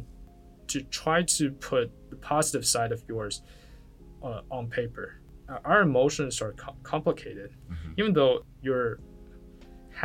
to 0.71 0.77
try 1.01 1.19
to 1.37 1.51
put 1.69 1.85
the 2.11 2.15
positive 2.33 2.65
side 2.73 2.91
of 2.91 2.99
yours 3.07 3.41
uh, 4.27 4.41
on 4.51 4.63
paper. 4.69 5.07
Our 5.71 5.81
emotions 5.81 6.41
are 6.43 6.53
co- 6.63 6.77
complicated. 6.93 7.49
Mhm. 7.71 7.93
even 7.99 8.11
though 8.13 8.35
you're 8.65 8.99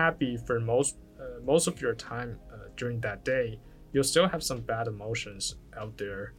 happy 0.00 0.32
for 0.46 0.56
most 0.60 0.92
uh, 1.20 1.38
most 1.52 1.64
of 1.70 1.74
your 1.84 1.94
time 1.94 2.30
uh, 2.52 2.66
during 2.80 2.98
that 3.00 3.18
day, 3.24 3.46
you'll 3.94 4.04
still 4.04 4.28
have 4.28 4.42
some 4.42 4.60
bad 4.60 4.86
emotions 4.88 5.56
out 5.78 5.96
there. 5.96 6.34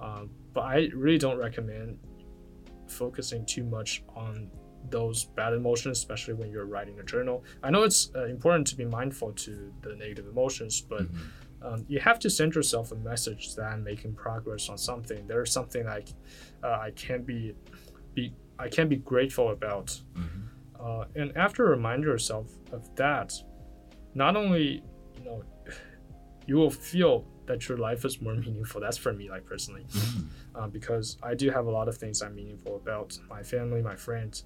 Um, 0.00 0.30
but 0.52 0.62
I 0.62 0.88
really 0.94 1.18
don't 1.18 1.38
recommend 1.38 1.98
focusing 2.88 3.44
too 3.46 3.62
much 3.64 4.02
on 4.16 4.50
those 4.90 5.24
bad 5.24 5.52
emotions, 5.54 5.98
especially 5.98 6.34
when 6.34 6.50
you're 6.50 6.66
writing 6.66 6.98
a 7.00 7.02
journal. 7.04 7.44
I 7.62 7.70
know 7.70 7.82
it's 7.84 8.10
uh, 8.14 8.24
important 8.24 8.66
to 8.68 8.76
be 8.76 8.84
mindful 8.84 9.32
to 9.32 9.72
the 9.82 9.94
negative 9.96 10.26
emotions, 10.26 10.80
but 10.80 11.02
Mhm. 11.04 11.18
um, 11.62 11.84
you 11.88 11.98
have 12.00 12.18
to 12.18 12.28
send 12.28 12.54
yourself 12.54 12.92
a 12.92 12.96
message 12.96 13.54
that 13.54 13.64
I'm 13.72 13.82
making 13.82 14.14
progress 14.14 14.68
on 14.68 14.76
something. 14.76 15.26
There's 15.26 15.50
something 15.52 15.84
like 15.86 16.08
uh, 16.62 16.78
I 16.86 16.90
can 16.92 17.22
be, 17.22 17.54
be 18.14 18.32
I 18.58 18.68
can 18.68 18.88
be 18.88 18.96
grateful 18.96 19.50
about 19.50 20.00
Mhm. 20.14 20.48
uh, 20.80 21.04
and 21.16 21.34
after 21.36 21.64
remind 21.64 22.04
yourself 22.04 22.46
of 22.72 22.94
that, 22.96 23.32
not 24.14 24.36
only 24.36 24.82
you 25.18 25.24
know 25.24 25.42
you 26.46 26.56
will 26.56 26.70
feel 26.70 27.24
that 27.46 27.68
your 27.68 27.78
life 27.78 28.04
is 28.04 28.20
more 28.20 28.34
meaningful. 28.46 28.80
That's 28.80 28.96
for 28.96 29.12
me, 29.12 29.28
like 29.30 29.44
personally, 29.44 29.84
Mhm. 29.90 30.26
uh, 30.54 30.68
because 30.68 31.18
I 31.22 31.34
do 31.34 31.50
have 31.50 31.66
a 31.66 31.70
lot 31.70 31.88
of 31.88 31.96
things 31.96 32.22
I'm 32.22 32.34
meaningful 32.34 32.76
about: 32.76 33.18
my 33.28 33.42
family, 33.42 33.82
my 33.82 33.96
friends, 33.96 34.44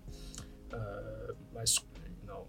uh, 0.72 1.32
my 1.55 1.64
you 2.22 2.26
know 2.26 2.46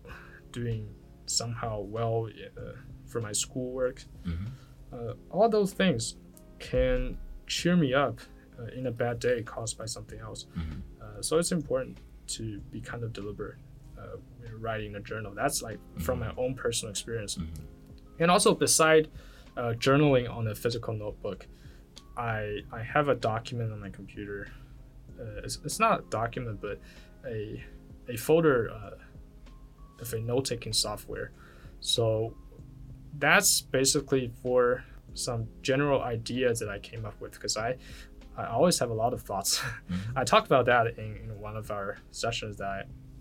doing 0.51 0.93
somehow 1.25 1.81
well 1.81 2.27
uh, 2.57 2.61
for 3.05 3.21
my 3.21 3.31
schoolwork. 3.31 4.03
Mhm. 4.25 4.47
Uh, 4.91 5.13
all 5.29 5.47
those 5.49 5.71
things 5.73 6.15
can 6.59 7.17
cheer 7.47 7.75
me 7.75 7.93
up 7.93 8.19
uh, 8.59 8.65
in 8.77 8.87
a 8.87 8.91
bad 8.91 9.19
day 9.19 9.41
caused 9.43 9.77
by 9.77 9.85
something 9.85 10.19
else. 10.19 10.47
Mhm. 10.57 10.81
Uh, 11.01 11.21
so 11.21 11.37
it's 11.37 11.51
important 11.51 11.99
to 12.27 12.59
be 12.71 12.81
kind 12.81 13.03
of 13.03 13.13
deliberate 13.13 13.57
uh, 13.97 14.17
writing 14.59 14.95
a 14.95 14.99
journal. 14.99 15.33
That's 15.35 15.61
like 15.61 15.79
from 15.99 16.19
my 16.19 16.33
own 16.37 16.55
personal 16.55 16.89
experience. 16.91 17.37
Mhm. 17.37 17.47
And 18.19 18.31
also, 18.31 18.53
beside 18.55 19.09
uh, 19.59 19.73
journaling 19.85 20.25
on 20.37 20.47
a 20.47 20.55
physical 20.63 20.93
notebook, 20.93 21.39
I 22.17 22.39
I 22.71 22.81
have 22.93 23.07
a 23.09 23.15
document 23.31 23.71
on 23.73 23.79
my 23.85 23.89
computer. 23.99 24.39
Uh, 25.19 25.41
it's, 25.45 25.57
it's 25.65 25.79
not 25.79 25.93
a 25.99 26.03
document, 26.21 26.55
but 26.61 26.77
a 27.37 27.63
a 28.13 28.15
folder 28.17 28.57
uh, 28.77 28.91
of 30.03 30.13
a 30.13 30.19
note 30.31 30.45
taking 30.45 30.73
software. 30.73 31.31
So 31.81 32.33
that's 33.17 33.61
basically 33.61 34.31
for 34.41 34.83
some 35.13 35.41
general 35.61 36.01
ideas 36.01 36.59
that 36.61 36.69
I 36.69 36.79
came 36.79 37.03
up 37.09 37.19
with 37.21 37.33
because 37.33 37.55
I 37.57 37.69
I 38.37 38.45
always 38.45 38.79
have 38.79 38.89
a 38.89 38.93
lot 39.03 39.11
of 39.13 39.21
thoughts. 39.29 39.51
Mhm. 39.59 39.99
I 40.15 40.23
talked 40.23 40.47
about 40.51 40.65
that 40.67 40.83
in, 40.97 41.09
in 41.23 41.29
one 41.47 41.57
of 41.57 41.71
our 41.71 41.97
sessions 42.11 42.55
that 42.57 42.67
I 42.77 42.79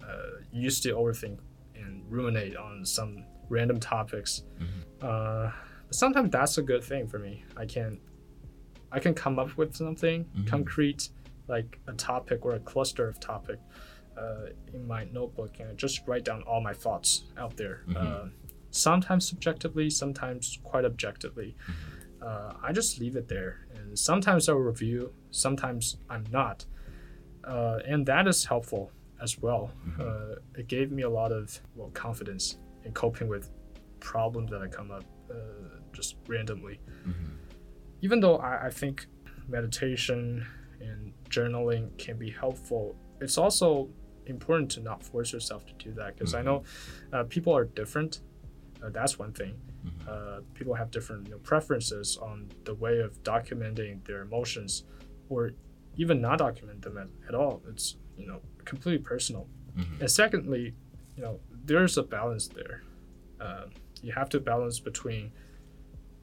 uh, 0.08 0.30
used 0.52 0.82
to 0.84 0.90
overthink 1.00 1.38
and 1.74 1.90
ruminate 2.16 2.56
on 2.56 2.84
some 2.84 3.24
random 3.48 3.78
topics. 3.80 4.44
Mhm. 4.60 4.80
But 5.88 5.94
sometimes 5.96 6.30
that's 6.30 6.58
a 6.58 6.62
good 6.62 6.84
thing 6.84 7.06
for 7.08 7.18
me. 7.18 7.44
I 7.56 7.66
can 7.66 7.98
I 8.90 9.00
can 9.00 9.12
come 9.12 9.38
up 9.38 9.54
with 9.58 9.74
something 9.76 10.24
Mhm. 10.34 10.46
concrete, 10.46 11.10
like 11.46 11.78
a 11.86 11.92
topic 11.92 12.46
or 12.46 12.54
a 12.54 12.60
cluster 12.60 13.06
of 13.06 13.20
topic, 13.20 13.58
uh, 14.16 14.46
in 14.72 14.86
my 14.86 15.04
notebook, 15.12 15.60
and 15.60 15.68
I 15.70 15.74
just 15.74 16.06
write 16.08 16.24
down 16.24 16.40
all 16.42 16.62
my 16.62 16.72
thoughts 16.72 17.24
out 17.36 17.56
there. 17.58 17.82
Mhm. 17.86 17.96
Uh, 17.96 18.28
sometimes 18.70 19.28
subjectively, 19.28 19.90
sometimes 19.90 20.58
quite 20.64 20.86
objectively. 20.86 21.54
Uh, 22.22 22.54
I 22.62 22.72
just 22.72 22.98
leave 22.98 23.14
it 23.16 23.28
there, 23.28 23.66
and 23.74 23.98
sometimes 23.98 24.48
I'll 24.48 24.56
review, 24.56 25.12
sometimes 25.30 25.98
I'm 26.08 26.24
not, 26.32 26.64
uh, 27.44 27.80
and 27.86 28.06
that 28.06 28.26
is 28.26 28.46
helpful 28.46 28.90
as 29.20 29.38
well. 29.38 29.70
Mhm. 29.86 30.00
Uh, 30.00 30.36
it 30.54 30.66
gave 30.66 30.90
me 30.90 31.02
a 31.02 31.10
lot 31.10 31.30
of 31.30 31.60
well 31.74 31.90
confidence 31.90 32.56
in 32.84 32.92
coping 32.92 33.28
with 33.28 33.50
problems 34.00 34.50
that 34.50 34.62
I 34.62 34.68
come 34.68 34.90
up 34.90 35.04
uh, 35.30 35.77
just 35.92 36.16
randomly. 36.26 36.80
Mhm. 37.06 37.36
Even 38.02 38.20
though 38.20 38.36
I, 38.38 38.66
I 38.66 38.70
think 38.70 39.06
meditation 39.48 40.46
and 40.80 41.12
journaling 41.30 41.96
can 41.98 42.16
be 42.18 42.30
helpful, 42.30 42.96
it's 43.20 43.38
also 43.38 43.88
important 44.26 44.70
to 44.72 44.80
not 44.80 45.02
force 45.02 45.32
yourself 45.32 45.66
to 45.66 45.72
do 45.84 45.92
that 45.94 46.14
because 46.14 46.34
I 46.34 46.42
Mhm. 46.42 46.44
know 46.44 46.62
uh, 47.12 47.24
people 47.24 47.56
are 47.56 47.64
different. 47.64 48.20
Uh, 48.82 48.90
that's 48.90 49.18
one 49.18 49.32
thing. 49.32 49.54
Mhm. 49.84 50.08
Uh, 50.08 50.40
people 50.54 50.74
have 50.74 50.90
different 50.90 51.26
you 51.26 51.32
know, 51.32 51.38
preferences 51.38 52.16
on 52.18 52.48
the 52.64 52.74
way 52.74 53.00
of 53.00 53.20
documenting 53.22 54.04
their 54.06 54.20
emotions, 54.22 54.84
or 55.28 55.52
even 55.96 56.20
not 56.20 56.38
document 56.38 56.82
them 56.82 56.96
at, 56.98 57.08
at 57.28 57.34
all. 57.34 57.62
It's 57.68 57.96
you 58.16 58.26
know 58.26 58.40
completely 58.64 59.02
personal. 59.02 59.48
Mhm. 59.76 60.00
And 60.00 60.10
secondly, 60.10 60.74
you 61.16 61.22
know, 61.22 61.40
there's 61.64 61.96
a 61.98 62.02
balance 62.02 62.46
there. 62.48 62.82
Uh, 63.40 63.64
you 64.02 64.12
have 64.12 64.28
to 64.30 64.38
balance 64.40 64.78
between 64.78 65.32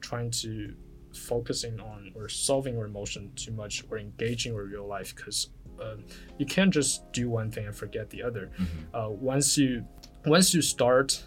trying 0.00 0.30
to 0.30 0.74
focusing 1.14 1.80
on 1.80 2.12
or 2.14 2.28
solving 2.28 2.74
your 2.74 2.84
emotion 2.86 3.32
too 3.36 3.52
much 3.52 3.84
or 3.90 3.98
engaging 3.98 4.54
with 4.54 4.66
real 4.66 4.86
life 4.86 5.14
because 5.16 5.50
uh, 5.80 5.96
you 6.38 6.44
can't 6.46 6.72
just 6.72 7.10
do 7.12 7.28
one 7.30 7.50
thing 7.50 7.66
and 7.66 7.74
forget 7.74 8.08
the 8.10 8.22
other. 8.22 8.50
Mhm. 8.58 8.66
Uh, 8.94 9.10
once 9.10 9.56
you 9.58 9.84
once 10.26 10.52
you 10.54 10.60
start 10.62 11.24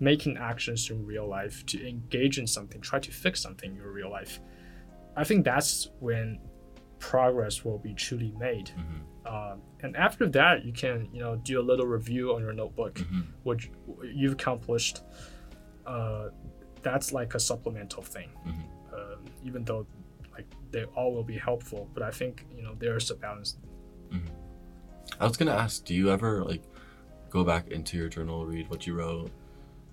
making 0.00 0.36
actions 0.36 0.90
in 0.90 1.04
real 1.06 1.26
life 1.28 1.64
to 1.66 1.86
engage 1.88 2.38
in 2.38 2.46
something, 2.46 2.80
try 2.80 2.98
to 2.98 3.10
fix 3.10 3.40
something 3.40 3.70
in 3.70 3.76
your 3.76 3.90
real 3.92 4.10
life, 4.10 4.40
I 5.16 5.24
think 5.24 5.44
that's 5.44 5.90
when 6.00 6.40
progress 6.98 7.64
will 7.64 7.78
be 7.78 7.94
truly 7.94 8.32
made. 8.38 8.70
Mhm. 8.76 9.00
Uh, 9.26 9.56
and 9.82 9.96
after 9.96 10.28
that, 10.30 10.64
you 10.64 10.72
can 10.72 11.08
you 11.12 11.20
know 11.20 11.36
do 11.36 11.60
a 11.60 11.62
little 11.70 11.86
review 11.86 12.34
on 12.34 12.40
your 12.42 12.52
notebook, 12.52 12.94
Mhm. 12.94 13.26
which 13.44 13.70
you've 14.02 14.32
accomplished. 14.34 15.02
Uh, 15.86 16.30
that's 16.84 17.12
like 17.12 17.34
a 17.34 17.40
supplemental 17.40 18.02
thing, 18.02 18.30
Mhm. 18.46 18.64
uh, 18.92 19.16
even 19.42 19.64
though 19.64 19.86
like 20.32 20.46
they 20.70 20.84
all 20.96 21.12
will 21.14 21.24
be 21.24 21.38
helpful. 21.38 21.88
But 21.94 22.02
I 22.02 22.10
think 22.10 22.46
you 22.56 22.62
know 22.62 22.74
there's 22.78 23.10
a 23.10 23.16
balance. 23.16 23.56
I 25.20 25.26
was 25.28 25.36
gonna 25.36 25.52
ask, 25.52 25.84
do 25.84 25.94
you 25.94 26.10
ever 26.10 26.44
like 26.44 26.62
go 27.30 27.44
back 27.44 27.68
into 27.68 27.96
your 27.96 28.08
journal, 28.08 28.46
read 28.46 28.68
what 28.68 28.86
you 28.86 28.94
wrote, 28.94 29.30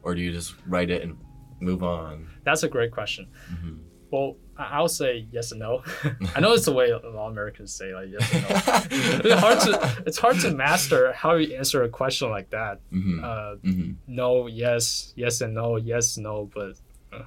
or 0.03 0.15
do 0.15 0.21
you 0.21 0.31
just 0.31 0.55
write 0.67 0.89
it 0.89 1.03
and 1.03 1.17
move 1.59 1.83
on? 1.83 2.27
That's 2.43 2.63
a 2.63 2.69
great 2.69 2.91
question. 2.91 3.27
Mhm. 3.51 3.79
Well, 4.11 4.35
I'll 4.57 4.89
say 4.89 5.25
yes 5.31 5.51
and 5.51 5.59
no. 5.61 5.83
I 6.35 6.39
know 6.41 6.51
it's 6.53 6.65
the 6.65 6.73
way 6.73 6.89
a 6.89 6.97
lot 6.97 7.05
of 7.05 7.31
Americans 7.31 7.73
say 7.73 7.93
like 7.95 8.09
yes 8.11 8.33
and 8.33 8.43
no. 8.43 8.49
it's 9.31 9.41
hard 9.41 9.59
to 9.61 10.03
it's 10.05 10.17
hard 10.19 10.39
to 10.41 10.51
master 10.53 11.13
how 11.13 11.35
you 11.35 11.55
answer 11.55 11.83
a 11.83 11.89
question 11.89 12.29
like 12.29 12.49
that. 12.51 12.79
Mhm. 12.91 13.23
Uh, 13.23 13.55
Mhm. 13.63 13.95
no, 14.07 14.47
yes, 14.47 15.13
yes 15.15 15.41
and 15.41 15.53
no, 15.53 15.77
yes, 15.77 16.17
no. 16.17 16.49
But 16.53 16.73
uh, 17.13 17.23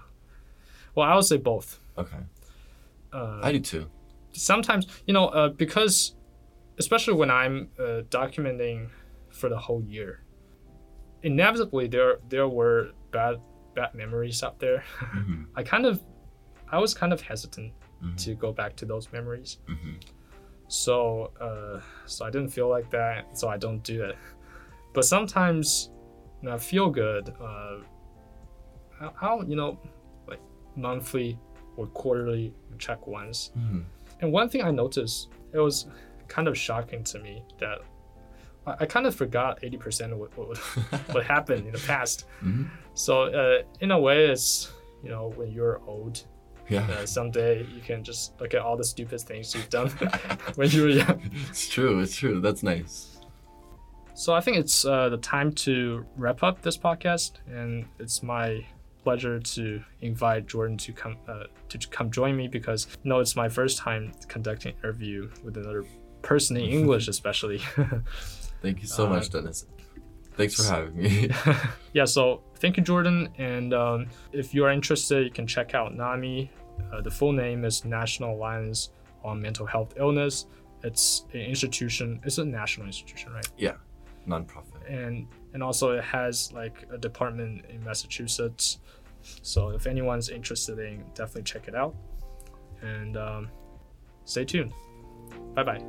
well, 0.94 1.08
I 1.10 1.14
would 1.16 1.24
say 1.24 1.38
both. 1.38 1.78
Okay, 1.96 2.22
Uh, 3.12 3.40
I 3.42 3.52
do 3.52 3.60
too. 3.60 3.86
sometimes 4.32 4.86
you 5.06 5.14
know 5.14 5.26
uh, 5.28 5.48
because 5.48 6.16
especially 6.78 7.14
when 7.14 7.30
i'm 7.30 7.68
uh, 7.78 8.02
documenting 8.10 8.88
for 9.30 9.48
the 9.48 9.56
whole 9.66 9.80
year 9.96 10.20
inevitably 11.22 11.86
there 11.86 12.18
there 12.28 12.48
were 12.48 12.90
bad 13.12 13.36
bad 13.76 13.94
memories 13.94 14.42
out 14.42 14.58
there 14.58 14.82
Mhm. 15.14 15.46
i 15.54 15.62
kind 15.62 15.86
of 15.86 16.00
i 16.72 16.78
was 16.78 16.94
kind 16.94 17.12
of 17.12 17.20
hesitant 17.20 17.72
Mhm. 18.02 18.16
to 18.24 18.34
go 18.34 18.52
back 18.52 18.76
to 18.76 18.84
those 18.86 19.10
memories 19.12 19.58
Mhm. 19.68 19.94
so 20.68 21.32
uh, 21.40 21.80
so 22.06 22.24
i 22.26 22.30
didn't 22.30 22.50
feel 22.50 22.68
like 22.68 22.90
that 22.90 23.38
so 23.38 23.48
i 23.48 23.56
don't 23.56 23.82
do 23.82 24.02
it 24.04 24.16
but 24.92 25.04
sometimes 25.04 25.90
when 26.40 26.52
i 26.52 26.58
feel 26.58 26.90
good 26.90 27.28
uh, 27.40 27.76
I'll- 29.20 29.44
you 29.48 29.56
know 29.56 29.78
like 30.26 30.40
monthly 30.76 31.38
or 31.76 31.86
quarterly 31.88 32.52
check 32.78 33.06
once 33.06 33.50
Mhm. 33.56 33.84
and 34.20 34.32
one 34.32 34.48
thing 34.48 34.62
I 34.62 34.70
noticed, 34.70 35.28
it 35.52 35.58
was 35.58 35.86
kind 36.28 36.46
of 36.48 36.56
shocking 36.56 37.02
to 37.04 37.18
me 37.18 37.42
that 37.58 37.78
I, 38.66 38.72
I 38.80 38.86
kind 38.86 39.06
of 39.06 39.14
forgot 39.14 39.60
80% 39.62 40.12
of 40.12 40.18
what, 40.18 40.36
what, 40.38 40.56
what 41.14 41.24
happened 41.24 41.66
in 41.66 41.72
the 41.72 41.78
past. 41.86 42.26
Mhm. 42.42 42.70
So, 42.94 43.22
uh, 43.24 43.62
in 43.80 43.90
a 43.90 43.98
way, 43.98 44.26
it's, 44.26 44.72
you 45.02 45.10
know, 45.10 45.30
when 45.36 45.50
you're 45.50 45.80
old, 45.86 46.24
Yeah, 46.68 46.86
uh, 46.90 47.04
someday 47.06 47.64
you 47.74 47.80
can 47.82 48.02
just 48.02 48.40
look 48.40 48.54
at 48.54 48.60
all 48.62 48.76
the 48.76 48.84
stupid 48.84 49.20
things 49.20 49.54
you've 49.54 49.68
done 49.70 49.88
when 50.54 50.70
you 50.70 50.82
were 50.82 50.88
young. 50.88 51.20
it's 51.50 51.68
true. 51.68 52.00
It's 52.00 52.16
true. 52.16 52.40
That's 52.40 52.62
nice. 52.62 53.10
So, 54.14 54.32
I 54.32 54.40
think 54.40 54.56
it's 54.58 54.84
uh, 54.84 55.08
the 55.08 55.16
time 55.18 55.52
to 55.66 56.06
wrap 56.16 56.42
up 56.44 56.62
this 56.62 56.78
podcast, 56.78 57.32
and 57.48 57.84
it's 57.98 58.22
my 58.22 58.64
pleasure 59.02 59.38
to 59.40 59.82
invite 60.00 60.46
Jordan 60.46 60.78
to 60.78 60.92
come 60.92 61.16
uh, 61.28 61.44
to 61.68 61.78
come 61.88 62.10
join 62.10 62.34
me 62.36 62.48
because 62.48 62.86
you 63.02 63.08
know 63.08 63.18
it's 63.20 63.36
my 63.36 63.48
first 63.48 63.76
time 63.76 64.12
conducting 64.28 64.72
an 64.72 64.78
interview 64.78 65.28
with 65.42 65.56
another 65.56 65.84
person 66.22 66.56
in 66.56 66.64
English, 66.70 67.08
especially. 67.16 67.58
Thank 68.62 68.80
you 68.80 68.86
so 68.88 69.06
Uh, 69.06 69.10
much, 69.10 69.28
Dennis. 69.30 69.66
Thanks 70.36 70.54
for 70.54 70.64
having 70.64 70.96
me. 70.96 71.30
yeah, 71.92 72.04
so 72.04 72.42
thank 72.56 72.76
you, 72.76 72.82
Jordan. 72.82 73.28
And 73.38 73.72
um, 73.72 74.06
if 74.32 74.54
you 74.54 74.64
are 74.64 74.70
interested, 74.70 75.24
you 75.24 75.30
can 75.30 75.46
check 75.46 75.74
out 75.74 75.94
NAMI. 75.94 76.50
Uh, 76.92 77.00
the 77.00 77.10
full 77.10 77.32
name 77.32 77.64
is 77.64 77.84
National 77.84 78.34
Alliance 78.34 78.90
on 79.22 79.40
Mental 79.40 79.66
Health 79.66 79.94
Illness. 79.96 80.46
It's 80.82 81.24
an 81.32 81.40
institution, 81.40 82.20
it's 82.24 82.38
a 82.38 82.44
national 82.44 82.86
institution, 82.86 83.32
right? 83.32 83.48
Yeah, 83.56 83.76
nonprofit. 84.28 84.84
And 84.88 85.26
and 85.54 85.62
also 85.62 85.92
it 85.92 86.04
has 86.04 86.52
like 86.52 86.86
a 86.92 86.98
department 86.98 87.64
in 87.70 87.82
Massachusetts. 87.82 88.80
So 89.42 89.70
if 89.70 89.86
anyone's 89.86 90.28
interested 90.28 90.78
in, 90.78 91.04
definitely 91.14 91.44
check 91.44 91.68
it 91.68 91.74
out. 91.74 91.94
And 92.82 93.16
um, 93.16 93.48
stay 94.24 94.44
tuned. 94.44 94.72
Bye 95.54 95.62
bye. 95.62 95.82